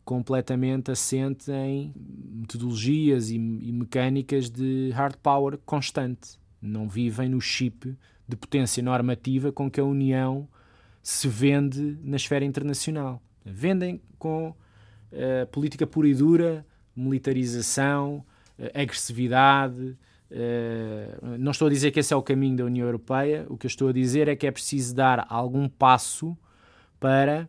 completamente 0.10 0.92
assente 0.92 1.52
em 1.52 1.94
metodologias 1.96 3.30
e, 3.30 3.36
e 3.36 3.72
mecânicas 3.72 4.50
de 4.50 4.90
hard 4.92 5.16
power 5.18 5.58
constante. 5.66 6.40
Não 6.62 6.90
vivem 6.90 7.30
no 7.30 7.40
chip 7.40 7.96
de 8.28 8.36
potência 8.36 8.84
normativa 8.84 9.52
com 9.52 9.70
que 9.70 9.80
a 9.80 9.84
União 9.84 10.48
se 11.02 11.28
vende 11.28 11.98
na 12.04 12.16
esfera 12.16 12.44
internacional. 12.44 13.22
Vendem 13.46 14.02
com 14.18 14.50
uh, 14.50 15.48
política 15.52 15.88
pura 15.88 16.08
e 16.08 16.14
dura, 16.14 16.66
militarização, 16.96 18.24
uh, 18.58 18.66
agressividade. 18.74 19.98
Uh, 20.32 21.38
não 21.40 21.52
estou 21.52 21.68
a 21.68 21.72
dizer 21.72 21.92
que 21.92 22.00
esse 22.00 22.14
é 22.14 22.16
o 22.16 22.22
caminho 22.22 22.58
da 22.58 22.66
União 22.66 22.86
Europeia, 22.86 23.46
o 23.50 23.58
que 23.58 23.66
eu 23.66 23.70
estou 23.70 23.90
a 23.90 23.94
dizer 23.94 24.28
é 24.28 24.36
que 24.36 24.46
é 24.46 24.52
preciso 24.52 24.94
dar 24.94 25.26
algum 25.30 25.68
passo 25.68 26.38
para 27.00 27.48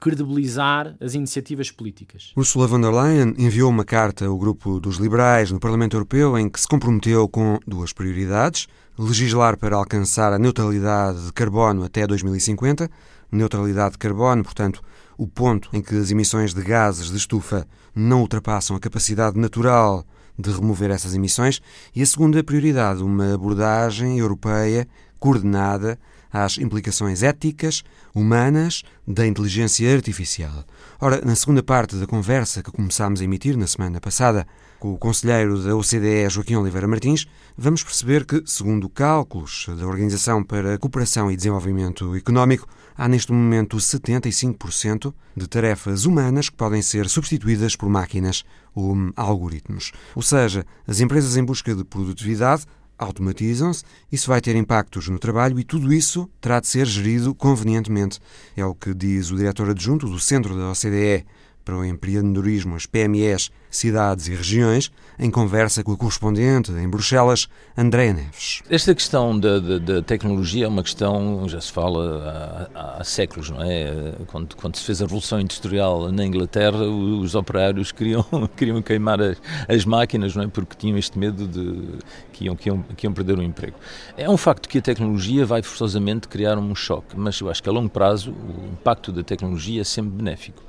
credibilizar 0.00 0.96
as 1.00 1.14
iniciativas 1.14 1.70
políticas. 1.70 2.32
Ursula 2.36 2.66
von 2.66 2.80
der 2.80 2.90
Leyen 2.90 3.34
enviou 3.38 3.70
uma 3.70 3.84
carta 3.84 4.26
ao 4.26 4.36
grupo 4.36 4.80
dos 4.80 4.96
liberais 4.96 5.50
no 5.50 5.60
Parlamento 5.60 5.96
Europeu 5.96 6.36
em 6.38 6.48
que 6.48 6.60
se 6.60 6.68
comprometeu 6.68 7.28
com 7.28 7.58
duas 7.66 7.92
prioridades: 7.92 8.66
legislar 8.98 9.56
para 9.56 9.76
alcançar 9.76 10.32
a 10.32 10.38
neutralidade 10.38 11.26
de 11.26 11.32
carbono 11.32 11.84
até 11.84 12.06
2050, 12.06 12.90
neutralidade 13.30 13.92
de 13.92 13.98
carbono, 13.98 14.44
portanto, 14.44 14.82
o 15.18 15.26
ponto 15.26 15.68
em 15.72 15.82
que 15.82 15.94
as 15.96 16.10
emissões 16.10 16.54
de 16.54 16.62
gases 16.62 17.10
de 17.10 17.16
estufa 17.16 17.66
não 17.94 18.20
ultrapassam 18.20 18.76
a 18.76 18.80
capacidade 18.80 19.38
natural 19.38 20.04
de 20.38 20.50
remover 20.50 20.90
essas 20.90 21.14
emissões, 21.14 21.60
e 21.94 22.02
a 22.02 22.06
segunda 22.06 22.42
prioridade, 22.42 23.02
uma 23.02 23.34
abordagem 23.34 24.18
europeia 24.18 24.88
coordenada 25.18 25.98
às 26.34 26.58
implicações 26.58 27.22
éticas, 27.22 27.84
humanas 28.12 28.82
da 29.06 29.24
inteligência 29.24 29.94
artificial. 29.94 30.64
Ora, 31.00 31.20
na 31.24 31.36
segunda 31.36 31.62
parte 31.62 31.94
da 31.94 32.08
conversa 32.08 32.60
que 32.60 32.72
começámos 32.72 33.20
a 33.20 33.24
emitir 33.24 33.56
na 33.56 33.68
semana 33.68 34.00
passada 34.00 34.44
com 34.80 34.92
o 34.92 34.98
conselheiro 34.98 35.62
da 35.62 35.76
OCDE, 35.76 36.28
Joaquim 36.28 36.56
Oliveira 36.56 36.88
Martins, 36.88 37.26
vamos 37.56 37.84
perceber 37.84 38.26
que, 38.26 38.42
segundo 38.46 38.88
cálculos 38.88 39.66
da 39.78 39.86
Organização 39.86 40.42
para 40.42 40.74
a 40.74 40.78
Cooperação 40.78 41.30
e 41.30 41.36
Desenvolvimento 41.36 42.16
Económico, 42.16 42.66
há 42.96 43.06
neste 43.06 43.32
momento 43.32 43.76
75% 43.76 45.14
de 45.36 45.46
tarefas 45.46 46.04
humanas 46.04 46.48
que 46.48 46.56
podem 46.56 46.82
ser 46.82 47.08
substituídas 47.08 47.76
por 47.76 47.88
máquinas 47.88 48.44
ou 48.74 48.94
algoritmos. 49.14 49.92
Ou 50.16 50.22
seja, 50.22 50.66
as 50.86 51.00
empresas 51.00 51.36
em 51.36 51.44
busca 51.44 51.74
de 51.74 51.84
produtividade 51.84 52.66
automatizam-se, 53.04 53.84
isso 54.10 54.28
vai 54.28 54.40
ter 54.40 54.56
impactos 54.56 55.08
no 55.08 55.18
trabalho 55.18 55.58
e 55.58 55.64
tudo 55.64 55.92
isso 55.92 56.28
terá 56.40 56.60
de 56.60 56.66
ser 56.66 56.86
gerido 56.86 57.34
convenientemente. 57.34 58.18
É 58.56 58.64
o 58.64 58.74
que 58.74 58.94
diz 58.94 59.30
o 59.30 59.36
diretor 59.36 59.70
adjunto 59.70 60.08
do 60.08 60.18
Centro 60.18 60.56
da 60.56 60.70
OCDE 60.70 61.24
para 61.64 61.76
o 61.76 61.84
empreendedorismo, 61.84 62.76
as 62.76 62.86
PMEs, 62.86 63.50
cidades 63.70 64.28
e 64.28 64.34
regiões, 64.34 64.92
em 65.18 65.30
conversa 65.30 65.82
com 65.82 65.92
a 65.92 65.96
correspondente 65.96 66.70
em 66.72 66.88
Bruxelas, 66.88 67.48
Andréa 67.76 68.12
Neves. 68.12 68.62
Esta 68.68 68.94
questão 68.94 69.38
da, 69.38 69.58
da, 69.58 69.78
da, 69.78 70.02
tecnologia 70.02 70.66
é 70.66 70.68
uma 70.68 70.82
questão, 70.82 71.48
já 71.48 71.60
se 71.60 71.72
fala 71.72 72.68
há, 72.74 73.00
há, 73.00 73.04
séculos, 73.04 73.50
não 73.50 73.62
é? 73.62 74.14
Quando, 74.26 74.54
quando, 74.56 74.76
se 74.76 74.84
fez 74.84 75.00
a 75.00 75.04
Revolução 75.04 75.40
Industrial 75.40 76.12
na 76.12 76.24
Inglaterra, 76.24 76.84
os 76.84 77.34
operários 77.34 77.90
queriam, 77.90 78.24
queriam 78.56 78.82
queimar 78.82 79.20
as, 79.20 79.38
as, 79.68 79.84
máquinas, 79.84 80.36
não 80.36 80.44
é? 80.44 80.46
Porque 80.46 80.76
tinham 80.76 80.98
este 80.98 81.18
medo 81.18 81.48
de 81.48 81.98
que 82.32 82.44
iam, 82.44 82.56
que, 82.56 82.68
iam, 82.68 82.82
que 82.82 83.06
iam 83.06 83.12
perder 83.12 83.38
o 83.38 83.42
emprego. 83.42 83.76
É 84.16 84.28
um 84.28 84.36
facto 84.36 84.68
que 84.68 84.78
a 84.78 84.82
tecnologia 84.82 85.46
vai 85.46 85.62
forçosamente 85.62 86.28
criar 86.28 86.58
um 86.58 86.74
choque, 86.74 87.16
mas 87.16 87.40
eu 87.40 87.48
acho 87.48 87.62
que 87.62 87.68
a 87.68 87.72
longo 87.72 87.88
prazo 87.88 88.32
o 88.32 88.72
impacto 88.72 89.10
da 89.10 89.22
tecnologia 89.22 89.80
é 89.80 89.84
sempre 89.84 90.12
benéfico. 90.12 90.62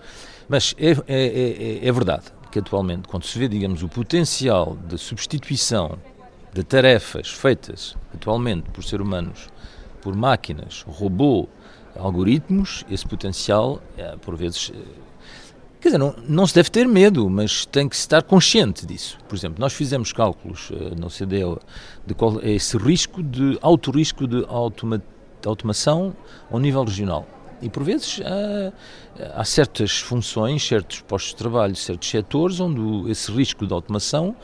Mas 0.47 0.75
é, 0.77 0.91
é, 0.91 0.95
é, 1.07 1.87
é 1.87 1.91
verdade 1.91 2.25
que 2.51 2.59
atualmente, 2.59 3.07
quando 3.07 3.25
se 3.25 3.37
vê, 3.37 3.47
digamos, 3.47 3.83
o 3.83 3.89
potencial 3.89 4.77
de 4.87 4.97
substituição 4.97 5.97
de 6.53 6.63
tarefas 6.63 7.29
feitas 7.29 7.97
atualmente 8.13 8.69
por 8.69 8.81
seres 8.81 9.05
humanos, 9.05 9.49
por 10.01 10.15
máquinas, 10.15 10.85
robô, 10.87 11.49
algoritmos, 11.97 12.85
esse 12.89 13.05
potencial, 13.05 13.81
é, 13.97 14.15
por 14.15 14.37
vezes, 14.37 14.71
é, 14.73 14.77
quer 15.81 15.89
dizer, 15.89 15.97
não, 15.97 16.15
não, 16.29 16.47
se 16.47 16.55
deve 16.55 16.69
ter 16.69 16.87
medo, 16.87 17.29
mas 17.29 17.65
tem 17.65 17.89
que 17.89 17.95
estar 17.95 18.23
consciente 18.23 18.85
disso. 18.85 19.17
Por 19.27 19.35
exemplo, 19.35 19.59
nós 19.59 19.73
fizemos 19.73 20.13
cálculos 20.13 20.71
é, 20.71 20.95
no 20.95 21.09
CDE 21.09 21.57
de 22.05 22.13
qual 22.13 22.39
é 22.39 22.51
esse 22.51 22.77
risco 22.77 23.21
de 23.21 23.57
alto 23.61 23.91
risco 23.91 24.25
de, 24.27 24.45
automa, 24.47 25.01
automação 25.45 26.15
ao 26.49 26.59
nível 26.59 26.83
regional. 26.83 27.27
E 27.61 27.69
por 27.69 27.83
vezes 27.83 28.21
há, 28.21 29.39
há, 29.39 29.43
certas 29.45 29.99
funções, 29.99 30.65
certos 30.65 31.01
postos 31.01 31.31
de 31.31 31.37
trabalho, 31.37 31.75
certos 31.75 32.09
setores 32.09 32.59
onde 32.59 33.09
esse 33.09 33.31
risco 33.31 33.65
de 33.65 33.73
automação 33.73 34.35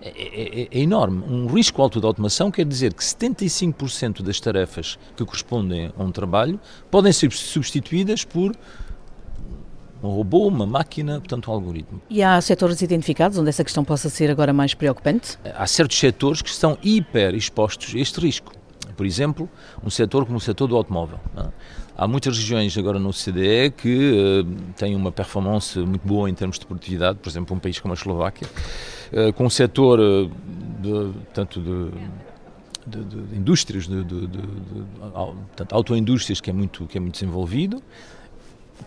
é, 0.00 0.08
é, 0.08 0.60
é, 0.62 0.68
é, 0.70 0.80
enorme. 0.80 1.24
Um 1.28 1.46
risco 1.46 1.82
alto 1.82 2.00
de 2.00 2.06
automação 2.06 2.50
quer 2.50 2.64
dizer 2.64 2.94
que 2.94 3.02
75% 3.02 4.22
das 4.22 4.38
tarefas 4.38 4.98
que 5.16 5.24
correspondem 5.24 5.92
a 5.96 6.02
um 6.02 6.12
trabalho 6.12 6.60
podem 6.90 7.12
ser 7.12 7.32
substituídas 7.32 8.24
por 8.24 8.54
um 10.00 10.08
robô, 10.08 10.46
uma 10.46 10.66
máquina, 10.66 11.18
portanto 11.18 11.50
um 11.50 11.54
algoritmo. 11.54 12.00
E 12.08 12.22
há 12.22 12.40
setores 12.40 12.80
identificados 12.80 13.36
onde 13.38 13.48
essa 13.48 13.64
questão 13.64 13.84
possa 13.84 14.08
ser 14.08 14.30
agora 14.30 14.52
mais 14.52 14.72
preocupante? 14.72 15.36
Há 15.56 15.66
certos 15.66 15.98
setores 15.98 16.40
que 16.40 16.48
estão 16.48 16.78
hiper 16.82 17.34
expostos 17.34 17.92
a 17.94 17.98
este 17.98 18.20
risco. 18.20 18.52
Por 18.96 19.06
exemplo, 19.06 19.48
um 19.82 19.90
setor 19.90 20.24
como 20.24 20.38
o 20.38 20.40
setor 20.40 20.68
do 20.68 20.76
automóvel. 20.76 21.20
Há 22.00 22.06
muitas 22.06 22.38
regiões 22.38 22.78
agora 22.78 22.96
no 22.96 23.10
CDE 23.12 23.72
que 23.76 24.12
uh, 24.12 24.72
têm 24.76 24.94
uma 24.94 25.10
performance 25.10 25.76
muito 25.80 26.06
boa 26.06 26.30
em 26.30 26.34
termos 26.34 26.56
de 26.56 26.64
produtividade, 26.64 27.18
por 27.20 27.28
exemplo, 27.28 27.56
um 27.56 27.58
país 27.58 27.80
como 27.80 27.92
a 27.92 27.96
Eslováquia, 27.96 28.46
uh, 29.12 29.32
com 29.32 29.44
um 29.44 29.50
setor 29.50 29.98
uh, 29.98 30.30
de, 30.80 31.12
tanto 31.34 31.60
de 31.60 31.90
de, 32.86 33.04
de, 33.04 33.20
de 33.20 33.36
indústrias, 33.36 33.86
de, 33.86 34.02
de, 34.02 34.26
de 34.26 34.44
autoindústrias 35.72 36.40
que 36.40 36.48
é 36.48 36.52
muito 36.52 36.86
que 36.86 36.96
é 36.96 37.00
muito 37.00 37.14
desenvolvido, 37.14 37.82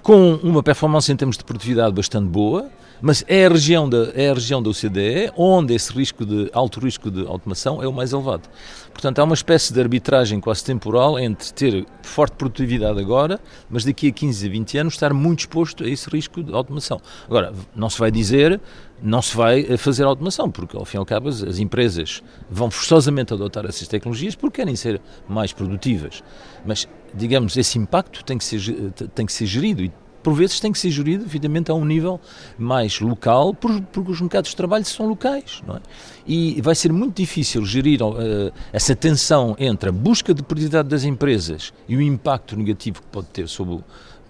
com 0.02 0.36
uma 0.36 0.64
performance 0.64 1.12
em 1.12 1.16
termos 1.16 1.38
de 1.38 1.44
produtividade 1.44 1.94
bastante 1.94 2.28
boa, 2.28 2.70
mas 3.02 3.24
é 3.28 3.46
a 3.46 3.50
região 3.50 3.90
da, 3.90 4.12
é 4.14 4.30
a 4.30 4.34
região 4.34 4.62
da 4.62 4.70
OCDE 4.70 5.32
onde 5.36 5.74
esse 5.74 5.92
risco 5.92 6.26
de 6.26 6.50
alto 6.54 6.80
risco 6.80 7.10
de 7.10 7.26
automação 7.26 7.82
é 7.82 7.88
o 7.88 7.94
mais 7.94 8.14
elevado. 8.14 8.48
Portanto, 8.92 9.20
há 9.20 9.24
uma 9.24 9.34
espécie 9.34 9.74
de 9.74 9.80
arbitragem 9.80 10.40
quase 10.40 10.64
temporal 10.64 11.18
entre 11.18 11.52
ter 11.54 11.86
forte 12.04 12.34
produtividade 12.36 13.00
agora, 13.00 13.40
mas 13.70 13.84
daqui 13.84 14.10
a 14.10 14.12
15 14.12 14.48
a 14.48 14.52
20 14.52 14.78
anos 14.78 14.94
estar 14.94 15.14
muito 15.14 15.40
exposto 15.40 15.84
a 15.84 15.90
esse 15.90 16.10
risco 16.10 16.44
de 16.44 16.54
automação. 16.54 17.02
Agora, 17.26 17.54
não 17.76 17.90
se 17.90 17.98
vai 17.98 18.12
dizer, 18.12 18.60
não 19.02 19.22
se 19.22 19.36
vai 19.36 19.66
eh, 19.68 19.78
fazer 19.78 20.04
automação, 20.04 20.52
porque 20.52 20.78
ao 20.78 20.86
fim 20.86 20.98
e 20.98 21.00
ao 21.00 21.06
cabo 21.06 21.30
as, 21.30 21.42
as 21.42 21.58
empresas 21.58 22.22
vão 22.50 22.70
forçosamente 22.70 23.34
adotar 23.34 23.66
essas 23.66 23.88
tecnologias 23.88 24.36
porque 24.36 24.62
querem 24.62 24.76
ser 24.76 25.02
mais 25.28 25.54
produtivas. 25.54 26.24
Mas, 26.66 26.88
digamos, 27.14 27.58
esse 27.58 27.80
impacto 27.80 28.24
tem 28.24 28.38
que 28.38 28.44
ser, 28.44 28.60
eh, 28.60 29.08
tem 29.16 29.26
que 29.26 29.34
ser 29.34 29.46
gerido 29.46 29.84
e 29.84 29.92
por 30.22 30.34
vezes 30.34 30.60
tem 30.60 30.72
que 30.72 30.80
ser 30.80 30.92
gerido, 30.92 31.24
evidentemente, 31.24 31.72
a 31.72 31.74
um 31.74 31.86
nível 31.86 32.20
mais 32.58 33.00
local, 33.00 33.54
porque 33.54 34.12
os 34.12 34.22
mercados 34.22 34.52
de 34.52 34.56
trabalho 34.56 34.86
são 34.86 35.08
locais. 35.08 35.62
É? 35.68 35.80
E 36.28 36.62
vai 36.62 36.76
ser 36.76 36.92
muito 36.92 37.16
difícil 37.16 37.66
gerir 37.66 38.02
uh, 38.02 38.52
essa 38.72 38.96
tensão 38.96 39.56
entre 39.60 39.90
a 39.90 39.92
busca 39.92 40.34
de 40.34 40.44
produtividade 40.44 40.90
das 40.90 41.04
empresas 41.04 41.74
e 41.88 41.96
o 41.96 42.02
impacto 42.02 42.56
negativo 42.56 43.02
que 43.02 43.08
pode 43.08 43.28
ter 43.28 43.48
sobre 43.48 43.80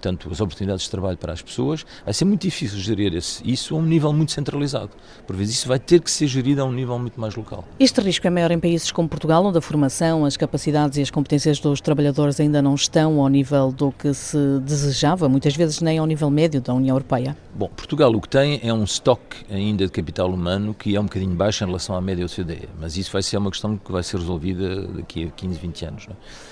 portanto, 0.02 0.30
as 0.32 0.42
oportunidades 0.42 0.86
de 0.86 0.90
trabalho 0.90 1.18
para 1.18 1.32
as 1.32 1.42
pessoas, 1.44 1.86
vai 2.04 2.14
ser 2.14 2.26
muito 2.26 2.42
difícil 2.42 2.80
gerir 2.80 3.16
esse, 3.16 3.48
isso 3.50 3.76
a 3.76 3.78
um 3.78 3.84
nível 3.84 4.12
muito 4.12 4.32
centralizado. 4.32 4.90
Por 5.28 5.36
vezes 5.36 5.56
isso 5.56 5.68
vai 5.68 5.78
ter 5.78 6.02
que 6.02 6.10
ser 6.10 6.26
gerido 6.26 6.62
a 6.62 6.66
um 6.66 6.72
nível 6.72 6.98
muito 6.98 7.22
mais 7.22 7.36
local. 7.36 7.64
Este 7.80 8.02
risco 8.02 8.26
é 8.26 8.30
maior 8.32 8.50
em 8.50 8.60
países 8.60 8.92
como 8.92 9.08
Portugal, 9.08 9.46
onde 9.46 9.60
a 9.60 9.62
formação, 9.62 10.26
as 10.26 10.36
capacidades 10.36 10.98
e 10.98 11.02
as 11.02 11.12
competências 11.12 11.60
dos 11.60 11.80
trabalhadores 11.80 12.40
ainda 12.40 12.62
não 12.62 12.74
estão 12.74 13.22
ao 13.22 13.28
nível 13.28 13.72
do 13.72 13.92
que 13.92 14.12
se 14.14 14.38
desejava, 14.64 15.30
muitas 15.30 15.56
vezes 15.56 15.82
nem 15.82 16.00
ao 16.00 16.06
nível 16.08 16.32
médio 16.32 16.60
da 16.60 16.74
União 16.74 16.96
Europeia. 16.96 17.38
Bom, 17.54 17.68
Portugal 17.68 18.12
o 18.12 18.20
que 18.20 18.30
tem 18.30 18.60
é 18.64 18.74
um 18.74 18.84
estoque 18.84 19.38
ainda 19.52 19.86
de 19.86 19.92
capital 19.92 20.32
humano 20.32 20.74
que 20.74 20.96
é 20.96 21.00
um 21.00 21.04
bocadinho 21.04 21.36
baixo 21.36 21.64
em 21.64 21.68
relação 21.68 21.96
à 21.96 22.02
média 22.02 22.26
OCDE, 22.26 22.68
mas 22.80 22.98
isso 22.98 23.12
vai 23.12 23.22
ser 23.22 23.38
uma 23.38 23.52
questão 23.52 23.78
que 23.78 23.92
vai 23.92 24.02
ser 24.02 24.18
resolvida 24.18 24.88
daqui 24.88 25.26
a 25.26 25.30
15, 25.30 25.60
20 25.60 25.86
anos. 25.86 26.08
Não 26.08 26.16
é? 26.16 26.51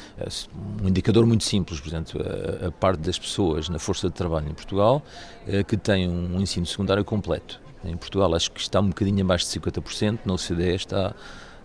Um 0.82 0.88
indicador 0.88 1.26
muito 1.26 1.44
simples, 1.44 1.80
por 1.80 1.88
exemplo, 1.88 2.22
a, 2.66 2.72
parte 2.72 3.00
das 3.02 3.18
pessoas 3.18 3.70
na 3.70 3.80
força 3.80 4.08
de 4.08 4.14
trabalho 4.14 4.50
em 4.50 4.54
Portugal 4.54 5.04
eh, 5.48 5.64
que 5.64 5.78
tem 5.78 6.10
um 6.10 6.40
ensino 6.40 6.66
secundário 6.66 7.04
completo. 7.06 7.62
Em 7.84 7.96
Portugal 7.96 8.34
acho 8.36 8.52
que 8.52 8.60
está 8.60 8.80
um 8.80 8.90
bocadinho 8.90 9.24
abaixo 9.24 9.46
de 9.46 9.60
50%, 9.60 10.20
na 10.26 10.34
OCDE 10.34 10.76
está 10.76 11.16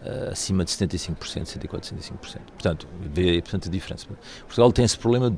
uh, 0.04 0.30
acima 0.30 0.64
de 0.64 0.70
75%, 0.70 1.16
74%, 1.16 1.68
75%. 1.68 2.40
Portanto, 2.52 2.86
vê 3.00 3.42
portanto, 3.42 3.68
a 3.68 3.70
diferença. 3.70 4.06
Portugal 4.46 4.72
tem 4.72 4.84
esse 4.84 4.96
problema 4.96 5.36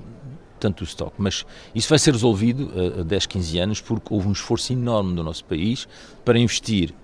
tanto 0.61 0.85
do 0.85 0.85
estoque, 0.85 1.17
mas 1.19 1.45
isso 1.75 1.89
vai 1.89 1.99
ser 1.99 2.13
resolvido 2.13 2.71
a 3.01 3.03
10, 3.03 3.27
15 3.27 3.59
anos 3.59 3.81
porque 3.81 4.13
houve 4.13 4.29
um 4.29 4.33
esforço 4.33 4.73
enorme 4.73 5.15
do 5.15 5.23
nosso 5.23 5.45
país 5.45 5.87
para 6.25 6.39
investir 6.39 6.95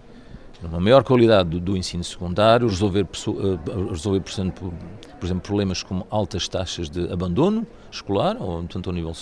numa 0.63 0.81
maior 0.81 1.03
qualidade 1.03 1.51
do, 1.51 1.61
do 1.61 1.77
ensino 1.77 2.05
secundário, 2.05 2.69
resolver, 2.69 3.03
uh, 3.03 3.91
resolver 3.91 4.21
por, 4.21 4.31
exemplo, 4.31 4.75
por 5.19 5.27
exemplo, 5.27 5.43
problemas 5.43 5.83
como 5.83 6.07
altas 6.11 6.49
taxas 6.49 6.89
de 6.89 7.13
abandono 7.13 7.67
escolar, 7.91 8.37
ou 8.41 8.59
portanto 8.59 8.89
ao 8.89 8.93
nível, 8.95 9.13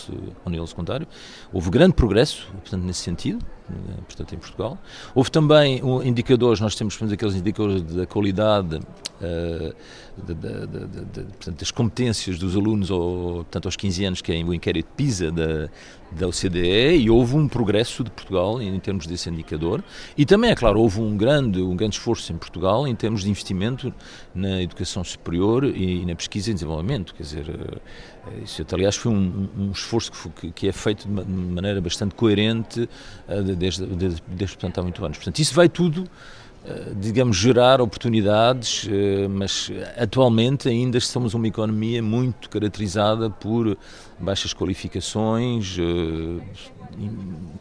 ao 0.45 0.51
nível 0.51 0.67
secundário. 0.67 1.07
Houve 1.53 1.71
grande 1.71 1.95
progresso, 1.95 2.47
portanto, 2.53 2.83
nesse 2.85 3.01
sentido, 3.01 3.45
eh, 3.69 4.01
portanto, 4.07 4.35
em 4.35 4.39
Portugal. 4.39 4.79
Houve 5.15 5.31
também 5.31 5.81
indicadores, 6.05 6.61
nós 6.61 6.75
temos, 6.75 6.97
portanto, 6.97 7.15
aqueles 7.15 7.35
indicadores 7.35 7.83
da 7.83 8.07
qualidade 8.07 8.77
uh, 8.77 9.75
de, 10.17 10.35
de, 10.35 10.67
de, 10.67 11.23
portanto, 11.25 11.59
das 11.59 11.71
competências 11.71 12.39
dos 12.39 12.57
alunos 12.57 12.91
ou, 12.91 13.37
portanto, 13.37 13.67
aos 13.67 13.77
15 13.77 14.05
anos, 14.05 14.23
que 14.23 14.33
é 14.33 14.43
o 14.43 14.53
inquérito 14.53 14.89
PISA 14.97 15.31
da, 15.31 15.69
da 16.13 16.29
OCDE, 16.29 16.97
e 16.97 17.09
houve 17.09 17.37
um 17.37 17.49
progresso 17.49 18.03
de 18.03 18.11
Portugal 18.11 18.61
em, 18.61 18.75
em, 18.75 18.81
termos 18.81 19.07
desse 19.07 19.29
indicador. 19.31 19.83
E 20.17 20.27
também, 20.27 20.51
é 20.51 20.55
claro, 20.55 20.81
houve 20.81 21.01
um 21.01 21.17
grande, 21.17 21.61
um 21.61 21.77
grande 21.77 21.97
esforço 21.97 22.33
em 22.33 22.37
Portugal 22.37 22.87
em 22.87 22.95
termos 22.95 23.23
de 23.23 23.31
investimento 23.31 23.93
na 24.35 24.63
educação 24.63 25.05
superior 25.05 25.65
e, 25.65 26.03
e 26.03 26.07
na 26.07 26.15
pesquisa 26.15 26.51
e 26.51 26.55
desenvolvimento. 26.55 27.15
Quer 27.15 27.23
dizer, 27.23 27.49
uh, 27.49 28.43
isso, 28.45 28.65
aliás, 28.73 28.97
foi 28.97 29.13
um, 29.13 29.49
um 29.57 29.71
esforço 29.71 30.11
que, 30.11 30.17
foi, 30.17 30.33
que, 30.53 30.69
é 30.69 30.73
feito 30.73 31.07
de 31.07 31.33
maneira 31.33 31.81
bastante 31.81 32.15
coerente 32.15 32.89
uh, 33.29 33.43
desde, 33.43 33.87
desde, 33.87 34.23
desde, 34.29 34.57
portanto, 34.57 34.79
há 34.79 34.83
muitos 34.83 35.03
anos. 35.03 35.19
Portanto, 35.19 35.39
isso 35.39 35.55
vai 35.55 35.69
tudo 35.69 36.05
eh, 36.05 36.50
digamos, 36.97 37.37
gerar 37.37 37.81
oportunidades, 37.81 38.87
eh, 38.91 39.27
mas 39.29 39.71
atualmente 39.97 40.69
ainda 40.69 41.01
somos 41.01 41.33
uma 41.33 41.49
economia 41.49 42.03
muito 42.03 42.51
caracterizada 42.51 43.31
por 43.31 43.79
baixas 44.19 44.53
qualificações, 44.53 45.77
eh, 45.79 46.43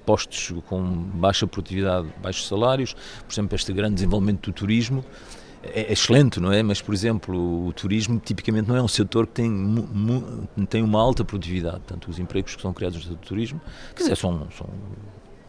postos 0.05 0.53
com 0.67 0.83
baixa 0.83 1.47
produtividade, 1.47 2.07
baixos 2.21 2.47
salários, 2.47 2.93
por 2.93 3.33
exemplo, 3.33 3.55
este 3.55 3.71
grande 3.71 3.95
desenvolvimento 3.95 4.51
do 4.51 4.53
turismo 4.53 5.03
é 5.63 5.91
excelente, 5.91 6.39
não 6.39 6.51
é? 6.51 6.63
Mas, 6.63 6.81
por 6.81 6.93
exemplo, 6.93 7.67
o 7.67 7.73
turismo 7.73 8.19
tipicamente 8.19 8.69
não 8.69 8.77
é 8.77 8.81
um 8.81 8.87
setor 8.87 9.27
que 9.27 9.33
tem, 9.33 9.51
tem 10.69 10.81
uma 10.81 11.01
alta 11.01 11.25
produtividade. 11.25 11.79
Portanto, 11.79 12.09
os 12.09 12.17
empregos 12.17 12.55
que 12.55 12.61
são 12.61 12.73
criados 12.73 13.05
no 13.05 13.17
turismo, 13.17 13.59
quer 13.93 14.03
dizer, 14.03 14.15
são, 14.15 14.47
são 14.57 14.69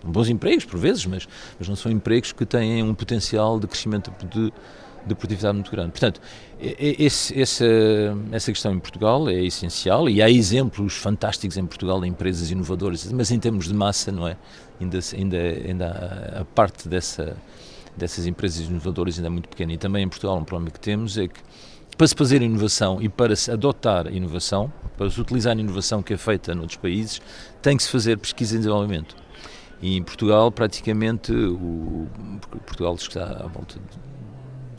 bons 0.05 0.29
empregos 0.29 0.65
por 0.65 0.79
vezes, 0.79 1.05
mas, 1.07 1.29
mas 1.59 1.69
não 1.69 1.77
são 1.77 1.91
empregos 1.91 2.33
que 2.33 2.47
têm 2.47 2.83
um 2.83 2.95
potencial 2.95 3.59
de 3.59 3.67
crescimento 3.67 4.13
de, 4.29 4.53
de 5.07 5.15
produtividade 5.15 5.55
muito 5.55 5.71
grande. 5.71 5.91
Portanto, 5.91 6.21
esse, 6.59 7.41
essa, 7.41 7.65
essa 8.33 8.53
questão 8.53 8.73
em 8.73 8.79
Portugal 8.79 9.29
é 9.29 9.43
essencial 9.45 10.09
e 10.09 10.23
há 10.23 10.31
exemplos 10.31 10.97
fantásticos 10.97 11.57
em 11.57 11.67
Portugal 11.67 12.01
de 12.01 12.09
empresas 12.09 12.51
inovadoras, 12.51 13.11
mas 13.13 13.31
em 13.31 13.39
termos 13.39 13.67
de 13.69 13.75
massa, 13.75 14.13
não 14.13 14.27
é? 14.27 14.37
Ainda, 14.81 14.99
ainda, 15.15 15.37
ainda 15.39 16.37
a, 16.41 16.45
parte 16.45 16.89
dessa, 16.89 17.37
dessas 17.97 18.27
empresas 18.27 18.67
inovadoras 18.67 19.17
ainda 19.17 19.29
é 19.29 19.31
muito 19.31 19.49
pequena. 19.49 19.73
E 19.73 19.79
também 19.79 20.05
em 20.05 20.09
Portugal 20.09 20.37
um 20.39 20.45
problema 20.45 20.71
que 20.71 20.81
temos 20.81 21.19
é 21.19 21.29
que 21.29 21.41
para 21.97 22.07
se 22.07 22.15
fazer 22.15 22.41
inovação 22.41 23.03
e 23.03 23.11
para 23.11 23.37
se 23.37 23.51
adotar 23.51 24.07
inovação, 24.11 24.73
para 24.97 25.11
se 25.11 25.21
utilizar 25.21 25.55
a 25.55 25.61
inovação 25.61 26.03
que 26.03 26.15
é 26.15 26.17
feita 26.17 26.55
noutros 26.55 26.79
países, 26.79 27.21
tem 27.61 27.77
que 27.77 27.83
se 27.83 27.91
fazer 27.91 28.17
pesquisa 28.17 28.55
e 28.55 28.59
desenvolvimento. 28.59 29.15
E 29.83 29.97
em 29.97 30.03
Portugal, 30.03 30.53
praticamente, 30.53 31.33
o, 31.33 32.07
Portugal 32.67 32.95
está 32.95 33.45
à 33.45 33.47
volta 33.47 33.79
de 33.79 34.10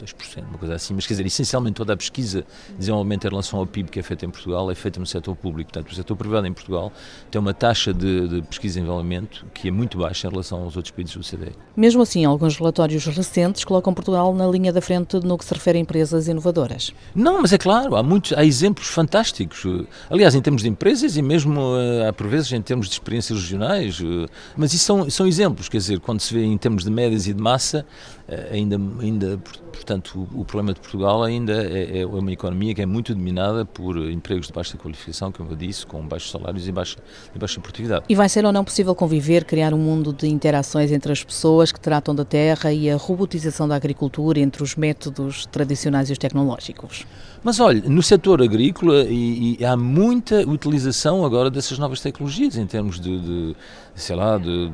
2%, 0.04 0.44
uma 0.50 0.58
coisa 0.58 0.76
assim. 0.76 0.94
Mas 0.94 1.06
quer 1.06 1.14
dizer, 1.14 1.26
essencialmente 1.26 1.76
toda 1.76 1.94
a 1.94 1.98
pesquisa 1.98 2.46
de 2.70 2.78
desenvolvimento 2.78 3.26
em 3.26 3.30
relação 3.30 3.60
ao 3.60 3.68
PIB 3.68 3.90
que 3.90 4.00
é 4.00 4.04
feita 4.04 4.26
em 4.26 4.30
Portugal 4.30 4.70
é 4.72 4.76
feita 4.76 5.00
no 5.00 5.06
setor 5.06 5.36
público. 5.36 5.72
Portanto, 5.72 5.92
o 5.92 5.96
setor 5.96 6.16
privado 6.16 6.48
em 6.48 6.54
Portugal 6.54 6.92
tem 7.30 7.40
uma 7.40 7.54
taxa 7.54 7.94
de, 7.94 8.28
de 8.28 8.42
pesquisa 8.44 8.80
e 8.80 8.82
desenvolvimento 8.82 9.46
que 9.54 9.68
é 9.68 9.72
muito 9.72 9.98
baixa 9.98 10.28
em 10.28 10.32
relação 10.32 10.64
aos 10.64 10.76
outros 10.76 10.92
países 10.92 11.16
do 11.16 11.24
CDE. 11.24 11.54
Mesmo 11.76 12.02
assim, 12.02 12.26
alguns 12.26 12.58
relatórios 12.58 13.06
recentes 13.06 13.64
colocam 13.64 13.94
Portugal 13.94 14.34
na 14.34 14.48
linha 14.48 14.74
da 14.74 14.82
frente 14.82 15.20
no 15.20 15.38
que 15.38 15.46
se 15.46 15.54
refere 15.54 15.78
a 15.78 15.82
empresas 15.82 16.28
inovadoras. 16.28 16.92
Não, 17.16 17.42
mas 17.42 17.54
é 17.54 17.58
claro, 17.58 17.96
há 17.96 18.04
muitos, 18.04 18.34
há 18.34 18.44
exemplos 18.44 18.88
fantásticos. 18.88 19.64
Aliás, 20.10 20.36
em 20.36 20.42
termos 20.42 20.62
de 20.62 20.70
empresas 20.70 21.18
e 21.18 21.22
mesmo, 21.22 21.62
eh, 21.78 22.08
há 22.08 22.14
por 22.14 22.28
vezes, 22.28 22.52
em 22.52 22.62
termos 22.62 22.88
de 22.88 22.94
experiências 22.94 23.40
regionais. 23.40 24.00
Eh, 24.02 24.28
mas 24.56 24.74
isso 24.74 24.86
são, 24.86 25.10
são 25.10 25.28
exemplos, 25.28 25.70
quer 25.70 25.78
dizer, 25.78 26.00
quando 26.00 26.20
se 26.20 26.34
vê 26.34 26.44
em 26.44 26.58
termos 26.58 26.84
de 26.84 26.90
médias 26.90 27.28
e 27.28 27.34
de 27.34 27.42
massa, 27.42 27.86
eh, 28.28 28.50
ainda, 28.54 28.80
ainda 29.00 29.38
portanto, 29.72 29.91
o, 29.96 30.42
o, 30.42 30.46
problema 30.46 30.74
de 30.74 30.80
Portugal 30.80 31.24
ainda 31.24 31.54
é, 31.54 32.00
é, 32.00 32.06
uma 32.06 32.32
economia 32.32 32.74
que 32.74 32.82
é 32.82 32.86
muito 32.86 33.14
dominada 33.14 33.66
por 33.66 33.98
empregos 33.98 34.48
de 34.48 34.54
baixa 34.54 34.78
qualificação, 34.78 35.32
como 35.32 35.52
eu 35.52 35.56
disse, 35.56 35.86
com 35.86 36.06
baixos 36.08 36.32
salários 36.32 36.68
e 36.68 36.72
baixa, 36.72 36.98
e 37.36 37.40
baixa 37.40 37.60
produtividade. 37.60 38.06
E 38.08 38.16
vai 38.16 38.30
ser 38.30 38.46
ou 38.46 38.52
não 38.52 38.64
possível 38.64 38.96
conviver, 38.96 39.46
criar 39.46 39.74
um 39.74 39.78
mundo 39.78 40.14
de 40.14 40.28
interações 40.28 40.92
entre 40.92 41.12
as 41.12 41.24
pessoas 41.24 41.72
que 41.72 41.80
tratam 41.80 42.14
da 42.14 42.26
terra 42.26 42.72
e 42.72 42.90
a 42.90 42.96
robotização 42.96 43.68
da 43.68 43.76
agricultura 43.76 44.40
entre 44.40 44.64
os 44.64 44.76
métodos 44.76 45.46
tradicionais 45.46 46.10
e 46.10 46.14
os 46.14 46.18
tecnológicos? 46.18 47.06
Mas 47.44 47.60
olha, 47.60 47.82
no 47.90 48.04
setor 48.04 48.42
agrícola 48.42 49.04
e, 49.04 49.58
e 49.60 49.66
há 49.66 49.76
muita 49.76 50.48
utilização 50.48 51.26
agora 51.26 51.50
dessas 51.50 51.80
novas 51.80 52.00
tecnologias 52.00 52.56
em 52.56 52.68
termos 52.68 53.00
de, 53.00 53.20
de 53.20 53.56
sei 53.96 54.16
lá, 54.16 54.38
de 54.38 54.52
de 54.52 54.72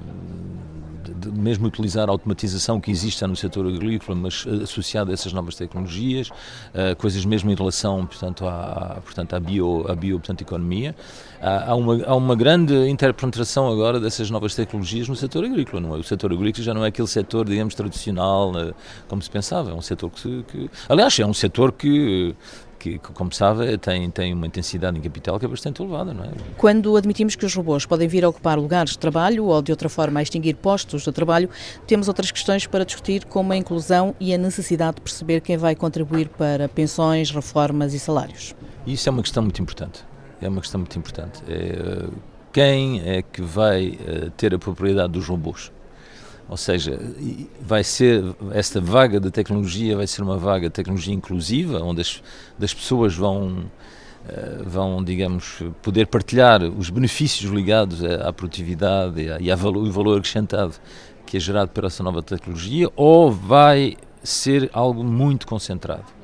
mesmo 1.34 1.68
utilizar 1.68 2.10
a 2.10 2.12
automatização 2.12 2.80
que 2.80 2.92
existe 2.92 3.26
no 3.26 3.36
setor 3.36 3.68
agrícola, 3.68 4.18
mas 4.18 4.46
associada 4.64 5.12
a 5.12 5.14
essas 5.14 5.34
novas 5.34 5.56
tecnologias, 5.56 6.30
uh, 6.30 6.96
coisas 6.98 7.26
mesmo 7.26 7.52
em 7.52 7.56
relação, 7.56 8.06
portanto, 8.06 8.48
à, 8.48 9.00
portanto, 9.04 9.34
à 9.34 9.40
bio, 9.40 9.86
à 9.90 9.96
bio 9.96 10.20
portanto, 10.20 10.42
economia. 10.42 10.96
Há, 11.42 11.72
há, 11.72 11.76
uma, 11.76 12.04
há 12.06 12.16
uma 12.16 12.36
grande 12.36 12.74
interpenetração 12.90 13.72
agora 13.72 14.00
dessas 14.00 14.30
novas 14.30 14.56
tecnologias 14.56 15.08
no 15.08 15.16
setor 15.16 15.46
agrícola, 15.46 15.82
não 15.82 15.96
é? 15.96 16.00
O 16.00 16.04
setor 16.04 16.32
agrícola 16.34 16.64
já 16.64 16.74
não 16.74 16.84
é 16.84 16.88
aquele 16.88 17.08
setor, 17.08 17.46
digamos, 17.46 17.76
tradicional, 17.76 18.52
uh, 18.52 18.74
como 19.08 19.22
se 19.22 19.30
pensava, 19.30 19.72
é 19.72 19.74
um 19.74 19.82
setor 19.82 20.10
que, 20.10 20.44
que 20.44 20.70
aliás, 20.90 21.18
é 21.20 21.26
um 21.26 21.34
setor 21.34 21.72
que 21.72 22.36
que, 22.94 23.12
como 23.14 23.34
sabe, 23.34 23.78
tem, 23.78 24.10
tem 24.10 24.34
uma 24.34 24.48
intensidade 24.48 24.98
em 24.98 25.02
capital 25.02 25.40
que 25.40 25.46
é 25.46 25.48
bastante 25.48 25.82
elevada, 25.82 26.14
não 26.14 26.24
é? 26.24 26.30
Quando 26.58 26.96
admitimos 26.96 27.36
que 27.36 27.46
os 27.46 27.54
robôs 27.54 27.86
podem 27.86 28.08
vir 28.08 28.24
a 28.24 28.30
ocupar 28.30 28.58
lugares 28.58 28.92
de 28.92 29.00
trabalho 29.00 29.46
ou, 29.46 29.62
de 29.62 29.72
outra 29.72 29.90
forma, 29.90 30.20
a 30.20 30.24
extinguir 30.24 30.56
postos 30.56 31.04
de 31.04 31.12
trabalho, 31.12 31.50
temos 31.86 32.08
outras 32.08 32.32
questões 32.32 32.66
para 32.66 32.86
discutir, 32.86 33.26
como 33.26 33.54
a 33.54 33.58
inclusão 33.58 34.16
e 34.20 34.34
a 34.34 34.38
necessidade 34.38 34.96
de 34.96 35.02
perceber 35.02 35.42
quem 35.42 35.58
vai 35.58 35.76
contribuir 35.76 36.30
para 36.30 36.68
pensões, 36.70 37.32
reformas 37.32 37.94
e 37.94 38.00
salários. 38.00 38.56
Isso 38.86 39.10
é 39.10 39.12
uma 39.12 39.22
questão 39.22 39.44
muito 39.44 39.62
importante. 39.62 40.04
É 40.42 40.48
uma 40.48 40.62
questão 40.62 40.80
muito 40.80 40.98
importante. 40.98 41.42
É, 41.48 42.08
quem 42.54 43.02
é 43.08 43.22
que 43.22 43.42
vai 43.42 43.98
eh, 44.08 44.32
ter 44.36 44.54
a 44.54 44.58
propriedade 44.58 45.14
dos 45.14 45.28
robôs? 45.28 45.72
Ou 46.50 46.56
seja, 46.56 47.00
vai 47.62 47.84
ser 47.84 48.24
esta 48.52 48.80
vaga 48.80 49.20
de 49.20 49.30
tecnologia 49.30 49.98
vai 49.98 50.08
ser 50.08 50.22
uma 50.22 50.38
vaga 50.38 50.70
de 50.70 50.74
tecnologia 50.74 51.14
inclusiva, 51.14 51.82
onde 51.84 52.02
as, 52.02 52.24
as 52.62 52.74
pessoas 52.74 53.14
vão 53.16 53.66
eh, 54.30 54.62
vão, 54.66 55.04
digamos, 55.04 55.62
poder 55.82 56.08
partilhar 56.08 56.64
os 56.64 56.90
benefícios 56.90 57.52
ligados 57.52 58.04
à, 58.04 58.32
produtividade 58.34 59.22
e, 59.40 59.50
ao 59.50 59.58
valor, 59.58 59.90
valor 59.90 60.18
acrescentado 60.18 60.74
que 61.26 61.38
é 61.38 61.40
gerado 61.40 61.72
por 61.72 61.84
essa 61.84 62.02
nova 62.02 62.24
tecnologia, 62.24 62.90
ou 62.96 63.30
vai 63.30 63.98
ser 64.24 64.70
algo 64.74 65.04
muito 65.04 65.46
concentrado 65.46 66.17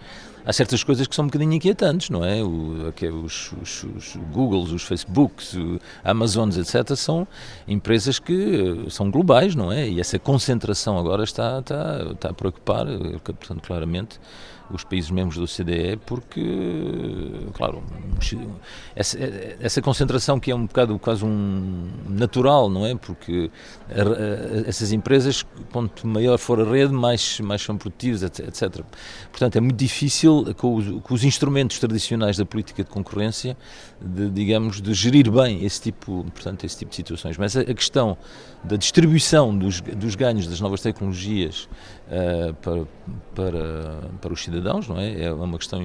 há 0.46 0.54
certas 0.54 0.84
coisas 0.84 1.08
que 1.08 1.16
são 1.16 1.26
um 1.26 1.28
bocadinho 1.28 1.54
inquietantes, 1.54 2.10
não 2.10 2.24
é? 2.24 2.44
O, 2.44 2.94
é 3.02 3.08
os, 3.08 3.52
os, 3.62 3.84
os 3.84 4.16
Googles, 4.32 4.72
os 4.72 4.84
Facebooks, 4.84 5.54
o 5.54 5.80
Amazons, 6.04 6.58
etc., 6.58 6.96
são 6.96 7.28
empresas 7.68 8.20
que 8.20 8.86
eh, 8.86 8.90
são 8.90 9.10
globais, 9.10 9.56
não 9.56 9.72
é? 9.72 9.88
E 9.88 10.00
essa 10.00 10.20
concentração 10.20 10.98
agora 10.98 11.24
está, 11.24 11.60
está, 11.60 12.04
está 12.12 12.30
a 12.30 12.34
preocupar, 12.34 12.88
eh, 12.88 13.20
portanto, 13.20 13.62
claramente, 13.62 14.20
os 14.72 14.84
países 14.84 15.12
membros 15.12 15.38
do 15.38 15.46
CDE, 15.46 15.98
porque, 16.06 16.42
claro, 17.54 17.84
essa, 18.96 19.18
essa, 19.60 19.82
concentração 19.82 20.40
que 20.40 20.52
é 20.52 20.56
um 20.56 20.66
bocado 20.66 20.98
quase 20.98 21.24
um 21.26 21.90
natural, 22.08 22.70
não 22.70 22.86
é? 22.86 22.96
Porque 22.96 23.52
essas 24.66 24.92
empresas, 24.92 25.46
quanto 25.72 26.08
maior 26.08 26.38
for 26.38 26.60
a 26.60 26.64
rede, 26.64 26.94
mais, 26.94 27.40
mais 27.40 27.62
são 27.62 27.78
produtivas, 27.78 28.24
etc. 28.24 28.84
Portanto, 29.32 29.56
é 29.58 29.62
muito 29.62 29.78
difícil, 29.78 30.54
com 30.58 30.76
os, 30.76 31.02
com 31.02 31.14
os 31.14 31.24
instrumentos 31.24 31.80
tradicionais 31.80 32.38
da 32.38 32.46
política 32.46 32.84
de 32.84 32.90
concorrência, 32.90 33.58
de, 34.02 34.30
digamos, 34.30 34.82
de 34.82 34.94
gerir 34.94 35.32
bem 35.32 35.64
esse 35.66 35.82
tipo, 35.82 36.26
portanto, 36.34 36.66
esse 36.66 36.78
tipo 36.78 36.90
de 36.90 36.96
situações. 36.96 37.38
Mas 37.38 37.56
a 37.56 37.66
questão 37.66 38.18
da 38.64 38.76
distribuição 38.76 39.56
dos, 39.56 39.82
dos 39.82 40.16
ganhos 40.16 40.48
das 40.48 40.60
novas 40.60 40.82
tecnologias 40.82 41.68
uh, 42.14 42.54
para, 42.56 42.86
para, 43.36 44.10
para 44.22 44.34
os 44.34 44.44
cidadãos, 44.44 44.88
não 44.88 45.00
é? 45.00 45.24
É 45.24 45.34
uma 45.34 45.58
questão 45.58 45.82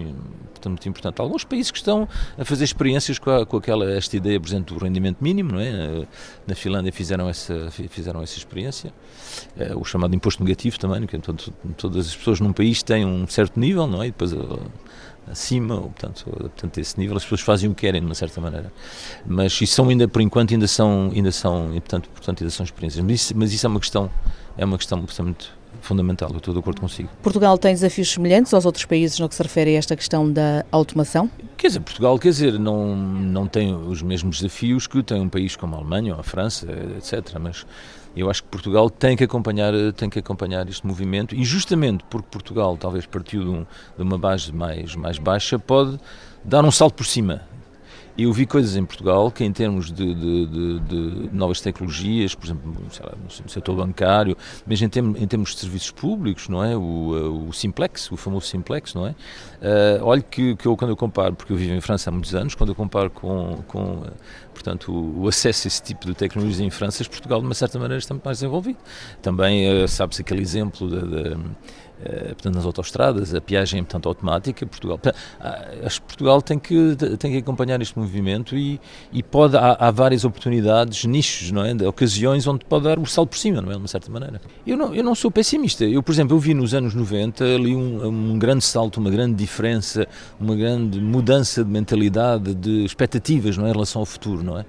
portanto, 0.52 0.68
muito 0.68 0.88
importante. 0.88 1.20
Alguns 1.20 1.44
países 1.44 1.70
que 1.70 1.78
estão 1.78 2.08
a 2.36 2.44
fazer 2.44 2.64
experiências 2.64 3.18
com, 3.18 3.30
a, 3.30 3.46
com 3.46 3.56
aquela, 3.56 3.90
esta 3.90 4.16
ideia, 4.16 4.38
por 4.38 4.48
exemplo, 4.48 4.76
do 4.76 4.84
rendimento 4.84 5.18
mínimo, 5.20 5.52
não 5.52 5.60
é? 5.60 6.06
Na 6.46 6.54
Finlândia 6.54 6.92
fizeram 6.92 7.28
essa, 7.28 7.70
fizeram 7.70 8.22
essa 8.22 8.36
experiência. 8.36 8.92
Uh, 9.56 9.78
o 9.78 9.84
chamado 9.84 10.14
imposto 10.14 10.42
negativo 10.42 10.78
também, 10.78 11.06
que 11.06 11.18
todo, 11.18 11.52
todas 11.76 12.08
as 12.08 12.16
pessoas 12.16 12.40
num 12.40 12.52
país 12.52 12.82
têm 12.82 13.04
um 13.04 13.26
certo 13.26 13.58
nível, 13.58 13.86
não 13.86 14.02
é? 14.02 14.08
E 14.08 14.10
depois 14.10 14.32
acima, 15.30 15.74
ou, 15.74 15.90
portanto, 15.90 16.24
portanto, 16.24 16.78
esse 16.78 16.98
nível, 16.98 17.16
as 17.16 17.22
pessoas 17.22 17.40
fazem 17.40 17.70
o 17.70 17.74
que 17.74 17.82
querem, 17.82 18.00
de 18.00 18.06
uma 18.06 18.14
certa 18.14 18.40
maneira. 18.40 18.72
Mas 19.26 19.60
isso 19.60 19.74
são 19.74 19.88
ainda, 19.88 20.08
por 20.08 20.22
enquanto, 20.22 20.52
ainda 20.52 20.66
são, 20.66 21.10
ainda 21.14 21.30
são, 21.30 21.70
portanto, 21.70 22.08
portanto, 22.10 22.42
ainda 22.42 22.50
são 22.50 22.64
experiências. 22.64 23.04
Mas 23.04 23.14
isso, 23.14 23.36
mas 23.36 23.52
isso 23.52 23.66
é 23.66 23.68
uma 23.68 23.80
questão, 23.80 24.10
é 24.56 24.64
uma 24.64 24.78
questão 24.78 24.98
muito 24.98 25.12
fundamental, 25.80 26.30
eu 26.30 26.38
estou 26.38 26.52
de 26.52 26.60
acordo 26.60 26.80
consigo. 26.80 27.08
Portugal 27.22 27.56
tem 27.58 27.72
desafios 27.74 28.10
semelhantes 28.10 28.52
aos 28.54 28.64
outros 28.64 28.84
países 28.84 29.18
no 29.18 29.28
que 29.28 29.34
se 29.34 29.42
refere 29.42 29.74
a 29.74 29.78
esta 29.78 29.96
questão 29.96 30.30
da 30.30 30.64
automação? 30.70 31.30
Quer 31.56 31.68
dizer, 31.68 31.80
Portugal, 31.80 32.18
quer 32.18 32.30
dizer, 32.30 32.58
não, 32.58 32.96
não 32.96 33.46
tem 33.46 33.74
os 33.74 34.02
mesmos 34.02 34.38
desafios 34.40 34.86
que 34.86 35.02
tem 35.02 35.20
um 35.20 35.28
país 35.28 35.56
como 35.56 35.74
a 35.74 35.78
Alemanha 35.78 36.14
ou 36.14 36.20
a 36.20 36.22
França, 36.22 36.66
etc. 36.96 37.36
Mas 37.40 37.66
eu 38.16 38.30
acho 38.30 38.42
que 38.42 38.48
Portugal 38.48 38.90
tem 38.90 39.16
que 39.16 39.24
acompanhar, 39.24 39.72
tem 39.96 40.08
que 40.10 40.18
acompanhar 40.18 40.68
este 40.68 40.86
movimento 40.86 41.34
e 41.34 41.44
justamente 41.44 42.04
porque 42.08 42.28
Portugal 42.30 42.76
talvez 42.76 43.06
partiu 43.06 43.42
de, 43.42 43.50
um, 43.50 43.66
de 43.96 44.02
uma 44.02 44.18
base 44.18 44.52
mais, 44.52 44.94
mais 44.94 45.18
baixa, 45.18 45.58
pode 45.58 45.98
dar 46.44 46.64
um 46.64 46.70
salto 46.70 46.94
por 46.94 47.06
cima 47.06 47.42
eu 48.18 48.32
vi 48.32 48.46
coisas 48.46 48.74
em 48.76 48.84
Portugal 48.84 49.30
que, 49.30 49.44
em 49.44 49.52
termos 49.52 49.92
de, 49.92 50.12
de, 50.12 50.46
de, 50.46 50.80
de 50.80 51.30
novas 51.32 51.60
tecnologias, 51.60 52.34
por 52.34 52.46
exemplo, 52.46 52.74
lá, 53.00 53.12
no 53.22 53.48
setor 53.48 53.76
bancário, 53.76 54.36
mas 54.66 54.82
em, 54.82 54.88
termos, 54.88 55.22
em 55.22 55.26
termos 55.26 55.54
de 55.54 55.60
serviços 55.60 55.92
públicos, 55.92 56.48
não 56.48 56.64
é? 56.64 56.76
O, 56.76 57.46
o 57.48 57.52
Simplex, 57.52 58.10
o 58.10 58.16
famoso 58.16 58.46
Simplex, 58.46 58.92
não 58.92 59.06
é? 59.06 59.10
Uh, 59.10 60.02
olha 60.02 60.20
que, 60.20 60.56
que 60.56 60.66
eu, 60.66 60.76
quando 60.76 60.90
eu 60.90 60.96
comparo, 60.96 61.36
porque 61.36 61.52
eu 61.52 61.56
vivo 61.56 61.72
em 61.72 61.80
França 61.80 62.10
há 62.10 62.12
muitos 62.12 62.34
anos, 62.34 62.56
quando 62.56 62.70
eu 62.70 62.74
comparo 62.74 63.08
com, 63.08 63.62
com 63.68 64.02
portanto, 64.52 64.92
o, 64.92 65.28
acesso 65.28 65.66
a 65.66 65.68
esse 65.68 65.82
tipo 65.82 66.04
de 66.06 66.14
tecnologias 66.14 66.60
em 66.60 66.70
França, 66.70 67.04
Portugal, 67.04 67.38
de 67.40 67.46
uma 67.46 67.54
certa 67.54 67.78
maneira, 67.78 67.98
está 67.98 68.14
muito 68.14 68.24
mais 68.24 68.38
desenvolvido. 68.38 68.78
Também, 69.22 69.84
uh, 69.84 69.86
sabe-se 69.86 70.22
aquele 70.22 70.42
exemplo 70.42 70.88
da 70.88 71.30
eh, 71.30 71.36
portanto, 72.28 72.54
nas 72.54 72.64
autostradas, 72.64 73.34
a 73.34 73.40
piagem 73.40 73.82
portanto, 73.82 74.08
automática, 74.08 74.66
Portugal. 74.66 75.00
Ah, 75.40 75.68
acho 75.84 76.00
que 76.00 76.06
Portugal 76.06 76.40
tem 76.40 76.58
que, 76.58 76.96
tem 77.18 77.32
que 77.32 77.38
acompanhar 77.38 77.80
este 77.80 77.98
movimento 77.98 78.56
e, 78.56 78.80
e 79.12 79.22
pode, 79.22 79.56
há, 79.56 79.76
há, 79.78 79.90
várias 79.90 80.24
oportunidades, 80.24 81.04
nichos, 81.04 81.50
não 81.50 81.64
é? 81.64 81.74
De 81.74 81.84
ocasiões 81.86 82.46
onde 82.46 82.64
pode 82.64 82.84
dar 82.84 82.98
o 82.98 83.06
salto 83.06 83.30
por 83.30 83.38
cima, 83.38 83.60
não 83.60 83.70
é? 83.70 83.72
De 83.72 83.78
uma 83.78 83.88
certa 83.88 84.10
maneira. 84.10 84.40
Eu 84.66 84.76
não, 84.76 84.94
eu 84.94 85.02
não 85.02 85.14
sou 85.14 85.30
pessimista. 85.30 85.84
Eu, 85.84 86.02
por 86.02 86.12
exemplo, 86.12 86.36
eu 86.36 86.40
vi 86.40 86.54
nos 86.54 86.74
anos 86.74 86.94
90 86.94 87.44
ali 87.44 87.74
um, 87.74 88.06
um 88.06 88.38
grande 88.38 88.64
salto, 88.64 88.98
uma 88.98 89.10
grande 89.10 89.34
diferença, 89.34 90.06
uma 90.40 90.54
grande 90.54 91.00
mudança 91.00 91.64
de 91.64 91.70
mentalidade, 91.70 92.54
de 92.54 92.84
expectativas, 92.84 93.56
não 93.56 93.66
é? 93.66 93.70
Em 93.70 93.72
relação 93.72 94.00
ao 94.00 94.06
futuro, 94.06 94.42
não 94.42 94.58
é? 94.58 94.64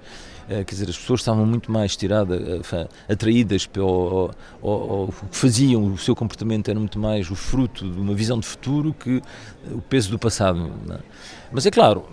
Eh, 0.50 0.64
quer 0.64 0.74
dizer, 0.74 0.90
as 0.90 0.98
pessoas 0.98 1.20
estavam 1.20 1.46
muito 1.46 1.70
mais 1.70 1.96
tiradas, 1.96 2.40
eh, 2.72 2.88
atraídas 3.08 3.66
pelo 3.66 4.32
o 4.60 5.12
que 5.30 5.36
faziam, 5.36 5.92
o 5.92 5.96
seu 5.96 6.16
comportamento 6.16 6.68
era 6.68 6.78
muito 6.78 6.98
mais 6.98 7.30
o 7.30 7.36
fruto 7.36 7.88
de 7.88 8.00
uma 8.00 8.14
visão 8.14 8.40
de 8.40 8.46
futuro 8.46 8.92
que 8.92 9.22
o 9.70 9.80
peso 9.80 10.10
do 10.10 10.18
passado. 10.18 10.72
É? 10.90 10.98
Mas 11.52 11.66
é 11.66 11.70
claro, 11.70 12.04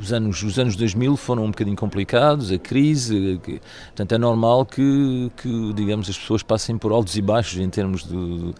os 0.00 0.12
anos, 0.12 0.42
os 0.42 0.58
anos 0.58 0.76
2000 0.76 1.16
foram 1.16 1.44
um 1.44 1.50
bocadinho 1.50 1.76
complicados, 1.76 2.50
a 2.52 2.58
crise, 2.58 3.40
que, 3.42 3.60
portanto 3.86 4.12
é 4.12 4.18
normal 4.18 4.64
que, 4.64 5.30
que, 5.36 5.72
digamos, 5.74 6.08
as 6.08 6.18
pessoas 6.18 6.42
passem 6.42 6.78
por 6.78 6.92
altos 6.92 7.16
e 7.16 7.22
baixos 7.22 7.58
em 7.58 7.68
termos 7.68 8.04
de, 8.04 8.54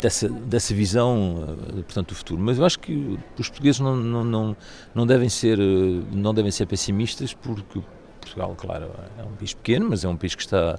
dessa, 0.00 0.28
dessa 0.28 0.74
visão, 0.74 1.56
eh, 1.68 1.82
portanto, 1.82 2.08
do 2.08 2.14
futuro. 2.14 2.40
Mas 2.40 2.58
eu 2.58 2.64
acho 2.64 2.78
que 2.78 3.18
os 3.38 3.48
portugueses 3.48 3.80
não, 3.80 3.96
não, 3.96 4.24
não, 4.24 4.56
não, 4.94 5.06
devem, 5.06 5.28
ser, 5.28 5.58
eh, 5.58 6.02
não 6.12 6.34
devem 6.34 6.50
ser 6.50 6.66
pessimistas, 6.66 7.32
porque 7.34 7.80
Portugal, 8.20 8.54
claro, 8.56 8.90
é 9.18 9.22
um 9.22 9.32
país 9.32 9.54
pequeno, 9.54 9.88
mas 9.90 10.04
é 10.04 10.08
um 10.08 10.16
país 10.16 10.34
que 10.34 10.42
está 10.42 10.78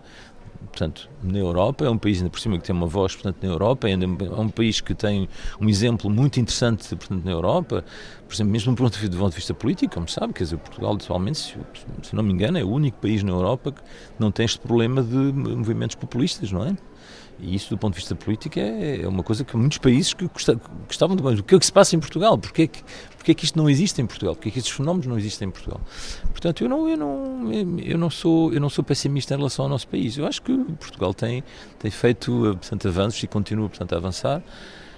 portanto, 0.65 1.09
na 1.23 1.37
Europa, 1.37 1.85
é 1.85 1.89
um 1.89 1.97
país 1.97 2.17
ainda 2.17 2.29
por 2.29 2.39
cima 2.39 2.57
que 2.57 2.63
tem 2.63 2.75
uma 2.75 2.87
voz, 2.87 3.13
portanto, 3.13 3.37
na 3.41 3.49
Europa, 3.49 3.89
é, 3.89 3.95
um 3.95 4.49
país 4.49 4.81
que 4.81 4.93
tem 4.93 5.27
um 5.59 5.69
exemplo 5.69 6.09
muito 6.09 6.39
interessante, 6.39 6.95
portanto, 6.95 7.23
na 7.23 7.31
Europa, 7.31 7.83
por 8.27 8.33
exemplo, 8.33 8.51
mesmo 8.51 8.73
do 8.73 8.77
ponto 8.77 8.99
de 9.29 9.35
vista 9.35 9.53
político, 9.53 9.93
como 9.93 10.07
sabe, 10.07 10.33
quer 10.33 10.43
dizer, 10.43 10.57
Portugal 10.57 10.93
atualmente, 10.95 11.37
se, 11.37 11.57
se 12.03 12.15
não 12.15 12.23
me 12.23 12.33
engano, 12.33 12.57
é 12.57 12.63
o 12.63 12.69
único 12.69 12.99
país 12.99 13.23
na 13.23 13.31
Europa 13.31 13.71
que 13.71 13.81
não 14.19 14.31
tem 14.31 14.45
este 14.45 14.59
problema 14.59 15.01
de 15.03 15.15
movimentos 15.15 15.95
populistas, 15.95 16.51
não 16.51 16.65
é? 16.65 16.75
E 17.45 17.55
isso, 17.55 17.69
do 17.69 17.77
ponto 17.77 17.93
de 17.93 17.99
vista 17.99 18.15
político, 18.15 18.59
é, 18.59 19.01
é 19.03 19.07
uma 19.07 19.21
coisa 19.21 19.43
que 19.43 19.55
muitos 19.55 19.77
países 19.77 20.13
que 20.13 20.27
gostavam 20.87 21.15
de. 21.15 21.23
O 21.39 21.43
que 21.43 21.55
é 21.55 21.59
que 21.59 21.65
se 21.65 21.71
passa 21.71 21.95
em 21.95 21.99
Portugal? 21.99 22.37
Porquê 22.37 22.67
que, 23.25 23.31
é 23.31 23.33
que 23.33 23.45
isto 23.45 23.57
não 23.57 23.69
existe 23.69 24.01
em 24.01 24.05
Portugal? 24.05 24.35
Porquê 24.35 24.51
que 24.51 24.59
estes 24.59 24.75
fenómenos 24.75 25.07
não 25.07 25.17
existem 25.17 25.47
em 25.47 25.51
Portugal? 25.51 25.81
Portanto, 26.29 26.63
eu 26.63 26.69
não, 26.69 26.87
eu 26.87 26.97
não, 26.97 27.51
eu 27.79 27.97
não, 27.97 28.09
sou, 28.09 28.53
eu 28.53 28.59
não 28.59 28.69
sou 28.69 28.83
pessimista 28.83 29.33
em 29.33 29.37
relação 29.37 29.65
ao 29.65 29.69
nosso 29.69 29.87
país. 29.87 30.17
Eu 30.17 30.25
acho 30.25 30.41
que 30.41 30.55
Portugal 30.79 31.13
tem, 31.13 31.43
tem 31.79 31.91
feito 31.91 32.31
portanto, 32.31 32.87
avanços 32.87 33.21
e 33.23 33.27
continua 33.27 33.67
portanto, 33.67 33.93
a 33.93 33.97
avançar. 33.97 34.43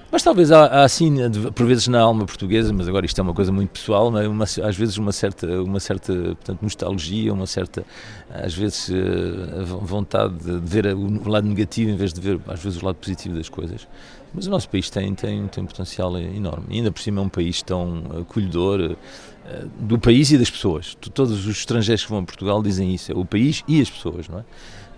Mas 0.10 0.24
talvez 0.24 0.54
há, 0.54 0.86
assim, 0.86 1.16
por 1.54 1.66
vezes 1.66 1.90
na 1.90 2.00
alma 2.00 2.26
portuguesa, 2.26 2.72
mas 2.72 2.88
agora 2.88 3.06
isto 3.06 3.20
é 3.20 3.22
uma 3.22 3.34
coisa 3.34 3.52
muito 3.52 3.72
pessoal, 3.72 4.18
é? 4.18 4.26
uma, 4.26 4.46
às 4.46 4.78
vezes 4.78 4.98
uma 4.98 5.12
certa, 5.12 5.62
uma 5.62 5.82
certa 5.82 6.14
portanto, 6.14 6.62
nostalgia, 6.62 7.34
uma 7.34 7.46
certa, 7.46 7.86
às 8.30 8.54
vezes, 8.54 8.88
uh, 8.88 9.78
vontade 9.82 10.36
de 10.38 10.60
ver 10.60 10.96
o 10.96 11.28
lado 11.28 11.46
negativo 11.46 11.92
em 11.92 11.98
vez 11.98 12.14
de 12.14 12.22
ver, 12.22 12.40
às 12.48 12.64
vezes, 12.64 12.82
o 12.82 12.86
lado 12.86 12.96
positivo 12.96 13.36
das 13.36 13.50
coisas. 13.50 13.86
Mas 14.34 14.48
o 14.48 14.50
nosso 14.50 14.70
país 14.70 14.90
tem, 14.90 15.14
tem, 15.14 15.46
tem 15.48 15.64
um 15.64 15.68
potencial 15.68 16.18
enorme. 16.18 16.68
E 16.70 16.78
ainda 16.78 16.92
por 16.92 17.02
cima 17.02 17.20
é 17.20 17.24
um 17.24 17.30
país 17.30 17.62
tão 17.62 18.04
acolhedor 18.22 18.92
uh, 18.92 19.68
do 19.78 20.00
país 20.00 20.32
e 20.32 20.38
das 20.38 20.50
pessoas. 20.50 20.96
Todos 21.14 21.46
os 21.46 21.58
estrangeiros 21.58 22.06
que 22.06 22.10
vão 22.10 22.20
a 22.20 22.24
Portugal 22.24 22.64
dizem 22.64 22.94
isso, 22.94 23.12
é 23.12 23.16
o 23.16 23.26
país 23.26 23.62
e 23.68 23.82
as 23.82 23.90
pessoas, 23.90 24.30
não 24.30 24.40
é? 24.40 24.46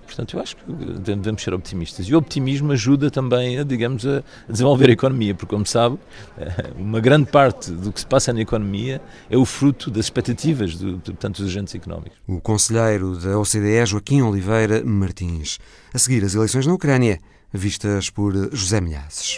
Portanto, 0.10 0.36
eu 0.36 0.42
acho 0.42 0.56
que 0.56 0.64
devemos 1.00 1.44
ser 1.44 1.54
optimistas. 1.54 2.08
E 2.08 2.16
o 2.16 2.18
optimismo 2.18 2.72
ajuda 2.72 3.12
também, 3.12 3.60
a, 3.60 3.64
digamos, 3.64 4.08
a 4.08 4.24
desenvolver 4.50 4.90
a 4.90 4.94
economia, 4.94 5.36
porque, 5.36 5.54
como 5.54 5.68
sabe, 5.68 6.00
eh, 6.36 6.72
uma 6.76 7.00
grande 7.00 7.30
parte 7.30 7.70
do 7.72 7.92
que 7.92 8.00
se 8.00 8.08
passa 8.08 8.34
na 8.34 8.42
economia 8.42 9.00
é 9.30 9.38
o 9.38 9.46
fruto 9.46 9.92
das 9.92 10.06
expectativas 10.06 10.76
de, 10.76 10.98
de 10.98 11.14
tantos 11.14 11.46
agentes 11.46 11.76
económicos. 11.76 12.18
O 12.28 12.42
conselheiro 12.42 13.18
da 13.18 13.38
OCDE, 13.38 13.86
Joaquim 13.86 14.24
Oliveira 14.24 14.84
Martins. 14.84 15.60
A 15.94 16.00
seguir, 16.00 16.24
as 16.26 16.34
eleições 16.34 16.66
na 16.66 16.74
Ucrânia, 16.74 17.20
vistas 17.54 18.10
por 18.10 18.34
José 18.52 18.82
Milhazes. 18.82 19.38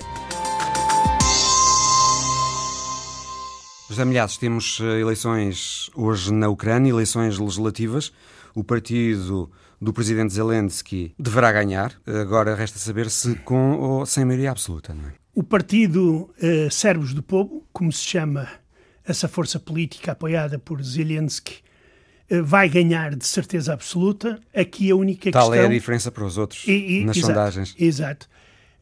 José 3.89 4.05
Milhares, 4.05 4.37
temos 4.37 4.79
eh, 4.81 5.01
eleições 5.01 5.91
hoje 5.93 6.31
na 6.31 6.47
Ucrânia, 6.47 6.91
eleições 6.91 7.37
legislativas. 7.37 8.13
O 8.55 8.63
partido 8.63 9.49
do 9.81 9.91
presidente 9.91 10.33
Zelensky 10.33 11.13
deverá 11.17 11.51
ganhar. 11.51 11.93
Agora 12.05 12.53
resta 12.55 12.77
saber 12.77 13.09
se 13.09 13.35
com 13.37 13.73
ou 13.79 14.05
sem 14.05 14.23
maioria 14.23 14.51
absoluta, 14.51 14.93
é? 14.93 15.13
O 15.33 15.43
partido 15.43 16.29
Servos 16.69 17.13
do 17.13 17.23
Povo, 17.23 17.65
como 17.71 17.91
se 17.91 18.03
chama 18.03 18.47
essa 19.05 19.27
força 19.27 19.59
política 19.59 20.11
apoiada 20.11 20.59
por 20.59 20.81
Zelensky, 20.83 21.59
uh, 22.31 22.43
vai 22.43 22.69
ganhar 22.69 23.15
de 23.15 23.25
certeza 23.25 23.73
absoluta. 23.73 24.39
Aqui 24.55 24.91
a 24.91 24.95
única 24.95 25.31
Tal 25.31 25.49
questão... 25.49 25.63
é 25.63 25.67
a 25.67 25.69
diferença 25.69 26.11
para 26.11 26.23
os 26.23 26.37
outros 26.37 26.67
e, 26.67 27.01
e, 27.01 27.05
nas 27.05 27.17
exato, 27.17 27.33
sondagens. 27.33 27.75
Exato. 27.77 28.29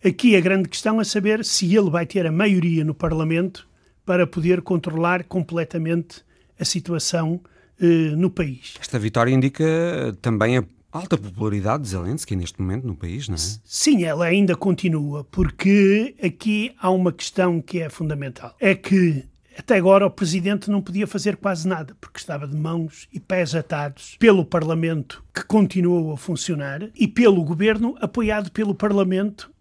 Aqui 0.04 0.36
a 0.36 0.42
grande 0.42 0.70
questão 0.70 1.02
é 1.02 1.04
saber 1.04 1.44
se 1.44 1.76
ele 1.76 1.90
vai 1.90 2.06
ter 2.06 2.26
a 2.26 2.32
maioria 2.32 2.86
no 2.86 2.94
Parlamento 2.94 3.68
para 4.06 4.26
poder 4.26 4.62
controlar 4.62 5.24
completamente 5.26 6.24
a 6.60 6.66
situação 6.66 7.42
uh, 7.82 7.86
no 8.16 8.30
país. 8.30 8.76
Esta 8.80 8.98
vitória 8.98 9.34
indica 9.34 10.18
também 10.22 10.58
a 10.58 10.64
alta 10.92 11.18
popularidade 11.18 11.84
de 11.84 11.90
Zelensky 11.90 12.36
neste 12.36 12.62
momento 12.62 12.86
no 12.86 12.96
país, 12.96 13.28
não 13.28 13.36
é? 13.36 13.38
Sim, 13.38 14.04
ela 14.04 14.26
ainda 14.26 14.56
continua, 14.56 15.24
porque 15.24 16.16
aqui 16.22 16.74
há 16.80 16.90
uma 16.90 17.12
questão 17.12 17.62
que 17.62 17.80
é 17.80 17.90
fundamental. 17.90 18.56
É 18.60 18.74
que 18.76 19.26
até 19.58 19.76
agora 19.76 20.06
o 20.06 20.12
presidente 20.12 20.72
não 20.72 20.82
podia 20.82 21.06
fazer 21.06 21.36
quase 21.36 21.68
nada, 21.68 21.96
porque 22.00 22.18
estava 22.18 22.48
de 22.48 22.56
mãos 22.56 23.08
e 23.12 23.20
pés 23.20 23.54
atados 23.54 24.16
pelo 24.18 24.46
Parlamento, 24.46 25.24
que 25.34 25.44
continuou 25.44 26.14
a 26.14 26.18
funcionar, 26.18 26.90
e 26.96 27.08
pelo 27.08 27.44
governo 27.44 27.96
apoiado 28.00 28.52
pelo 28.52 28.74
Parlamento, 28.74 29.52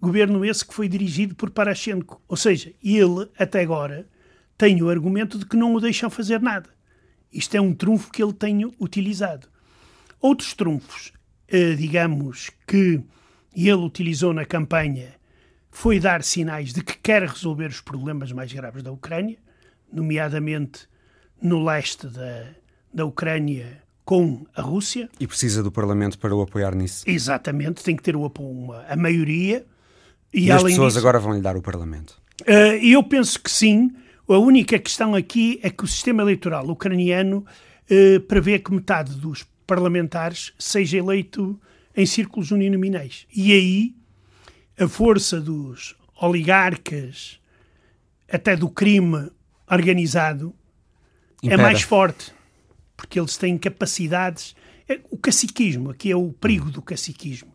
governo 0.00 0.44
esse 0.44 0.64
que 0.64 0.72
foi 0.72 0.88
dirigido 0.88 1.34
por 1.34 1.50
Parashenko. 1.50 2.22
Ou 2.28 2.36
seja, 2.36 2.72
ele 2.82 3.28
até 3.36 3.60
agora 3.62 4.06
tem 4.56 4.80
o 4.80 4.88
argumento 4.88 5.38
de 5.38 5.44
que 5.44 5.56
não 5.56 5.74
o 5.74 5.80
deixam 5.80 6.08
fazer 6.08 6.40
nada. 6.40 6.70
Isto 7.32 7.56
é 7.56 7.60
um 7.60 7.74
trunfo 7.74 8.12
que 8.12 8.22
ele 8.22 8.32
tem 8.32 8.64
utilizado. 8.80 9.48
Outros 10.20 10.54
trunfos, 10.54 11.12
eh, 11.48 11.74
digamos, 11.74 12.50
que 12.66 13.02
ele 13.54 13.72
utilizou 13.74 14.32
na 14.32 14.44
campanha 14.44 15.14
foi 15.70 16.00
dar 16.00 16.22
sinais 16.22 16.72
de 16.72 16.82
que 16.82 16.96
quer 16.98 17.22
resolver 17.22 17.66
os 17.66 17.80
problemas 17.80 18.32
mais 18.32 18.52
graves 18.52 18.82
da 18.82 18.90
Ucrânia, 18.90 19.38
nomeadamente 19.92 20.88
no 21.40 21.64
leste 21.64 22.06
da, 22.08 22.46
da 22.92 23.04
Ucrânia 23.04 23.82
com 24.04 24.46
a 24.56 24.62
Rússia. 24.62 25.08
E 25.20 25.26
precisa 25.26 25.62
do 25.62 25.70
Parlamento 25.70 26.18
para 26.18 26.34
o 26.34 26.40
apoiar 26.40 26.74
nisso. 26.74 27.04
Exatamente, 27.06 27.84
tem 27.84 27.94
que 27.94 28.02
ter 28.02 28.16
o 28.16 28.24
apoio, 28.24 28.72
a 28.88 28.96
maioria. 28.96 29.64
E, 30.32 30.46
e 30.46 30.50
as 30.50 30.62
pessoas 30.62 30.94
disso, 30.94 30.98
agora 30.98 31.18
vão 31.18 31.34
lhe 31.34 31.40
dar 31.40 31.56
o 31.56 31.62
Parlamento? 31.62 32.20
Uh, 32.42 32.82
eu 32.82 33.02
penso 33.02 33.40
que 33.40 33.50
sim. 33.50 33.92
A 34.28 34.38
única 34.38 34.78
questão 34.78 35.14
aqui 35.14 35.58
é 35.62 35.70
que 35.70 35.84
o 35.84 35.86
sistema 35.86 36.22
eleitoral 36.22 36.66
ucraniano 36.68 37.44
uh, 37.90 38.20
prevê 38.22 38.58
que 38.58 38.72
metade 38.72 39.14
dos 39.14 39.46
parlamentares 39.68 40.54
seja 40.58 40.96
eleito 40.96 41.60
em 41.94 42.06
círculos 42.06 42.50
uninominais. 42.50 43.26
E 43.32 43.52
aí 43.52 43.94
a 44.80 44.88
força 44.88 45.38
dos 45.40 45.94
oligarcas, 46.20 47.38
até 48.32 48.56
do 48.56 48.70
crime 48.70 49.30
organizado, 49.70 50.54
é 51.42 51.46
Impera. 51.46 51.62
é 51.62 51.64
mais 51.64 51.82
forte, 51.82 52.32
porque 52.96 53.20
eles 53.20 53.36
têm 53.36 53.58
capacidades. 53.58 54.56
É, 54.88 55.00
o 55.10 55.18
caciquismo, 55.18 55.90
aqui 55.90 56.10
é 56.10 56.16
o 56.16 56.32
perigo 56.32 56.70
do 56.70 56.80
caciquismo, 56.80 57.52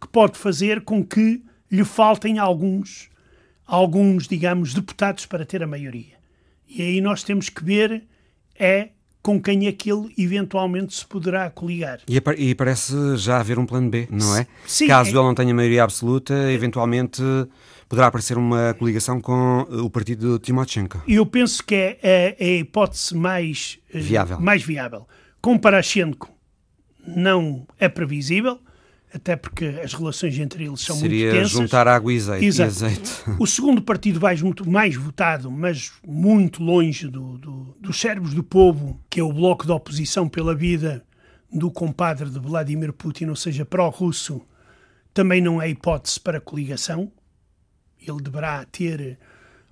que 0.00 0.08
pode 0.08 0.38
fazer 0.38 0.80
com 0.80 1.04
que 1.04 1.44
lhe 1.70 1.84
faltem 1.84 2.38
alguns, 2.38 3.10
alguns, 3.66 4.26
digamos, 4.26 4.72
deputados 4.72 5.26
para 5.26 5.44
ter 5.44 5.62
a 5.62 5.66
maioria. 5.66 6.18
E 6.66 6.80
aí 6.80 7.00
nós 7.02 7.22
temos 7.22 7.50
que 7.50 7.62
ver 7.62 8.04
é 8.58 8.90
com 9.22 9.40
quem 9.40 9.66
é 9.66 9.72
que 9.72 9.90
ele 9.90 10.12
eventualmente 10.16 10.94
se 10.94 11.06
poderá 11.06 11.50
coligar. 11.50 12.00
E, 12.08 12.20
e 12.38 12.54
parece 12.54 13.16
já 13.16 13.38
haver 13.38 13.58
um 13.58 13.66
plano 13.66 13.90
B, 13.90 14.08
não 14.10 14.36
é? 14.36 14.46
Sim. 14.66 14.86
Caso 14.86 15.10
é... 15.10 15.12
ele 15.12 15.22
não 15.22 15.34
tenha 15.34 15.54
maioria 15.54 15.84
absoluta, 15.84 16.34
eventualmente 16.50 17.22
poderá 17.88 18.06
aparecer 18.06 18.38
uma 18.38 18.74
coligação 18.78 19.20
com 19.20 19.62
o 19.68 19.90
partido 19.90 20.38
de 20.38 20.44
Timoshenko. 20.44 21.02
Eu 21.08 21.26
penso 21.26 21.62
que 21.64 21.74
é, 21.74 21.98
é, 22.02 22.36
é 22.38 22.46
a 22.46 22.58
hipótese 22.58 23.16
mais 23.16 23.78
eh, 23.92 23.98
viável. 23.98 24.40
Mais 24.40 24.62
viável. 24.62 25.06
Com 25.42 25.58
Parashenko 25.58 26.30
não 27.04 27.66
é 27.78 27.88
previsível, 27.88 28.60
até 29.12 29.34
porque 29.34 29.64
as 29.82 29.92
relações 29.92 30.38
entre 30.38 30.64
eles 30.64 30.80
são 30.80 30.96
Seria 30.96 31.26
muito 31.26 31.38
tensas. 31.40 31.50
juntar 31.50 31.88
água 31.88 32.12
e 32.12 32.16
azeite, 32.16 32.58
e 32.58 32.62
azeite. 32.62 33.10
O 33.38 33.46
segundo 33.46 33.82
partido 33.82 34.20
mais, 34.20 34.40
muito 34.40 34.68
mais 34.68 34.94
votado, 34.94 35.50
mas 35.50 35.92
muito 36.06 36.62
longe 36.62 37.08
do, 37.08 37.36
do, 37.38 37.76
dos 37.80 38.00
cérebros 38.00 38.34
do 38.34 38.44
povo, 38.44 39.00
que 39.10 39.18
é 39.18 39.22
o 39.22 39.32
Bloco 39.32 39.66
de 39.66 39.72
Oposição 39.72 40.28
pela 40.28 40.54
Vida 40.54 41.04
do 41.52 41.70
compadre 41.70 42.30
de 42.30 42.38
Vladimir 42.38 42.92
Putin, 42.92 43.26
ou 43.26 43.36
seja, 43.36 43.64
pró-russo, 43.64 44.40
também 45.12 45.40
não 45.40 45.60
é 45.60 45.68
hipótese 45.68 46.20
para 46.20 46.40
coligação. 46.40 47.10
Ele 48.00 48.22
deverá 48.22 48.64
ter 48.64 49.18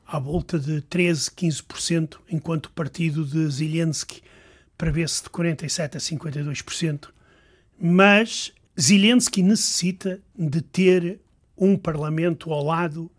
à 0.04 0.18
volta 0.18 0.58
de 0.58 0.80
13, 0.82 1.30
15%, 1.30 2.16
enquanto 2.28 2.66
o 2.66 2.70
partido 2.72 3.24
de 3.24 3.48
Zelensky 3.48 4.20
prevê-se 4.76 5.22
de 5.22 5.30
47% 5.30 5.94
a 5.94 5.98
52%. 5.98 7.08
Mas 7.80 8.52
Zelensky 8.80 9.42
necessita 9.42 10.20
de 10.38 10.62
ter 10.62 11.20
um 11.56 11.76
parlamento 11.76 12.52
ao 12.52 12.62
lado. 12.62 13.10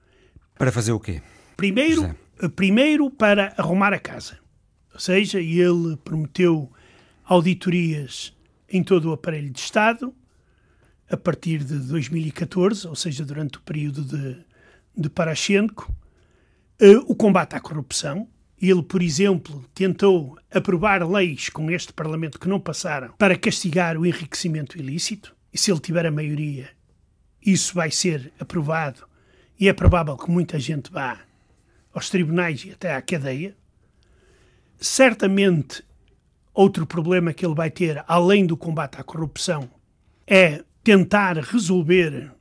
Para 0.58 0.72
fazer 0.72 0.94
o 0.94 1.00
quê? 1.00 1.22
Primeiro, 1.58 2.16
primeiro 2.56 3.12
para 3.12 3.54
arrumar 3.58 3.92
a 3.92 4.00
casa. 4.00 4.40
Ou 4.94 5.00
seja, 5.00 5.40
ele 5.42 5.98
prometeu 5.98 6.72
auditorias 7.26 8.34
em 8.70 8.82
todo 8.82 9.10
o 9.10 9.14
aparelho 9.14 9.50
de 9.50 9.60
Estado 9.60 10.14
a 11.12 11.18
partir 11.18 11.64
de 11.64 11.78
2014, 11.80 12.88
ou 12.88 12.96
seja, 12.96 13.26
durante 13.26 13.58
o 13.58 13.62
período 13.62 14.04
de, 14.04 14.38
de 14.96 15.10
Parashenko, 15.10 15.92
uh, 16.82 17.12
o 17.12 17.16
combate 17.16 17.56
à 17.56 17.60
corrupção. 17.60 18.28
Ele, 18.62 18.84
por 18.84 19.02
exemplo, 19.02 19.66
tentou 19.74 20.38
aprovar 20.52 21.08
leis 21.10 21.50
com 21.50 21.72
este 21.72 21.94
Parlamento 21.94 22.40
que 22.40 22.48
não 22.48 22.60
passaram 22.60 23.14
para 23.18 23.38
castigar 23.38 23.98
o 23.98 24.06
enriquecimento 24.06 24.78
ilícito 24.78 25.34
e 25.54 25.58
se 25.58 25.72
ele 25.72 25.80
tiver 25.80 26.06
a 26.06 26.12
maioria, 26.12 26.70
isso 27.46 27.74
vai 27.74 27.90
ser 27.92 28.32
aprovado 28.40 29.08
e 29.60 29.68
é 29.68 29.74
provável 29.74 30.16
que 30.16 30.30
muita 30.30 30.60
gente 30.60 30.92
vá 30.92 31.20
aos 31.94 32.10
tribunais 32.10 32.64
e 32.66 32.72
até 32.72 32.96
à 32.96 33.02
cadeia. 33.02 33.56
Certamente, 34.80 35.84
outro 36.54 36.86
problema 36.86 37.34
que 37.34 37.46
ele 37.46 37.56
vai 37.56 37.70
ter, 37.70 38.04
além 38.08 38.46
do 38.46 38.56
combate 38.56 39.00
à 39.00 39.04
corrupção, 39.04 39.70
é 40.26 40.64
tentar 40.84 41.38
resolver 41.38 42.32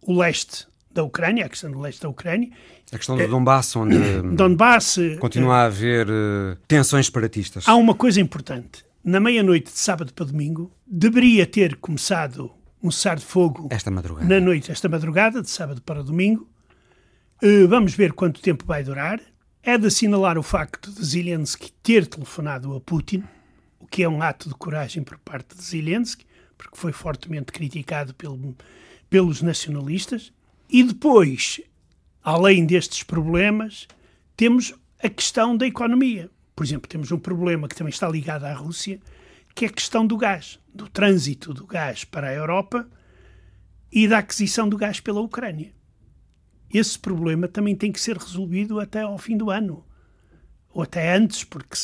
o 0.00 0.16
leste 0.16 0.66
da 0.90 1.02
Ucrânia, 1.02 1.46
a 1.46 1.48
questão 1.48 1.70
do 1.70 1.80
leste 1.80 2.02
da 2.02 2.08
Ucrânia. 2.08 2.50
A 2.92 2.98
questão 2.98 3.16
do 3.16 3.26
Donbass, 3.26 3.74
onde 3.74 3.96
Donbass, 4.36 4.98
continua 5.18 5.56
a 5.56 5.64
haver 5.64 6.06
uh, 6.08 6.56
tensões 6.68 7.06
separatistas. 7.06 7.66
Há 7.66 7.74
uma 7.74 7.94
coisa 7.94 8.20
importante 8.20 8.84
na 9.04 9.18
meia-noite 9.18 9.72
de 9.72 9.78
sábado 9.78 10.12
para 10.12 10.26
domingo, 10.26 10.72
deveria 10.86 11.46
ter 11.46 11.76
começado 11.76 12.50
um 12.82 12.90
cessar 12.90 13.16
de 13.16 13.24
fogo 13.24 13.68
esta 13.70 13.90
madrugada. 13.90 14.28
na 14.28 14.40
noite, 14.44 14.70
esta 14.70 14.88
madrugada, 14.88 15.42
de 15.42 15.50
sábado 15.50 15.80
para 15.82 16.02
domingo. 16.02 16.48
Uh, 17.42 17.66
vamos 17.68 17.94
ver 17.94 18.12
quanto 18.12 18.40
tempo 18.40 18.64
vai 18.64 18.82
durar. 18.82 19.20
É 19.62 19.78
de 19.78 19.86
assinalar 19.86 20.36
o 20.38 20.42
facto 20.42 20.90
de 20.90 21.04
Zelensky 21.04 21.72
ter 21.82 22.06
telefonado 22.06 22.74
a 22.74 22.80
Putin, 22.80 23.22
o 23.78 23.86
que 23.86 24.02
é 24.02 24.08
um 24.08 24.20
ato 24.20 24.48
de 24.48 24.54
coragem 24.56 25.04
por 25.04 25.18
parte 25.18 25.56
de 25.56 25.62
Zelensky, 25.62 26.26
porque 26.58 26.76
foi 26.76 26.92
fortemente 26.92 27.52
criticado 27.52 28.14
pelo, 28.14 28.56
pelos 29.08 29.40
nacionalistas. 29.40 30.32
E 30.68 30.82
depois, 30.82 31.60
além 32.24 32.66
destes 32.66 33.04
problemas, 33.04 33.86
temos 34.36 34.74
a 35.02 35.08
questão 35.08 35.56
da 35.56 35.66
economia. 35.66 36.28
Por 36.54 36.64
exemplo, 36.64 36.88
temos 36.88 37.10
um 37.10 37.18
problema 37.18 37.68
que 37.68 37.74
também 37.74 37.90
está 37.90 38.08
ligado 38.08 38.44
à 38.44 38.52
Rússia, 38.52 39.00
que 39.54 39.64
é 39.64 39.68
a 39.68 39.72
questão 39.72 40.06
do 40.06 40.16
gás, 40.16 40.58
do 40.74 40.88
trânsito 40.88 41.52
do 41.52 41.66
gás 41.66 42.04
para 42.04 42.28
a 42.28 42.34
Europa 42.34 42.88
e 43.90 44.08
da 44.08 44.18
aquisição 44.18 44.68
do 44.68 44.76
gás 44.76 45.00
pela 45.00 45.20
Ucrânia. 45.20 45.72
Esse 46.72 46.98
problema 46.98 47.46
também 47.46 47.76
tem 47.76 47.92
que 47.92 48.00
ser 48.00 48.16
resolvido 48.16 48.80
até 48.80 49.02
ao 49.02 49.18
fim 49.18 49.36
do 49.36 49.50
ano, 49.50 49.84
ou 50.70 50.82
até 50.82 51.14
antes, 51.14 51.44
porque 51.44 51.76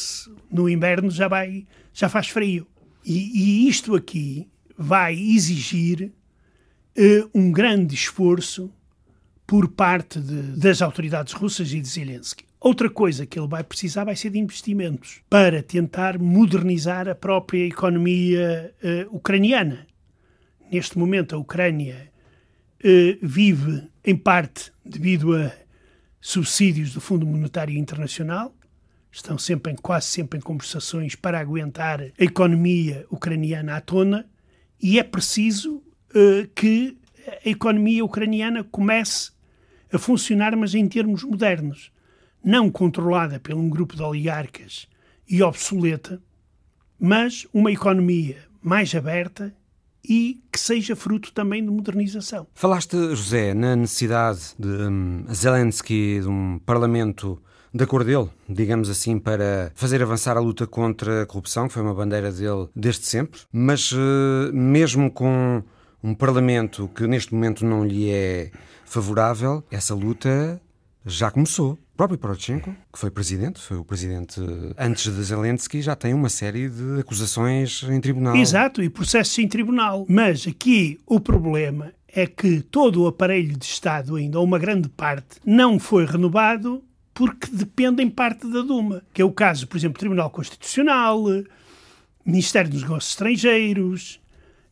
no 0.51 0.69
inverno 0.69 1.11
já 1.11 1.29
vai, 1.29 1.67
já 1.93 2.09
faz 2.09 2.29
frio. 2.29 2.67
E, 3.05 3.67
e 3.67 3.69
isto 3.69 3.95
aqui 3.95 4.49
vai 4.77 5.15
exigir 5.15 6.11
uh, 6.97 7.31
um 7.35 7.53
grande 7.53 7.95
esforço 7.95 8.73
por 9.47 9.69
parte 9.69 10.21
de, 10.21 10.59
das 10.59 10.81
autoridades 10.81 11.35
russas 11.35 11.73
e 11.73 11.81
de 11.81 11.89
Zelensky. 11.89 12.48
Outra 12.61 12.91
coisa 12.91 13.25
que 13.25 13.39
ele 13.39 13.47
vai 13.47 13.63
precisar 13.63 14.05
vai 14.05 14.17
ser 14.17 14.31
de 14.31 14.39
investimentos 14.39 15.21
para 15.31 15.63
tentar 15.63 16.19
modernizar 16.19 17.09
a 17.09 17.15
própria 17.15 17.65
economia 17.65 18.75
uh, 18.83 19.17
ucraniana. 19.17 19.87
Neste 20.71 20.99
momento, 20.99 21.37
a 21.37 21.39
Ucrânia 21.39 22.11
uh, 22.85 23.19
vive, 23.23 23.89
em 24.05 24.17
parte, 24.17 24.73
devido 24.85 25.37
a 25.37 25.53
subsídios 26.21 26.93
do 26.93 27.01
Fundo 27.01 27.25
Monetário 27.25 27.77
Internacional, 27.77 28.53
estão 29.11 29.39
sempre 29.39 29.73
em, 29.73 29.77
quase 29.77 30.07
sempre 30.07 30.39
em 30.39 30.43
conversações 30.43 31.15
para 31.15 31.39
aguentar 31.39 32.01
a 32.01 32.11
economia 32.19 33.07
ucraniana 33.09 33.77
à 33.77 33.81
tona. 33.81 34.29
E 34.83 34.99
é 34.99 35.05
preciso 35.05 35.77
uh, 35.77 36.49
que 36.57 36.99
a 37.45 37.49
economia 37.49 38.05
ucraniana 38.05 38.65
comece 38.65 39.31
a 39.93 39.99
funcionar, 39.99 40.57
mas 40.57 40.75
em 40.75 40.89
termos 40.89 41.23
modernos, 41.23 41.93
não 42.43 42.71
controlada 42.71 43.39
por 43.41 43.55
um 43.55 43.69
grupo 43.69 43.97
de 43.97 44.03
oligarcas 44.03 44.89
e 45.29 45.43
obsoleta, 45.43 46.21
mas 46.99 47.47
uma 47.53 47.71
economia 47.71 48.37
mais 48.63 48.95
aberta 48.95 49.55
e 50.09 50.43
que 50.51 50.59
seja 50.59 50.97
fruto 50.97 51.33
também 51.33 51.63
de 51.63 51.71
modernização. 51.71 52.47
Falaste, 52.55 52.97
José, 53.15 53.53
na 53.53 53.77
necessidade 53.77 54.55
de 54.59 54.69
um, 54.69 55.25
Zelensky, 55.33 56.21
de 56.21 56.29
um 56.29 56.59
parlamento 56.65 57.41
de 57.75 57.85
acordo 57.85 58.07
dele, 58.07 58.31
digamos 58.49 58.89
assim, 58.89 59.19
para 59.19 59.71
fazer 59.75 60.03
avançar 60.03 60.37
a 60.37 60.41
luta 60.41 60.67
contra 60.67 61.23
a 61.23 61.27
corrupção, 61.27 61.69
que 61.69 61.75
foi 61.75 61.83
uma 61.83 61.95
bandeira 61.95 62.33
dele 62.33 62.69
desde 62.75 63.05
sempre, 63.05 63.41
mas 63.53 63.93
uh, 63.93 64.51
mesmo 64.53 65.11
com 65.11 65.63
um 66.03 66.15
parlamento 66.15 66.89
que 66.95 67.07
neste 67.07 67.35
momento 67.35 67.67
não 67.67 67.85
lhe 67.85 68.11
é 68.11 68.51
favorável, 68.85 69.63
essa 69.71 69.95
luta 69.95 70.61
já 71.05 71.31
começou. 71.31 71.79
Próprio 71.99 72.17
Poroshenko, 72.17 72.73
que 72.93 72.97
foi 72.97 73.11
presidente, 73.11 73.59
foi 73.59 73.77
o 73.77 73.85
presidente 73.85 74.41
antes 74.79 75.13
de 75.13 75.21
Zelensky, 75.21 75.83
já 75.83 75.97
tem 75.97 76.15
uma 76.15 76.29
série 76.29 76.69
de 76.69 77.01
acusações 77.01 77.83
em 77.83 78.01
tribunal. 78.01 78.37
Exato, 78.37 78.81
e 78.81 78.89
processos 78.89 79.37
em 79.41 79.49
tribunal. 79.49 80.07
Mas 80.09 80.47
aqui 80.47 81.01
o 81.05 81.19
problema 81.19 81.93
é 82.07 82.25
que 82.25 82.61
todo 82.61 83.03
o 83.03 83.09
aparelho 83.09 83.57
de 83.57 83.65
Estado, 83.65 84.15
ainda, 84.15 84.39
ou 84.39 84.45
uma 84.45 84.61
grande 84.61 84.89
parte, 84.89 85.41
não 85.45 85.81
foi 85.81 86.07
renovado 86.07 86.85
porque 87.13 87.49
depende 87.51 88.01
em 88.01 88.09
parte 88.09 88.49
da 88.49 88.63
Duma, 88.63 89.03
que 89.13 89.21
é 89.21 89.25
o 89.25 89.33
caso, 89.33 89.67
por 89.67 89.77
exemplo, 89.77 89.99
Tribunal 89.99 90.31
Constitucional, 90.31 91.25
Ministério 92.25 92.71
dos 92.71 92.83
Negócios 92.83 93.11
Estrangeiros 93.11 94.21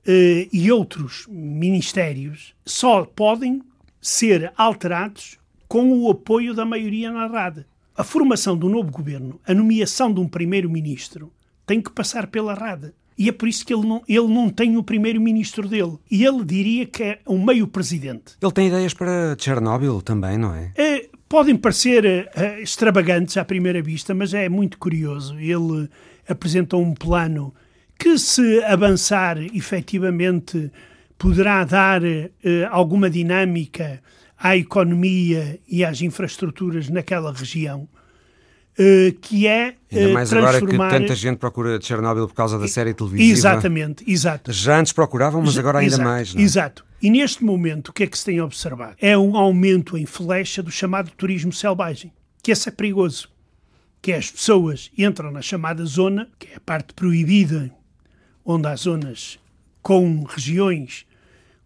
eh, 0.07 0.47
e 0.53 0.71
outros 0.71 1.27
ministérios, 1.29 2.55
só 2.65 3.05
podem 3.05 3.63
ser 4.01 4.53
alterados 4.57 5.39
com 5.69 5.93
o 5.93 6.11
apoio 6.11 6.55
da 6.55 6.65
maioria 6.65 7.11
na 7.11 7.27
Rada. 7.27 7.67
A 7.97 8.05
formação 8.05 8.57
do 8.57 8.69
novo 8.69 8.91
governo, 8.91 9.41
a 9.47 9.55
nomeação 9.55 10.13
de 10.13 10.21
um 10.21 10.29
primeiro-ministro, 10.29 11.33
tem 11.67 11.81
que 11.81 11.91
passar 11.91 12.27
pela 12.27 12.55
Rada. 12.55 12.95
E 13.19 13.29
é 13.29 13.33
por 13.33 13.49
isso 13.49 13.65
que 13.65 13.73
ele 13.73 13.87
não, 13.87 14.03
ele 14.07 14.29
não 14.29 14.51
tem 14.51 14.77
o 14.77 14.83
primeiro-ministro 14.83 15.67
dele. 15.67 15.97
E 16.11 16.25
ele 16.25 16.45
diria 16.45 16.85
que 16.85 17.03
é 17.03 17.19
um 17.27 17.43
meio-presidente. 17.43 18.35
Ele 18.41 18.53
tem 18.53 18.69
ideias 18.69 18.93
para 18.93 19.35
Chernobyl 19.39 20.03
também, 20.03 20.37
não 20.37 20.55
é? 20.55 20.73
é 20.77 21.09
podem 21.29 21.57
parecer 21.57 22.05
uh, 22.05 22.61
extravagantes 22.63 23.37
à 23.39 23.45
primeira 23.45 23.81
vista, 23.81 24.15
mas 24.15 24.35
é 24.35 24.49
muito 24.49 24.79
curioso. 24.79 25.39
Ele 25.39 25.89
apresentou 26.29 26.83
um 26.83 26.95
plano 26.95 27.55
que, 27.99 28.19
se 28.19 28.63
avançar 28.65 29.39
efetivamente, 29.39 30.71
poderá 31.17 31.65
dar 31.65 32.03
uh, 32.03 32.29
alguma 32.71 33.09
dinâmica 33.09 34.03
à 34.39 34.57
economia 34.57 35.59
e 35.69 35.85
às 35.85 36.01
infraestruturas 36.03 36.89
naquela 36.89 37.33
região. 37.33 37.89
Uh, 38.79 39.11
que 39.23 39.47
é 39.47 39.75
Ainda 39.91 40.13
mais 40.13 40.31
agora 40.31 40.61
que 40.61 40.77
tanta 40.77 41.15
gente 41.15 41.39
procura 41.39 41.81
Chernobyl 41.81 42.29
por 42.29 42.35
causa 42.35 42.59
da 42.59 42.69
série 42.69 42.93
televisiva. 42.93 43.33
Exatamente, 43.33 44.05
exato. 44.07 44.53
Já 44.53 44.79
antes 44.79 44.93
procuravam, 44.93 45.41
mas 45.43 45.57
agora 45.57 45.79
ainda 45.79 45.95
exato, 45.95 46.05
mais. 46.05 46.35
Não? 46.35 46.43
É? 46.43 46.45
Exato. 46.45 46.85
E 47.01 47.11
neste 47.11 47.43
momento, 47.43 47.89
o 47.89 47.93
que 47.95 48.03
é 48.03 48.07
que 48.07 48.19
se 48.19 48.27
tem 48.27 48.39
observado? 48.41 48.97
É 49.01 49.17
um 49.17 49.35
aumento 49.35 49.97
em 49.97 50.05
flecha 50.05 50.63
do 50.63 50.71
chamado 50.71 51.11
turismo 51.17 51.55
selvagem, 51.55 52.13
que 52.43 52.53
esse 52.53 52.69
é 52.69 52.73
perigoso. 52.73 53.31
Que 54.03 54.13
é 54.13 54.19
as 54.19 54.31
pessoas 54.31 54.91
entram 54.97 55.31
na 55.31 55.41
chamada 55.41 55.83
zona, 55.87 56.29
que 56.39 56.49
é 56.49 56.57
a 56.57 56.61
parte 56.61 56.93
proibida, 56.93 57.71
onde 58.45 58.69
há 58.69 58.77
zonas 58.77 59.39
com 59.81 60.25
regiões 60.25 61.07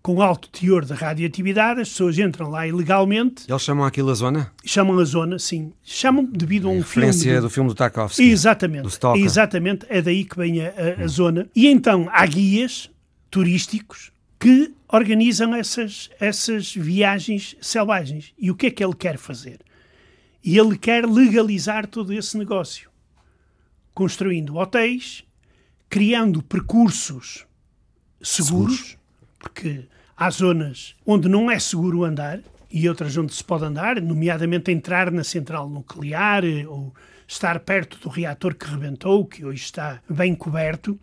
com 0.03 0.23
alto 0.23 0.49
teor 0.49 0.85
de 0.85 0.95
radioatividade, 0.95 1.81
as 1.81 1.89
pessoas 1.91 2.19
entram 2.19 2.49
lá 2.49 2.67
ilegalmente. 2.67 3.45
Eles 3.49 3.63
chamam 3.63 3.85
aquilo 3.85 4.11
a 4.11 4.15
zona? 4.15 4.53
Chamam 4.65 4.99
a 4.99 5.05
zona, 5.05 5.39
sim. 5.39 5.73
Chamam 5.83 6.25
devido 6.25 6.69
a 6.69 6.71
um 6.71 6.83
filme. 6.83 7.07
Referência 7.07 7.37
do... 7.37 7.43
do 7.43 7.51
filme 7.51 7.69
do 7.69 7.75
Tarkovsky. 7.75 8.23
Exatamente. 8.23 8.89
Do 8.89 9.17
Exatamente, 9.17 9.87
é 9.89 10.01
daí 10.01 10.25
que 10.25 10.37
vem 10.37 10.65
a, 10.65 10.69
a, 10.69 11.03
a 11.03 11.05
hum. 11.05 11.09
zona. 11.09 11.51
E 11.55 11.67
então 11.67 12.09
há 12.11 12.25
guias 12.27 12.91
turísticos 13.31 14.11
que 14.39 14.73
organizam 14.89 15.55
essas, 15.55 16.11
essas 16.19 16.75
viagens 16.75 17.57
selvagens. 17.61 18.33
E 18.39 18.51
o 18.51 18.55
que 18.55 18.67
é 18.67 18.71
que 18.71 18.83
ele 18.83 18.95
quer 18.95 19.19
fazer? 19.19 19.61
E 20.43 20.59
ele 20.59 20.79
quer 20.79 21.05
legalizar 21.07 21.87
todo 21.87 22.13
esse 22.15 22.39
negócio, 22.39 22.89
construindo 23.93 24.57
hotéis, 24.57 25.23
criando 25.91 26.43
percursos 26.43 27.47
seguros, 28.23 28.77
seguros. 28.77 29.00
Porque 29.41 29.87
há 30.17 30.31
zonas 30.31 30.95
onde 31.05 31.29
não 31.29 31.51
é 31.51 31.59
seguro 31.59 32.05
andar 32.05 32.41
e 32.71 32.89
outras 32.89 33.17
onde 33.17 33.35
se 33.35 33.43
pode 33.43 33.65
andar, 33.65 34.01
nomeadamente 34.01 34.71
entrar 34.71 35.11
na 35.11 35.25
central 35.25 35.69
nuclear 35.69 36.45
ou 36.69 36.95
estar 37.27 37.59
perto 37.61 37.99
do 37.99 38.09
reator 38.09 38.55
que 38.55 38.67
rebentou, 38.67 39.25
que 39.25 39.45
hoje 39.45 39.65
está 39.65 40.01
bem 40.09 40.35
coberto. 40.35 40.99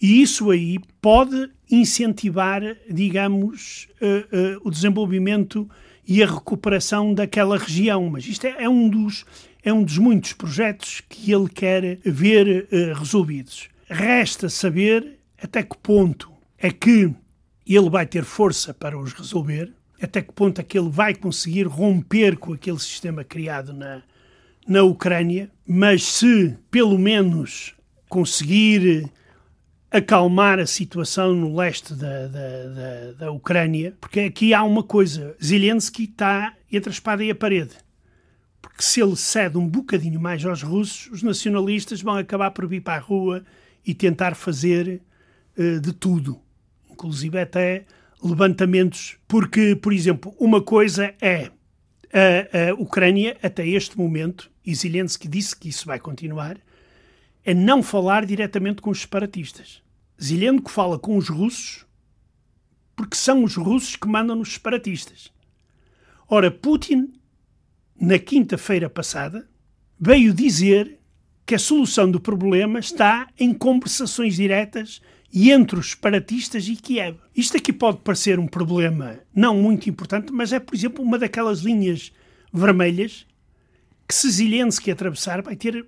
E 0.00 0.20
isso 0.20 0.50
aí 0.50 0.80
pode 1.00 1.48
incentivar, 1.70 2.60
digamos, 2.90 3.88
uh, 4.00 4.56
uh, 4.56 4.60
o 4.64 4.70
desenvolvimento 4.70 5.70
e 6.06 6.22
a 6.22 6.26
recuperação 6.26 7.14
daquela 7.14 7.56
região. 7.56 8.10
Mas 8.10 8.26
isto 8.26 8.44
é, 8.46 8.64
é, 8.64 8.68
um, 8.68 8.88
dos, 8.88 9.24
é 9.62 9.72
um 9.72 9.84
dos 9.84 9.98
muitos 9.98 10.32
projetos 10.32 11.02
que 11.08 11.32
ele 11.32 11.48
quer 11.48 11.98
ver 12.04 12.66
uh, 12.72 12.98
resolvidos. 12.98 13.68
Resta 13.88 14.48
saber 14.48 15.18
até 15.40 15.62
que 15.62 15.76
ponto 15.76 16.32
é 16.58 16.70
que 16.70 17.12
ele 17.76 17.90
vai 17.90 18.06
ter 18.06 18.24
força 18.24 18.74
para 18.74 18.98
os 18.98 19.12
resolver, 19.12 19.72
até 20.00 20.20
que 20.20 20.32
ponto 20.32 20.60
é 20.60 20.64
que 20.64 20.78
ele 20.78 20.90
vai 20.90 21.14
conseguir 21.14 21.66
romper 21.66 22.36
com 22.36 22.52
aquele 22.52 22.78
sistema 22.78 23.22
criado 23.22 23.72
na, 23.72 24.02
na 24.66 24.82
Ucrânia, 24.82 25.50
mas 25.66 26.02
se 26.02 26.56
pelo 26.70 26.98
menos 26.98 27.74
conseguir 28.08 29.10
acalmar 29.90 30.58
a 30.58 30.66
situação 30.66 31.34
no 31.34 31.54
leste 31.54 31.94
da, 31.94 32.26
da, 32.26 32.66
da, 32.66 33.12
da, 33.18 33.30
Ucrânia, 33.30 33.94
porque 34.00 34.20
aqui 34.20 34.54
há 34.54 34.64
uma 34.64 34.82
coisa: 34.82 35.36
Zelensky 35.42 36.04
está 36.04 36.54
entre 36.70 36.90
a 36.90 36.92
espada 36.92 37.22
e 37.22 37.30
a 37.30 37.34
parede. 37.34 37.76
Porque 38.60 38.82
se 38.82 39.02
ele 39.02 39.16
cede 39.16 39.58
um 39.58 39.68
bocadinho 39.68 40.20
mais 40.20 40.44
aos 40.44 40.62
russos, 40.62 41.10
os 41.12 41.22
nacionalistas 41.22 42.00
vão 42.00 42.16
acabar 42.16 42.50
por 42.52 42.66
vir 42.66 42.80
para 42.80 42.94
a 42.94 43.04
rua 43.04 43.44
e 43.84 43.92
tentar 43.92 44.34
fazer 44.34 45.02
uh, 45.58 45.80
de 45.80 45.92
tudo, 45.92 46.40
inclusive 46.92 47.38
até 47.38 47.84
levantamentos. 48.22 49.16
Porque, 49.26 49.74
por 49.76 49.92
exemplo, 49.92 50.34
uma 50.38 50.62
coisa 50.62 51.14
é 51.20 51.50
a, 52.12 52.70
a 52.70 52.74
Ucrânia, 52.74 53.36
até 53.42 53.66
este 53.66 53.98
momento, 53.98 54.50
e 54.64 54.74
Zelensky 54.74 55.26
disse 55.26 55.56
que 55.56 55.68
isso 55.68 55.86
vai 55.86 55.98
continuar 55.98 56.58
é 57.44 57.52
não 57.52 57.82
falar 57.82 58.24
diretamente 58.24 58.80
com 58.80 58.90
os 58.90 59.00
separatistas. 59.00 59.82
Zilenko 60.22 60.70
fala 60.70 60.98
com 60.98 61.16
os 61.16 61.28
russos 61.28 61.84
porque 62.94 63.16
são 63.16 63.42
os 63.42 63.56
russos 63.56 63.96
que 63.96 64.06
mandam 64.06 64.36
nos 64.36 64.52
separatistas. 64.52 65.32
Ora, 66.28 66.50
Putin, 66.50 67.12
na 68.00 68.18
quinta-feira 68.18 68.88
passada, 68.88 69.48
veio 69.98 70.32
dizer 70.32 71.00
que 71.44 71.54
a 71.54 71.58
solução 71.58 72.10
do 72.10 72.20
problema 72.20 72.78
está 72.78 73.28
em 73.38 73.52
conversações 73.52 74.36
diretas 74.36 75.00
entre 75.32 75.78
os 75.78 75.92
separatistas 75.92 76.68
e 76.68 76.76
Kiev. 76.76 77.16
Isto 77.34 77.56
aqui 77.56 77.72
pode 77.72 77.98
parecer 77.98 78.38
um 78.38 78.46
problema 78.46 79.18
não 79.34 79.56
muito 79.56 79.88
importante, 79.88 80.32
mas 80.32 80.52
é, 80.52 80.60
por 80.60 80.74
exemplo, 80.74 81.02
uma 81.02 81.18
daquelas 81.18 81.60
linhas 81.60 82.12
vermelhas 82.52 83.26
que 84.06 84.14
se 84.14 84.30
Zelensky 84.30 84.90
atravessar 84.90 85.40
vai 85.40 85.56
ter 85.56 85.86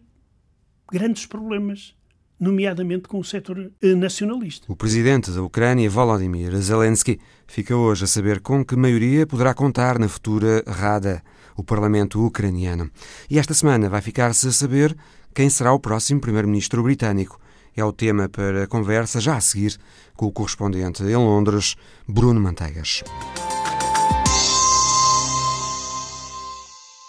grandes 0.90 1.26
problemas, 1.26 1.94
nomeadamente 2.40 3.06
com 3.06 3.18
o 3.18 3.24
setor 3.24 3.70
eh, 3.82 3.94
nacionalista. 3.94 4.64
O 4.70 4.76
presidente 4.76 5.30
da 5.30 5.42
Ucrânia, 5.42 5.90
Volodymyr 5.90 6.56
Zelensky, 6.56 7.20
fica 7.46 7.76
hoje 7.76 8.04
a 8.04 8.06
saber 8.06 8.40
com 8.40 8.64
que 8.64 8.76
maioria 8.76 9.26
poderá 9.26 9.52
contar 9.52 9.98
na 9.98 10.08
futura 10.08 10.62
Rada, 10.66 11.22
o 11.56 11.62
parlamento 11.62 12.24
ucraniano. 12.24 12.90
E 13.30 13.38
esta 13.38 13.54
semana 13.54 13.88
vai 13.88 14.00
ficar-se 14.00 14.48
a 14.48 14.52
saber 14.52 14.96
quem 15.34 15.50
será 15.50 15.72
o 15.72 15.78
próximo 15.78 16.20
primeiro-ministro 16.20 16.82
britânico. 16.82 17.40
É 17.76 17.84
o 17.84 17.92
tema 17.92 18.28
para 18.28 18.64
a 18.64 18.66
conversa 18.66 19.20
já 19.20 19.36
a 19.36 19.40
seguir 19.40 19.78
com 20.14 20.26
o 20.26 20.32
correspondente 20.32 21.02
em 21.02 21.16
Londres, 21.16 21.76
Bruno 22.06 22.40
Manteigas. 22.40 23.02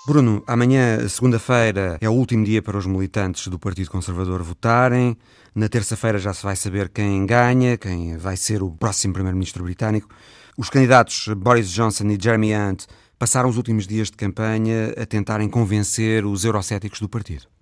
Bruno, 0.08 0.44
amanhã, 0.46 1.08
segunda-feira, 1.10 1.98
é 2.00 2.08
o 2.08 2.14
último 2.14 2.46
dia 2.46 2.62
para 2.62 2.78
os 2.78 2.86
militantes 2.86 3.48
do 3.48 3.58
Partido 3.58 3.90
Conservador 3.90 4.44
votarem. 4.44 5.18
Na 5.56 5.68
terça-feira 5.68 6.20
já 6.20 6.32
se 6.32 6.44
vai 6.44 6.56
saber 6.56 6.90
quem 6.90 7.26
ganha, 7.26 7.76
quem 7.76 8.16
vai 8.16 8.38
ser 8.38 8.62
o 8.62 8.70
próximo 8.70 9.14
Primeiro-Ministro 9.14 9.64
britânico. 9.64 10.08
Os 10.56 10.70
candidatos 10.70 11.28
Boris 11.36 11.72
Johnson 11.72 12.06
e 12.10 12.20
Jeremy 12.22 12.56
Hunt 12.56 12.86
passaram 13.18 13.50
os 13.50 13.58
últimos 13.58 13.88
dias 13.88 14.12
de 14.12 14.18
campanha 14.18 14.94
a 14.96 15.06
tentarem 15.08 15.50
convencer 15.50 16.24
os 16.24 16.46
eurocéticos 16.46 17.00
do 17.00 17.10
partido. 17.10 17.55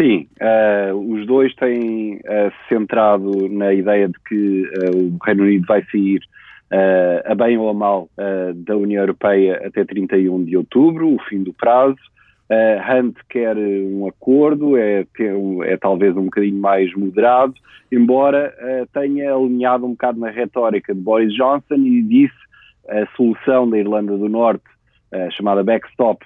Sim, 0.00 0.26
uh, 0.40 0.96
os 0.96 1.26
dois 1.26 1.54
têm 1.56 2.14
uh, 2.14 2.50
centrado 2.70 3.50
na 3.50 3.74
ideia 3.74 4.08
de 4.08 4.14
que 4.26 4.62
uh, 4.62 4.96
o 4.96 5.18
Reino 5.22 5.42
Unido 5.42 5.66
vai 5.66 5.84
sair 5.92 6.20
a 7.24 7.34
bem 7.34 7.58
ou 7.58 7.68
a 7.68 7.74
mal 7.74 8.08
da 8.64 8.76
União 8.76 9.02
Europeia 9.02 9.60
até 9.66 9.84
31 9.84 10.44
de 10.44 10.56
outubro, 10.56 11.12
o 11.12 11.18
fim 11.28 11.42
do 11.42 11.52
prazo. 11.52 11.98
Hunt 12.48 13.16
quer 13.28 13.56
um 13.56 14.06
acordo, 14.06 14.76
é, 14.76 15.04
é, 15.64 15.76
talvez 15.76 16.16
um 16.16 16.26
bocadinho 16.26 16.60
mais 16.60 16.94
moderado, 16.94 17.54
embora 17.90 18.54
tenha 18.92 19.34
alinhado 19.34 19.84
um 19.84 19.90
bocado 19.90 20.20
na 20.20 20.30
retórica 20.30 20.94
de 20.94 21.00
Boris 21.00 21.34
Johnson 21.34 21.74
e 21.74 22.00
disse 22.02 22.38
a 22.88 23.04
solução 23.16 23.68
da 23.68 23.76
Irlanda 23.76 24.16
do 24.16 24.28
Norte, 24.28 24.62
chamada 25.32 25.64
backstop, 25.64 26.24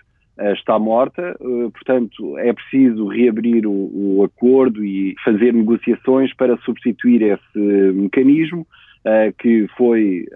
está 0.53 0.79
morta, 0.79 1.37
eh, 1.41 1.71
portanto 1.73 2.39
é 2.39 2.53
preciso 2.53 3.07
reabrir 3.07 3.67
o, 3.67 4.19
o, 4.19 4.25
acordo 4.25 4.85
e 4.85 5.15
fazer 5.25 5.55
negociações 5.55 6.35
para 6.35 6.57
substituir 6.59 7.23
esse 7.23 7.59
mecanismo, 7.95 8.67
uh, 9.07 9.33
que 9.39 9.69
foi 9.77 10.27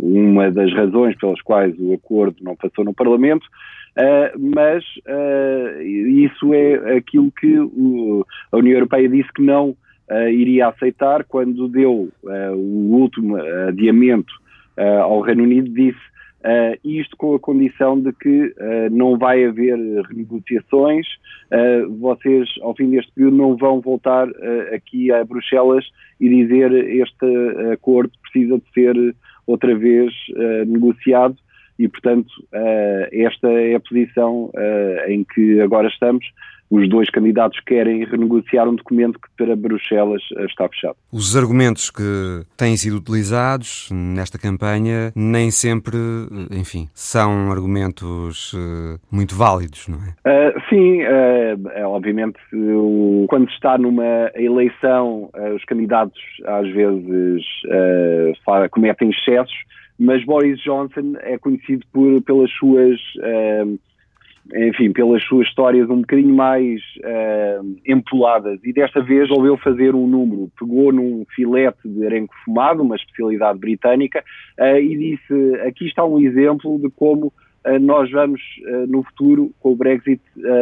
uma 0.00 0.50
das 0.50 0.72
razões 0.72 1.16
pelas 1.16 1.40
quais 1.42 1.74
o 1.78 1.92
acordo 1.94 2.36
não 2.42 2.56
passou 2.56 2.84
no 2.84 2.94
Parlamento, 2.94 3.46
mas 4.36 4.84
isso 5.84 6.52
é 6.52 6.96
aquilo 6.96 7.30
que 7.30 7.56
a 7.56 8.56
União 8.56 8.74
Europeia 8.74 9.08
disse 9.08 9.32
que 9.32 9.42
não 9.42 9.76
iria 10.32 10.66
aceitar 10.66 11.22
quando 11.22 11.68
deu 11.68 12.10
o 12.24 12.96
último 12.96 13.36
adiamento 13.68 14.32
ao 15.04 15.20
Reino 15.20 15.44
Unido, 15.44 15.70
disse 15.70 16.00
Uh, 16.44 16.76
isto 16.84 17.16
com 17.16 17.34
a 17.34 17.40
condição 17.40 17.98
de 17.98 18.12
que 18.12 18.28
uh, 18.28 18.90
não 18.90 19.16
vai 19.16 19.46
haver 19.46 19.78
renegociações, 20.06 21.06
uh, 21.50 21.90
vocês, 21.98 22.46
ao 22.60 22.74
fim 22.74 22.90
deste 22.90 23.10
período, 23.12 23.38
não 23.38 23.56
vão 23.56 23.80
voltar 23.80 24.28
aqui 24.74 25.10
a 25.10 25.24
Bruxelas 25.24 25.86
e 26.20 26.28
dizer 26.28 26.70
este 26.72 27.26
acordo 27.72 28.12
precisa 28.20 28.58
de 28.58 28.72
ser 28.74 29.16
outra 29.46 29.74
vez 29.74 30.12
negociado. 30.66 31.36
E, 31.78 31.88
portanto, 31.88 32.30
esta 33.10 33.48
é 33.48 33.74
a 33.74 33.80
posição 33.80 34.50
em 35.08 35.24
que 35.24 35.60
agora 35.60 35.88
estamos 35.88 36.24
os 36.70 36.88
dois 36.88 37.08
candidatos 37.10 37.60
querem 37.60 38.04
renegociar 38.04 38.68
um 38.68 38.74
documento 38.74 39.18
que 39.18 39.28
para 39.36 39.54
Bruxelas 39.54 40.22
está 40.48 40.68
fechado. 40.68 40.96
Os 41.12 41.36
argumentos 41.36 41.90
que 41.90 42.42
têm 42.56 42.76
sido 42.76 42.96
utilizados 42.96 43.88
nesta 43.92 44.38
campanha 44.38 45.12
nem 45.14 45.50
sempre, 45.50 45.96
enfim, 46.50 46.88
são 46.94 47.50
argumentos 47.52 48.52
uh, 48.54 48.98
muito 49.10 49.34
válidos, 49.34 49.88
não 49.88 49.98
é? 49.98 50.10
Uh, 50.28 50.60
sim, 50.68 51.02
uh, 51.02 51.68
é, 51.74 51.86
obviamente, 51.86 52.38
quando 53.28 53.48
se 53.48 53.54
está 53.54 53.78
numa 53.78 54.30
eleição, 54.34 55.30
os 55.54 55.64
candidatos 55.64 56.20
às 56.46 56.68
vezes 56.72 57.44
cometem 58.70 59.10
excessos, 59.10 59.54
mas 59.98 60.24
Boris 60.24 60.58
Johnson 60.60 61.14
é 61.20 61.38
conhecido 61.38 61.86
por, 61.92 62.20
pelas 62.22 62.50
suas 62.52 62.98
enfim, 64.52 64.92
pelas 64.92 65.22
suas 65.24 65.46
histórias 65.48 65.88
um 65.88 66.00
bocadinho 66.00 66.34
mais 66.34 66.80
uh, 66.98 67.76
empoladas 67.86 68.60
e 68.62 68.72
desta 68.72 69.00
vez 69.00 69.28
resolveu 69.28 69.56
fazer 69.56 69.94
um 69.94 70.06
número, 70.06 70.50
pegou 70.58 70.92
num 70.92 71.24
filete 71.34 71.88
de 71.88 72.04
arenco 72.04 72.34
fumado, 72.44 72.82
uma 72.82 72.96
especialidade 72.96 73.58
britânica, 73.58 74.22
uh, 74.60 74.76
e 74.76 74.96
disse, 74.96 75.54
aqui 75.66 75.86
está 75.86 76.04
um 76.04 76.20
exemplo 76.20 76.78
de 76.78 76.90
como 76.90 77.28
uh, 77.64 77.78
nós 77.80 78.10
vamos 78.10 78.40
no 78.88 79.02
futuro, 79.04 79.50
com 79.60 79.72
o 79.72 79.76
Brexit, 79.76 80.20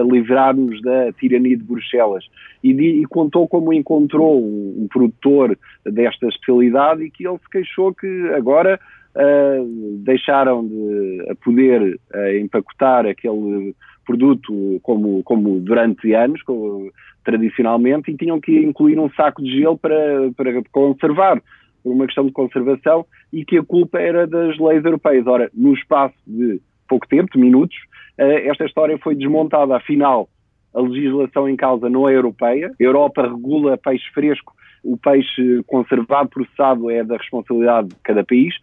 livrar-nos 0.09 0.81
da 0.83 1.13
tirania 1.15 1.57
de 1.57 1.65
Bruxelas. 1.65 2.25
E, 2.63 2.71
e 2.71 3.05
contou 3.07 3.49
como 3.49 3.73
encontrou 3.73 4.41
um, 4.41 4.83
um 4.83 4.89
produtor 4.89 5.59
desta 5.85 6.29
especialidade 6.29 7.03
e 7.03 7.11
que 7.11 7.27
ele 7.27 7.39
se 7.39 7.51
queixou 7.51 7.93
que 7.93 8.29
agora 8.37 8.79
uh, 9.17 9.99
deixaram 10.05 10.67
de 10.67 11.35
poder 11.45 11.99
uh, 12.15 12.37
empacotar 12.39 13.07
aquele 13.07 13.75
produto 14.05 14.81
como, 14.83 15.23
como 15.23 15.61
durante 15.61 16.13
anos, 16.15 16.43
como, 16.43 16.91
tradicionalmente, 17.25 18.11
e 18.11 18.17
tinham 18.17 18.41
que 18.41 18.59
incluir 18.59 18.99
um 18.99 19.11
saco 19.11 19.43
de 19.43 19.51
gelo 19.59 19.79
para, 19.79 20.31
para 20.37 20.63
conservar, 20.71 21.41
por 21.83 21.93
uma 21.93 22.07
questão 22.07 22.27
de 22.27 22.33
conservação, 22.33 23.07
e 23.33 23.45
que 23.45 23.59
a 23.59 23.63
culpa 23.63 23.99
era 23.99 24.27
das 24.27 24.59
leis 24.59 24.85
europeias. 24.85 25.27
Ora, 25.27 25.51
no 25.55 25.75
espaço 25.75 26.15
de 26.27 26.61
pouco 26.89 27.07
tempo, 27.09 27.33
de 27.33 27.39
minutos, 27.39 27.77
uh, 28.19 28.51
esta 28.51 28.65
história 28.65 28.99
foi 28.99 29.15
desmontada. 29.15 29.77
Afinal, 29.77 30.29
a 30.75 30.81
legislação 30.81 31.49
em 31.49 31.57
causa 31.57 31.89
não 31.89 32.09
é 32.09 32.15
europeia. 32.15 32.73
A 32.79 32.83
Europa 32.83 33.23
regula 33.23 33.79
peixe 33.79 34.09
fresco, 34.13 34.53
o 34.83 34.97
peixe 34.97 35.63
conservado, 35.67 36.29
processado 36.31 36.91
é 36.91 37.05
da 37.05 37.17
responsabilidade 37.17 37.89
de 37.89 37.97
cada 38.03 38.25
país. 38.25 38.55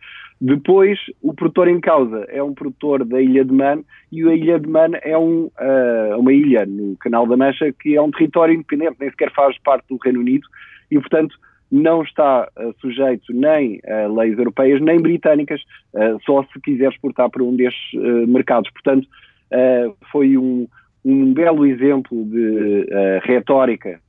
Depois, 0.42 0.98
o 1.22 1.34
produtor 1.34 1.68
em 1.68 1.82
causa 1.82 2.26
é 2.30 2.42
um 2.42 2.54
produtor 2.54 3.04
da 3.04 3.22
Ilha 3.22 3.44
de 3.44 3.52
Man 3.52 3.84
e 4.10 4.24
a 4.24 4.34
Ilha 4.34 4.58
de 4.58 4.70
Man 4.70 4.92
é 5.02 5.18
um, 5.18 5.52
uh, 5.60 6.18
uma 6.18 6.32
ilha 6.32 6.66
no 6.66 6.96
Canal 6.98 7.28
da 7.28 7.36
Mancha 7.36 7.74
que 7.74 7.98
é 7.98 8.02
um 8.02 8.10
território 8.10 8.56
independente, 8.56 8.96
nem 9.00 9.10
sequer 9.10 9.34
faz 9.34 9.58
parte 9.60 9.86
do 9.90 9.98
Reino 10.02 10.22
Unido 10.22 10.48
e, 10.90 10.98
portanto, 10.98 11.36
não 11.70 12.02
está 12.04 12.48
uh, 12.58 12.74
sujeito 12.80 13.34
nem 13.34 13.82
a 13.86 14.08
leis 14.08 14.38
europeias 14.38 14.80
nem 14.80 15.02
britânicas, 15.02 15.62
uh, 15.94 16.18
só 16.26 16.42
se 16.44 16.62
quiser 16.62 16.90
exportar 16.90 17.30
para 17.30 17.44
um 17.44 17.54
destes 17.56 17.94
mercados. 18.28 18.72
Portanto, 18.72 19.08
foi 20.12 20.38
um, 20.38 20.68
um 21.04 21.34
belo 21.34 21.66
exemplo 21.66 22.24
de 22.26 22.86
retórica 23.24 24.00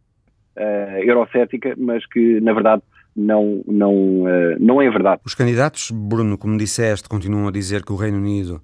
eurocética, 1.03 1.75
mas 1.79 2.05
que, 2.07 2.41
na 2.41 2.53
verdade, 2.53 2.83
não, 3.21 3.63
não, 3.67 3.95
uh, 4.23 4.57
não 4.59 4.81
é 4.81 4.91
verdade. 4.91 5.21
Os 5.25 5.35
candidatos, 5.35 5.91
Bruno, 5.91 6.39
como 6.39 6.57
disseste, 6.57 7.09
continuam 7.09 7.49
a 7.49 7.53
dizer 7.53 7.85
que 7.85 7.93
o 7.93 7.97
Reino 7.97 8.19
Unido 8.19 8.61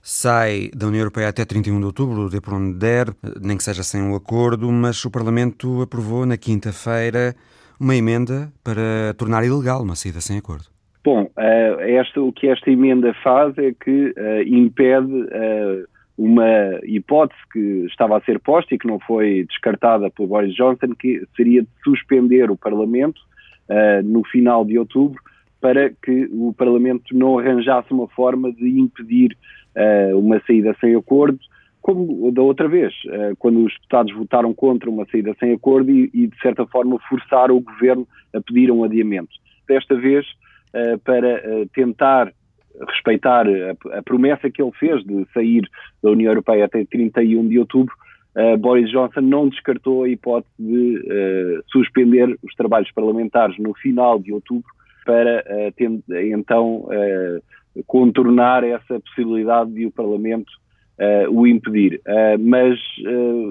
sai 0.00 0.70
da 0.74 0.86
União 0.86 1.00
Europeia 1.00 1.28
até 1.28 1.44
31 1.44 1.78
de 1.78 1.86
outubro, 1.86 2.30
de 2.30 2.40
por 2.40 2.54
onde 2.54 2.78
der, 2.78 3.08
nem 3.42 3.56
que 3.56 3.62
seja 3.62 3.82
sem 3.82 4.02
um 4.02 4.14
acordo, 4.14 4.70
mas 4.72 5.04
o 5.04 5.10
Parlamento 5.10 5.82
aprovou 5.82 6.24
na 6.24 6.36
quinta-feira 6.36 7.34
uma 7.78 7.94
emenda 7.94 8.50
para 8.64 9.14
tornar 9.16 9.44
ilegal 9.44 9.82
uma 9.82 9.94
saída 9.94 10.20
sem 10.20 10.38
acordo. 10.38 10.64
Bom, 11.04 11.24
uh, 11.24 11.80
esta, 11.80 12.20
o 12.20 12.32
que 12.32 12.48
esta 12.48 12.70
emenda 12.70 13.14
faz 13.22 13.56
é 13.58 13.72
que 13.72 14.14
uh, 14.16 14.42
impede 14.46 15.28
uma 16.16 16.80
hipótese 16.82 17.40
que 17.52 17.86
estava 17.86 18.18
a 18.18 18.20
ser 18.22 18.40
posta 18.40 18.74
e 18.74 18.78
que 18.78 18.88
não 18.88 18.98
foi 18.98 19.44
descartada 19.48 20.10
por 20.10 20.26
Boris 20.26 20.54
Johnson, 20.54 20.92
que 20.98 21.22
seria 21.36 21.62
de 21.62 21.68
suspender 21.84 22.50
o 22.50 22.56
Parlamento 22.56 23.20
uh, 23.68 24.02
no 24.02 24.24
final 24.24 24.64
de 24.64 24.78
outubro, 24.78 25.20
para 25.60 25.90
que 25.90 26.28
o 26.30 26.52
Parlamento 26.52 27.16
não 27.16 27.38
arranjasse 27.38 27.92
uma 27.92 28.08
forma 28.08 28.52
de 28.52 28.78
impedir 28.78 29.36
uh, 29.76 30.18
uma 30.18 30.40
saída 30.46 30.74
sem 30.80 30.94
acordo, 30.94 31.38
como 31.80 32.30
da 32.32 32.42
outra 32.42 32.68
vez, 32.68 32.92
uh, 33.06 33.36
quando 33.38 33.64
os 33.64 33.72
deputados 33.74 34.14
votaram 34.14 34.52
contra 34.52 34.90
uma 34.90 35.06
saída 35.06 35.34
sem 35.38 35.52
acordo 35.52 35.90
e, 35.90 36.10
e, 36.12 36.26
de 36.26 36.38
certa 36.40 36.66
forma, 36.66 36.98
forçaram 37.08 37.56
o 37.56 37.60
governo 37.60 38.06
a 38.34 38.40
pedir 38.40 38.70
um 38.70 38.84
adiamento. 38.84 39.30
Desta 39.66 39.94
vez, 39.94 40.26
para 41.04 41.42
tentar 41.74 42.32
respeitar 42.86 43.46
a, 43.46 43.98
a, 43.98 44.02
promessa 44.02 44.50
que 44.50 44.62
ele 44.62 44.72
fez 44.72 45.02
de 45.04 45.26
sair 45.32 45.68
da 46.02 46.10
União 46.10 46.30
Europeia 46.30 46.64
até 46.64 46.84
31 46.84 47.48
de 47.48 47.58
outubro, 47.58 47.94
uh, 48.38 48.56
Boris 48.56 48.90
Johnson 48.90 49.20
não 49.20 49.48
descartou 49.48 50.04
a 50.04 50.08
hipótese 50.08 50.52
de 50.58 50.98
uh, 50.98 51.62
suspender 51.70 52.38
os 52.42 52.54
trabalhos 52.54 52.90
parlamentares 52.92 53.58
no 53.58 53.74
final 53.74 54.18
de 54.18 54.32
outubro 54.32 54.68
para 55.04 55.44
uh, 55.46 56.12
então 56.12 56.86
contornar 57.86 58.64
essa 58.64 59.00
possibilidade 59.00 59.72
de 59.72 59.86
o 59.86 59.90
Parlamento 59.90 60.50
o 61.30 61.46
impedir. 61.46 62.00
mas 62.40 62.76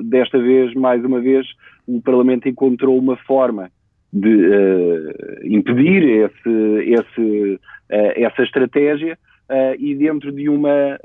desta 0.04 0.38
vez, 0.38 0.74
mais 0.74 1.04
uma 1.06 1.22
vez, 1.22 1.48
o 1.88 2.02
Parlamento 2.02 2.50
encontrou 2.50 2.98
uma 2.98 3.16
forma 3.16 3.72
de 4.12 4.52
impedir 5.46 6.04
esse, 6.04 6.94
esse, 6.94 7.60
essa 7.90 8.44
estratégia 8.44 9.18
e 9.80 9.96
dentro 9.96 10.30
de 10.30 10.50
uma 10.50 11.00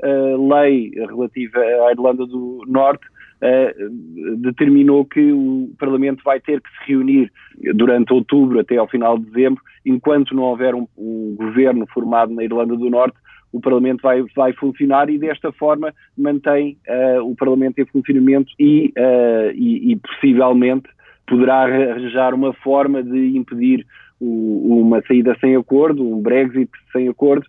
lei 0.53 0.91
relativa 0.93 1.59
à 1.59 1.91
Irlanda 1.93 2.25
do 2.25 2.61
Norte 2.67 3.07
uh, 3.43 4.37
determinou 4.37 5.05
que 5.05 5.31
o 5.31 5.69
Parlamento 5.77 6.23
vai 6.23 6.39
ter 6.39 6.61
que 6.61 6.69
se 6.69 6.91
reunir 6.91 7.31
durante 7.75 8.13
outubro 8.13 8.59
até 8.59 8.77
ao 8.77 8.87
final 8.87 9.17
de 9.17 9.25
dezembro, 9.25 9.61
enquanto 9.85 10.35
não 10.35 10.43
houver 10.43 10.73
um, 10.73 10.87
um 10.97 11.35
governo 11.37 11.85
formado 11.93 12.33
na 12.33 12.43
Irlanda 12.43 12.75
do 12.75 12.89
Norte, 12.89 13.17
o 13.53 13.61
Parlamento 13.61 14.01
vai, 14.01 14.23
vai 14.35 14.51
funcionar 14.53 15.09
e 15.09 15.19
desta 15.19 15.51
forma 15.51 15.93
mantém 16.17 16.77
uh, 16.87 17.23
o 17.23 17.35
Parlamento 17.35 17.79
em 17.79 17.85
funcionamento 17.85 18.51
e, 18.59 18.91
uh, 18.97 19.51
e, 19.53 19.91
e, 19.91 19.95
possivelmente 19.97 20.89
poderá 21.27 21.63
arranjar 21.63 22.33
uma 22.33 22.51
forma 22.53 23.03
de 23.03 23.37
impedir 23.37 23.85
o, 24.19 24.81
uma 24.81 25.01
saída 25.03 25.37
sem 25.39 25.55
acordo, 25.55 26.03
um 26.03 26.19
Brexit 26.19 26.69
sem 26.91 27.07
acordo, 27.07 27.45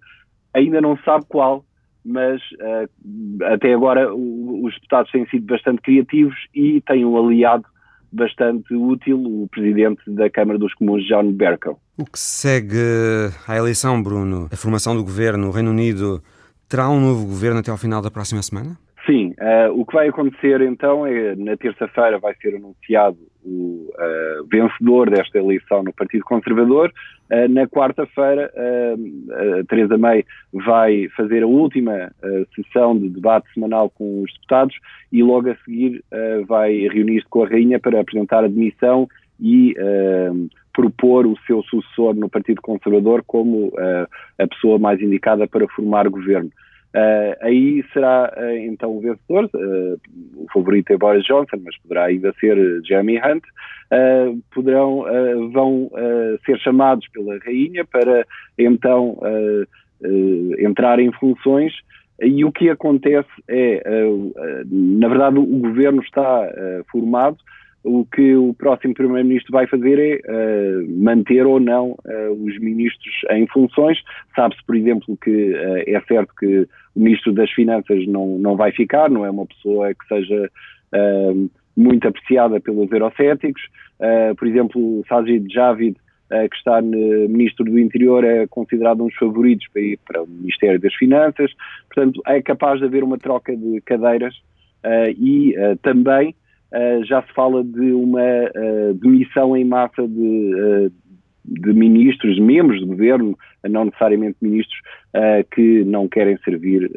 ainda 0.52 0.80
não 0.80 0.96
sabe 0.98 1.24
qual, 1.26 1.64
mas 2.04 2.40
uh, 2.52 3.44
até 3.44 3.72
agora 3.72 4.14
o, 4.14 4.66
os 4.66 4.74
deputados 4.74 5.10
têm 5.10 5.26
sido 5.28 5.46
bastante 5.46 5.80
criativos 5.82 6.36
e 6.54 6.80
têm 6.82 7.04
um 7.04 7.16
aliado 7.16 7.64
bastante 8.12 8.74
útil 8.74 9.18
o 9.18 9.48
presidente 9.48 10.02
da 10.08 10.30
Câmara 10.30 10.58
dos 10.58 10.72
Comuns, 10.74 11.04
John 11.06 11.32
Bercow. 11.32 11.78
O 11.98 12.04
que 12.04 12.18
segue 12.18 12.78
à 13.48 13.56
eleição, 13.56 14.00
Bruno, 14.02 14.48
a 14.52 14.56
formação 14.56 14.94
do 14.94 15.02
governo, 15.02 15.48
o 15.48 15.50
Reino 15.50 15.70
Unido 15.70 16.22
terá 16.68 16.88
um 16.88 17.00
novo 17.00 17.26
governo 17.26 17.60
até 17.60 17.70
ao 17.70 17.76
final 17.76 18.00
da 18.00 18.10
próxima 18.10 18.42
semana? 18.42 18.76
Sim, 19.06 19.34
uh, 19.38 19.72
o 19.78 19.84
que 19.84 19.94
vai 19.94 20.08
acontecer 20.08 20.60
então 20.62 21.06
é 21.06 21.34
na 21.36 21.56
terça-feira 21.56 22.18
vai 22.18 22.34
ser 22.36 22.56
anunciado 22.56 23.18
o 23.44 23.90
uh, 23.90 24.44
vencedor 24.50 25.10
desta 25.10 25.38
eleição 25.38 25.82
no 25.82 25.92
Partido 25.92 26.24
Conservador. 26.24 26.92
Uh, 27.30 27.48
na 27.48 27.66
quarta-feira, 27.66 28.50
uh, 28.54 29.64
Teresa 29.66 29.98
May 29.98 30.24
vai 30.52 31.08
fazer 31.16 31.42
a 31.42 31.46
última 31.46 32.10
sessão 32.54 32.98
de 32.98 33.08
debate 33.08 33.52
semanal 33.52 33.90
com 33.90 34.22
os 34.22 34.32
deputados 34.32 34.76
e 35.12 35.22
logo 35.22 35.50
a 35.50 35.56
seguir 35.64 36.02
vai 36.46 36.72
reunir-se 36.88 37.28
com 37.28 37.44
a 37.44 37.48
Rainha 37.48 37.78
para 37.78 38.00
apresentar 38.00 38.44
a 38.44 38.48
demissão 38.48 39.08
e 39.40 39.74
propor 40.72 41.26
o 41.26 41.36
seu 41.46 41.62
sucessor 41.64 42.14
no 42.14 42.28
Partido 42.28 42.62
Conservador 42.62 43.22
como 43.26 43.72
a 44.38 44.46
pessoa 44.46 44.78
mais 44.78 45.00
indicada 45.00 45.46
para 45.46 45.68
formar 45.68 46.08
governo. 46.08 46.50
Uh, 46.94 47.34
aí 47.40 47.84
será 47.92 48.32
uh, 48.36 48.56
então 48.56 48.96
o 48.96 49.00
vencedor, 49.00 49.50
uh, 49.52 50.00
o 50.36 50.46
favorito 50.52 50.92
é 50.92 50.96
Boris 50.96 51.24
Johnson, 51.24 51.56
mas 51.64 51.76
poderá 51.78 52.04
ainda 52.04 52.32
ser 52.38 52.56
Jeremy 52.84 53.18
Hunt, 53.18 53.42
poderão, 54.52 55.04
vão 55.52 55.90
ser 56.44 56.58
chamados 56.58 57.06
pela 57.08 57.38
rainha 57.38 57.84
para 57.84 58.26
então 58.58 59.20
entrar 60.58 60.98
em 60.98 61.12
funções. 61.12 61.72
E 62.20 62.44
o 62.44 62.50
que 62.50 62.70
acontece 62.70 63.28
é, 63.48 63.82
na 64.68 65.06
verdade 65.06 65.38
o 65.38 65.44
governo 65.44 66.02
está 66.02 66.50
formado, 66.90 67.36
o 67.84 68.06
que 68.06 68.34
o 68.34 68.54
próximo 68.54 68.94
Primeiro-Ministro 68.94 69.52
vai 69.52 69.66
fazer 69.66 69.98
é 69.98 70.20
uh, 70.26 71.02
manter 71.02 71.46
ou 71.46 71.60
não 71.60 71.90
uh, 71.90 72.32
os 72.32 72.58
ministros 72.58 73.14
em 73.30 73.46
funções. 73.48 73.98
Sabe-se, 74.34 74.64
por 74.64 74.74
exemplo, 74.74 75.16
que 75.22 75.52
uh, 75.52 75.84
é 75.86 76.00
certo 76.08 76.34
que 76.34 76.66
o 76.96 77.00
Ministro 77.00 77.32
das 77.34 77.50
Finanças 77.50 78.06
não, 78.06 78.38
não 78.38 78.56
vai 78.56 78.72
ficar, 78.72 79.10
não 79.10 79.26
é 79.26 79.30
uma 79.30 79.46
pessoa 79.46 79.92
que 79.94 80.06
seja 80.08 80.50
muito 81.76 82.06
apreciada 82.06 82.60
pelos 82.60 82.90
eurocéticos. 82.92 83.62
por 84.38 84.46
exemplo, 84.46 85.04
Sajid 85.08 85.52
Javid, 85.52 85.96
que 86.30 86.56
está 86.56 86.80
no 86.80 87.28
Ministro 87.28 87.64
do 87.64 87.76
Interior, 87.76 88.22
é 88.22 88.46
considerado 88.46 89.02
um 89.02 89.08
dos 89.08 89.16
favoritos 89.16 89.66
para 89.72 89.82
ir 89.82 89.98
para 90.06 90.22
o 90.22 90.26
Ministério 90.28 90.78
das 90.78 90.94
Finanças. 90.94 91.50
Portanto, 91.92 92.22
é 92.28 92.40
capaz 92.40 92.78
de 92.78 92.86
haver 92.86 93.02
uma 93.02 93.18
troca 93.18 93.56
de 93.56 93.80
cadeiras 93.80 94.40
e 95.18 95.56
também 95.82 96.32
uh, 96.74 97.04
já 97.04 97.22
se 97.22 97.32
fala 97.32 97.62
de 97.62 97.92
uma 97.92 98.20
uh, 98.20 98.94
demissão 98.94 99.56
em 99.56 99.64
massa 99.64 100.06
de, 100.06 100.54
uh, 100.54 100.92
de 101.44 101.72
ministros, 101.72 102.38
membros 102.40 102.80
do 102.80 102.86
governo, 102.88 103.38
não 103.68 103.86
necessariamente 103.86 104.36
ministros, 104.42 104.78
que 105.52 105.84
não 105.84 106.08
querem 106.08 106.36
servir 106.44 106.90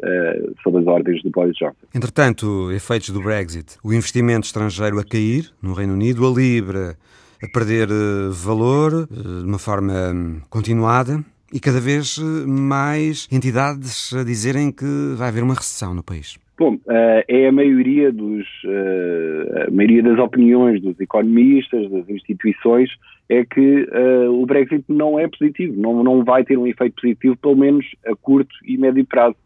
sob 0.62 0.78
as 0.78 0.86
ordens 0.86 1.22
do 1.22 1.30
Boris 1.30 1.56
Johnson. 1.56 1.86
Entretanto, 1.94 2.70
efeitos 2.72 3.10
do 3.10 3.22
Brexit, 3.22 3.78
o 3.82 3.92
investimento 3.92 4.46
estrangeiro 4.46 4.98
a 4.98 5.04
cair 5.04 5.50
no 5.62 5.72
Reino 5.72 5.94
Unido, 5.94 6.26
a 6.26 6.30
Libra 6.30 6.96
a 7.42 7.46
perder 7.52 7.88
valor 8.32 9.06
de 9.06 9.46
uma 9.46 9.58
forma 9.58 9.92
hum, 10.12 10.40
continuada 10.50 11.24
e 11.52 11.60
cada 11.60 11.80
vez 11.80 12.18
mais 12.18 13.28
entidades 13.30 14.12
a 14.12 14.24
dizerem 14.24 14.72
que 14.72 15.14
vai 15.16 15.28
haver 15.28 15.42
uma 15.42 15.54
recessão 15.54 15.94
no 15.94 16.02
país. 16.02 16.36
Bom, 16.58 16.74
uh, 16.74 17.22
é 17.28 17.46
a 17.46 17.52
maioria, 17.52 18.10
dos, 18.10 18.44
uh, 18.64 19.68
a 19.68 19.70
maioria 19.70 20.02
das 20.02 20.18
opiniões 20.18 20.82
dos 20.82 20.98
economistas, 20.98 21.88
das 21.88 22.10
instituições, 22.10 22.90
é 23.28 23.44
que 23.44 23.82
uh, 23.84 24.32
o 24.32 24.44
Brexit 24.44 24.84
não 24.88 25.20
é 25.20 25.28
positivo, 25.28 25.80
não, 25.80 26.02
não 26.02 26.24
vai 26.24 26.42
ter 26.42 26.58
um 26.58 26.66
efeito 26.66 27.00
positivo, 27.00 27.36
pelo 27.36 27.56
menos 27.56 27.86
a 28.04 28.16
curto 28.16 28.52
e 28.66 28.76
médio 28.76 29.06
prazo. 29.06 29.36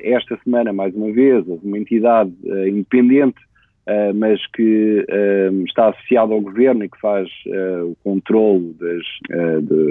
esta 0.00 0.38
semana, 0.44 0.72
mais 0.72 0.94
uma 0.94 1.10
vez, 1.10 1.46
houve 1.48 1.66
uma 1.66 1.78
entidade 1.78 2.32
independente, 2.68 3.40
mas 4.14 4.46
que 4.48 5.04
está 5.66 5.88
associada 5.88 6.34
ao 6.34 6.40
governo 6.40 6.84
e 6.84 6.88
que 6.88 7.00
faz 7.00 7.28
o 7.84 7.96
controle 8.04 8.74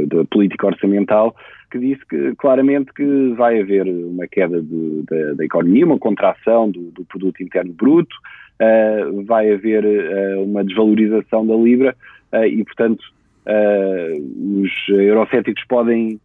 da 0.08 0.24
política 0.26 0.68
orçamental, 0.68 1.36
que 1.72 1.80
disse 1.80 2.06
que, 2.06 2.36
claramente 2.36 2.94
que 2.94 3.34
vai 3.36 3.60
haver 3.60 3.88
uma 3.88 4.28
queda 4.28 4.62
de, 4.62 5.04
de, 5.04 5.36
da 5.36 5.44
economia, 5.44 5.86
uma 5.86 6.00
contração 6.00 6.70
do, 6.70 6.92
do 6.92 7.06
produto 7.06 7.42
interno 7.44 7.74
bruto, 7.74 8.16
uh, 8.62 9.24
vai 9.26 9.52
haver 9.52 9.84
uh, 9.84 10.44
uma 10.44 10.64
desvalorização 10.64 11.46
da 11.46 11.56
libra 11.56 11.96
uh, 12.34 12.46
e, 12.46 12.64
portanto, 12.64 13.04
os 13.50 14.70
eurocéticos 14.90 15.64
podem 15.70 16.20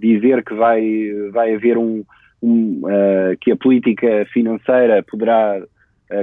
dizer 0.00 0.42
que 0.42 0.52
vai, 0.52 0.82
vai 1.30 1.54
haver 1.54 1.78
um, 1.78 2.02
um 2.42 2.82
que 3.40 3.52
a 3.52 3.56
política 3.56 4.26
financeira 4.32 5.00
poderá 5.00 5.62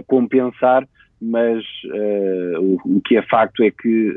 compensar, 0.06 0.88
mas 1.22 1.64
o, 2.60 2.98
o, 2.98 3.02
que 3.02 3.18
é 3.18 3.22
facto 3.24 3.64
é 3.64 3.72
que 3.72 4.16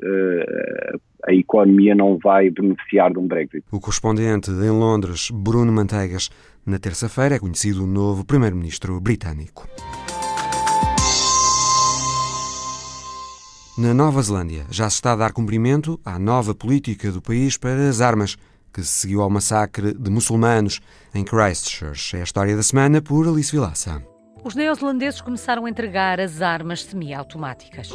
a 1.27 1.33
economia 1.33 1.95
não 1.95 2.19
vai 2.19 2.51
beneficiar 2.51 3.13
de 3.13 3.19
um 3.19 3.27
Brexit. 3.27 3.65
O 3.71 3.81
correspondente 3.81 4.51
em 4.51 4.71
Londres, 4.71 5.31
Bruno 5.33 5.73
Manteigas, 5.73 6.31
na 6.67 6.79
terça-feira 6.79 7.37
é 7.37 7.39
conhecido 7.39 7.85
o 7.85 7.87
novo 7.87 8.25
primeiro-ministro 8.25 9.01
britânico. 9.01 9.69
Na 13.79 13.95
Nova 13.95 14.21
Zelândia 14.21 14.67
já 14.71 14.91
se 14.91 14.97
está 14.97 15.13
a 15.13 15.17
dar 15.17 15.33
cumprimento 15.33 15.99
à 16.05 16.19
nova 16.19 16.55
política 16.55 17.11
do 17.11 17.23
país 17.23 17.57
para 17.57 17.89
as 17.89 18.03
armas, 18.03 18.37
que 18.73 18.83
se 18.83 19.01
seguiu 19.01 19.23
ao 19.23 19.31
massacre 19.31 19.95
de 19.95 20.11
muçulmanos 20.11 20.81
em 21.15 21.25
Christchurch. 21.25 22.17
É 22.17 22.21
a 22.21 22.25
história 22.25 22.55
da 22.55 22.63
semana 22.63 23.01
por 23.01 23.27
Alice 23.27 23.51
Vilaça. 23.51 24.10
Os 24.43 24.55
neozelandeses 24.55 25.21
começaram 25.21 25.67
a 25.67 25.71
entregar 25.71 26.19
as 26.19 26.41
armas 26.41 26.83
semiautomáticas. 26.85 27.91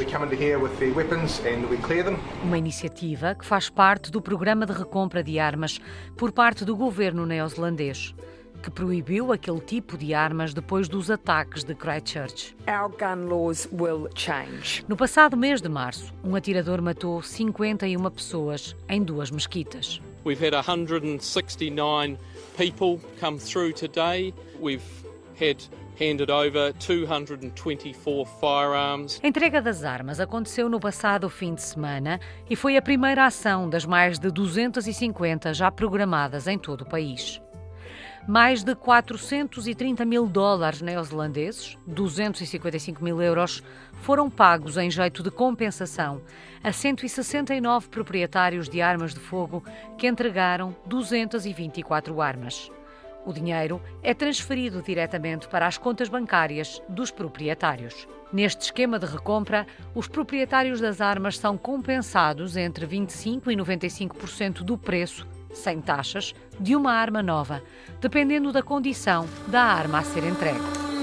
Uma 2.43 2.57
iniciativa 2.57 3.33
que 3.33 3.43
faz 3.43 3.67
parte 3.67 4.11
do 4.11 4.21
programa 4.21 4.65
de 4.65 4.71
recompra 4.71 5.23
de 5.23 5.39
armas 5.39 5.79
por 6.15 6.31
parte 6.31 6.63
do 6.63 6.75
governo 6.75 7.25
neozelandês 7.25 8.13
que 8.61 8.71
proibiu 8.71 9.31
aquele 9.31 9.59
tipo 9.59 9.95
de 9.95 10.13
armas 10.13 10.51
depois 10.51 10.87
dos 10.87 11.11
ataques 11.11 11.63
de 11.63 11.75
Christchurch. 11.75 12.55
No 14.87 14.97
passado 14.97 15.37
mês 15.37 15.61
de 15.61 15.69
março, 15.69 16.11
um 16.23 16.35
atirador 16.35 16.81
matou 16.81 17.21
51 17.21 18.09
pessoas 18.09 18.75
em 18.89 19.03
duas 19.03 19.29
mesquitas. 19.29 20.01
We've 20.25 20.43
had 20.43 20.55
169 20.55 22.17
people 22.57 22.99
come 23.19 23.37
through 23.37 23.73
today. 23.73 24.33
We've 24.59 24.81
had 25.39 25.57
a 29.23 29.27
entrega 29.27 29.61
das 29.61 29.85
armas 29.85 30.19
aconteceu 30.19 30.67
no 30.67 30.77
passado 30.77 31.29
fim 31.29 31.53
de 31.53 31.61
semana 31.61 32.19
e 32.49 32.55
foi 32.55 32.75
a 32.75 32.81
primeira 32.81 33.25
ação 33.25 33.69
das 33.69 33.85
mais 33.85 34.19
de 34.19 34.29
250 34.29 35.53
já 35.53 35.71
programadas 35.71 36.47
em 36.47 36.57
todo 36.57 36.81
o 36.81 36.85
país. 36.85 37.41
Mais 38.27 38.63
de 38.63 38.75
430 38.75 40.03
mil 40.03 40.27
dólares 40.27 40.81
neozelandeses, 40.81 41.77
255 41.87 43.01
mil 43.01 43.21
euros, 43.21 43.63
foram 44.01 44.29
pagos 44.29 44.77
em 44.77 44.89
jeito 44.89 45.23
de 45.23 45.31
compensação 45.31 46.21
a 46.63 46.73
169 46.73 47.87
proprietários 47.87 48.67
de 48.67 48.81
armas 48.81 49.13
de 49.13 49.19
fogo 49.19 49.63
que 49.97 50.07
entregaram 50.07 50.75
224 50.87 52.19
armas. 52.19 52.69
O 53.25 53.33
dinheiro 53.33 53.81
é 54.03 54.13
transferido 54.13 54.81
diretamente 54.81 55.47
para 55.47 55.65
as 55.65 55.77
contas 55.77 56.07
bancárias 56.07 56.81
dos 56.87 57.09
proprietários. 57.09 58.07
Neste 58.31 58.61
esquema 58.61 58.99
de 58.99 59.07
recompra, 59.07 59.65
os 59.95 60.07
proprietários 60.07 60.79
das 60.79 61.01
armas 61.01 61.37
são 61.37 61.57
compensados 61.57 62.55
entre 62.55 62.85
25% 62.85 63.47
e 63.47 63.55
95% 63.55 64.63
do 64.63 64.77
preço, 64.77 65.27
sem 65.51 65.81
taxas, 65.81 66.35
de 66.59 66.75
uma 66.75 66.93
arma 66.93 67.23
nova, 67.23 67.63
dependendo 67.99 68.51
da 68.51 68.61
condição 68.61 69.27
da 69.47 69.61
arma 69.63 69.99
a 69.99 70.03
ser 70.03 70.23
entregue. 70.23 70.94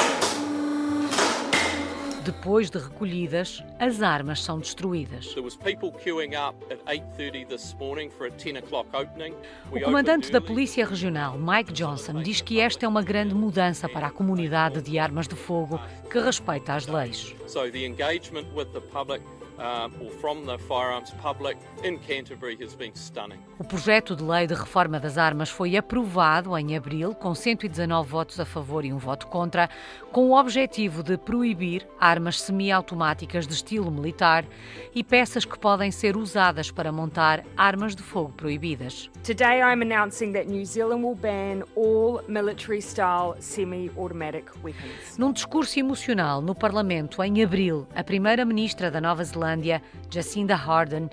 Depois 2.25 2.71
de 2.71 2.79
recolhidas, 2.79 3.65
as 3.81 4.01
armas 4.01 4.45
são 4.45 4.61
destruídas. 4.61 5.35
O 9.73 9.81
comandante 9.81 10.31
da 10.31 10.41
Polícia 10.41 10.87
Regional, 10.87 11.37
Mike 11.37 11.73
Johnson, 11.73 12.23
diz 12.23 12.41
que 12.41 12.61
esta 12.61 12.87
é 12.87 12.89
uma 12.89 13.03
grande 13.03 13.35
mudança 13.35 13.89
para 13.89 14.07
a 14.07 14.11
comunidade 14.11 14.81
de 14.83 15.01
armas 15.01 15.27
de 15.27 15.35
fogo 15.35 15.81
que 16.09 16.21
respeita 16.21 16.75
as 16.75 16.87
leis. 16.87 17.35
O 23.59 23.65
projeto 23.65 24.17
de 24.17 24.25
lei 24.25 24.47
de 24.47 24.55
reforma 24.55 24.99
das 24.99 25.19
armas 25.19 25.51
foi 25.51 25.77
aprovado 25.77 26.57
em 26.57 26.77
abril, 26.77 27.15
com 27.15 27.35
119 27.35 28.09
votos 28.09 28.41
a 28.41 28.45
favor 28.45 28.85
e 28.85 28.93
um 28.93 28.99
voto 28.99 29.27
contra, 29.27 29.69
com 30.11 30.31
o 30.31 30.39
objetivo 30.39 31.03
de 31.03 31.17
proibir 31.17 31.87
armas 32.01 32.41
semiautomáticas 32.41 33.47
de 33.47 33.55
estilo 33.55 33.91
militar 33.91 34.45
e 34.95 35.05
peças 35.05 35.45
que 35.45 35.59
podem 35.59 35.91
ser 35.91 36.17
usadas 36.17 36.71
para 36.71 36.91
montar 36.91 37.45
armas 37.57 37.95
de 37.95 38.03
fogo 38.03 38.33
proibidas. 38.33 39.11
Today 39.25 39.61
I'm 39.61 39.83
announcing 39.83 40.33
that 40.33 40.49
New 40.49 40.65
Zealand 40.65 41.05
will 41.05 41.15
ban 41.15 41.65
all 41.77 42.21
military-style 42.27 43.37
semi-automatic 43.41 44.51
weapons. 44.63 45.17
Num 45.19 45.33
discurso 45.33 45.79
emocional 45.79 46.41
no 46.41 46.55
Parlamento 46.55 47.23
em 47.23 47.43
abril, 47.43 47.87
a 47.95 48.03
primeira-ministra 48.03 48.91
da 48.91 49.01
Nova 49.01 49.23
Zelândia, 49.23 49.43
Jacinda 50.11 50.55
Ardern, 50.55 51.09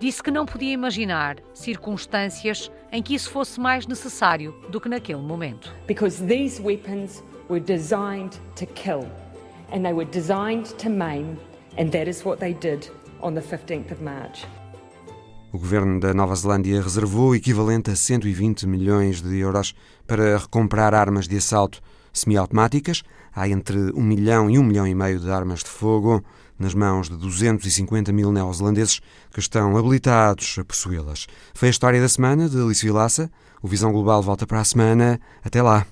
disse 0.00 0.22
que 0.22 0.30
não 0.30 0.44
podia 0.44 0.72
imaginar 0.72 1.36
circunstâncias 1.54 2.70
em 2.90 3.02
que 3.02 3.14
isso 3.14 3.30
fosse 3.30 3.60
mais 3.60 3.86
necessário 3.86 4.52
do 4.68 4.80
que 4.80 4.88
naquele 4.88 5.22
momento. 5.22 5.74
Because 5.86 6.24
these 6.26 6.60
weapons 6.60 7.22
were 7.48 7.60
designed 7.60 8.36
to 8.56 8.66
kill 8.66 9.06
and 9.72 9.82
they 9.82 9.92
were 9.92 10.10
designed 10.10 10.74
to 10.76 10.90
maim 10.90 11.38
and 11.78 11.90
that 11.90 12.08
is 12.08 12.24
what 12.24 12.40
they 12.40 12.54
did 12.54 12.90
on 13.20 13.34
the 13.34 13.40
15th 13.40 13.92
of 13.92 14.02
March. 14.02 14.46
O 15.52 15.58
governo 15.58 16.00
da 16.00 16.14
Nova 16.14 16.34
Zelândia 16.34 16.80
reservou 16.80 17.30
o 17.30 17.34
equivalente 17.34 17.90
a 17.90 17.96
120 17.96 18.66
milhões 18.66 19.20
de 19.20 19.38
euros 19.38 19.74
para 20.06 20.38
recomprar 20.38 20.94
armas 20.94 21.28
de 21.28 21.36
assalto 21.36 21.80
semiautomáticas. 22.12 23.02
Há 23.34 23.48
entre 23.48 23.92
1 23.92 24.02
milhão 24.02 24.50
e 24.50 24.58
1 24.58 24.62
milhão 24.62 24.86
e 24.86 24.94
meio 24.94 25.20
de 25.20 25.30
armas 25.30 25.60
de 25.60 25.68
fogo 25.68 26.24
nas 26.62 26.74
mãos 26.74 27.08
de 27.08 27.16
250 27.16 28.12
mil 28.12 28.32
neozelandeses 28.32 29.00
que 29.32 29.40
estão 29.40 29.76
habilitados 29.76 30.56
a 30.58 30.64
possuí-las. 30.64 31.26
Foi 31.52 31.68
a 31.68 31.70
história 31.70 32.00
da 32.00 32.08
semana 32.08 32.48
de 32.48 32.58
Alice 32.58 32.84
Vilaça. 32.84 33.30
O 33.60 33.68
Visão 33.68 33.92
Global 33.92 34.22
volta 34.22 34.46
para 34.46 34.60
a 34.60 34.64
semana. 34.64 35.20
Até 35.44 35.60
lá. 35.60 35.86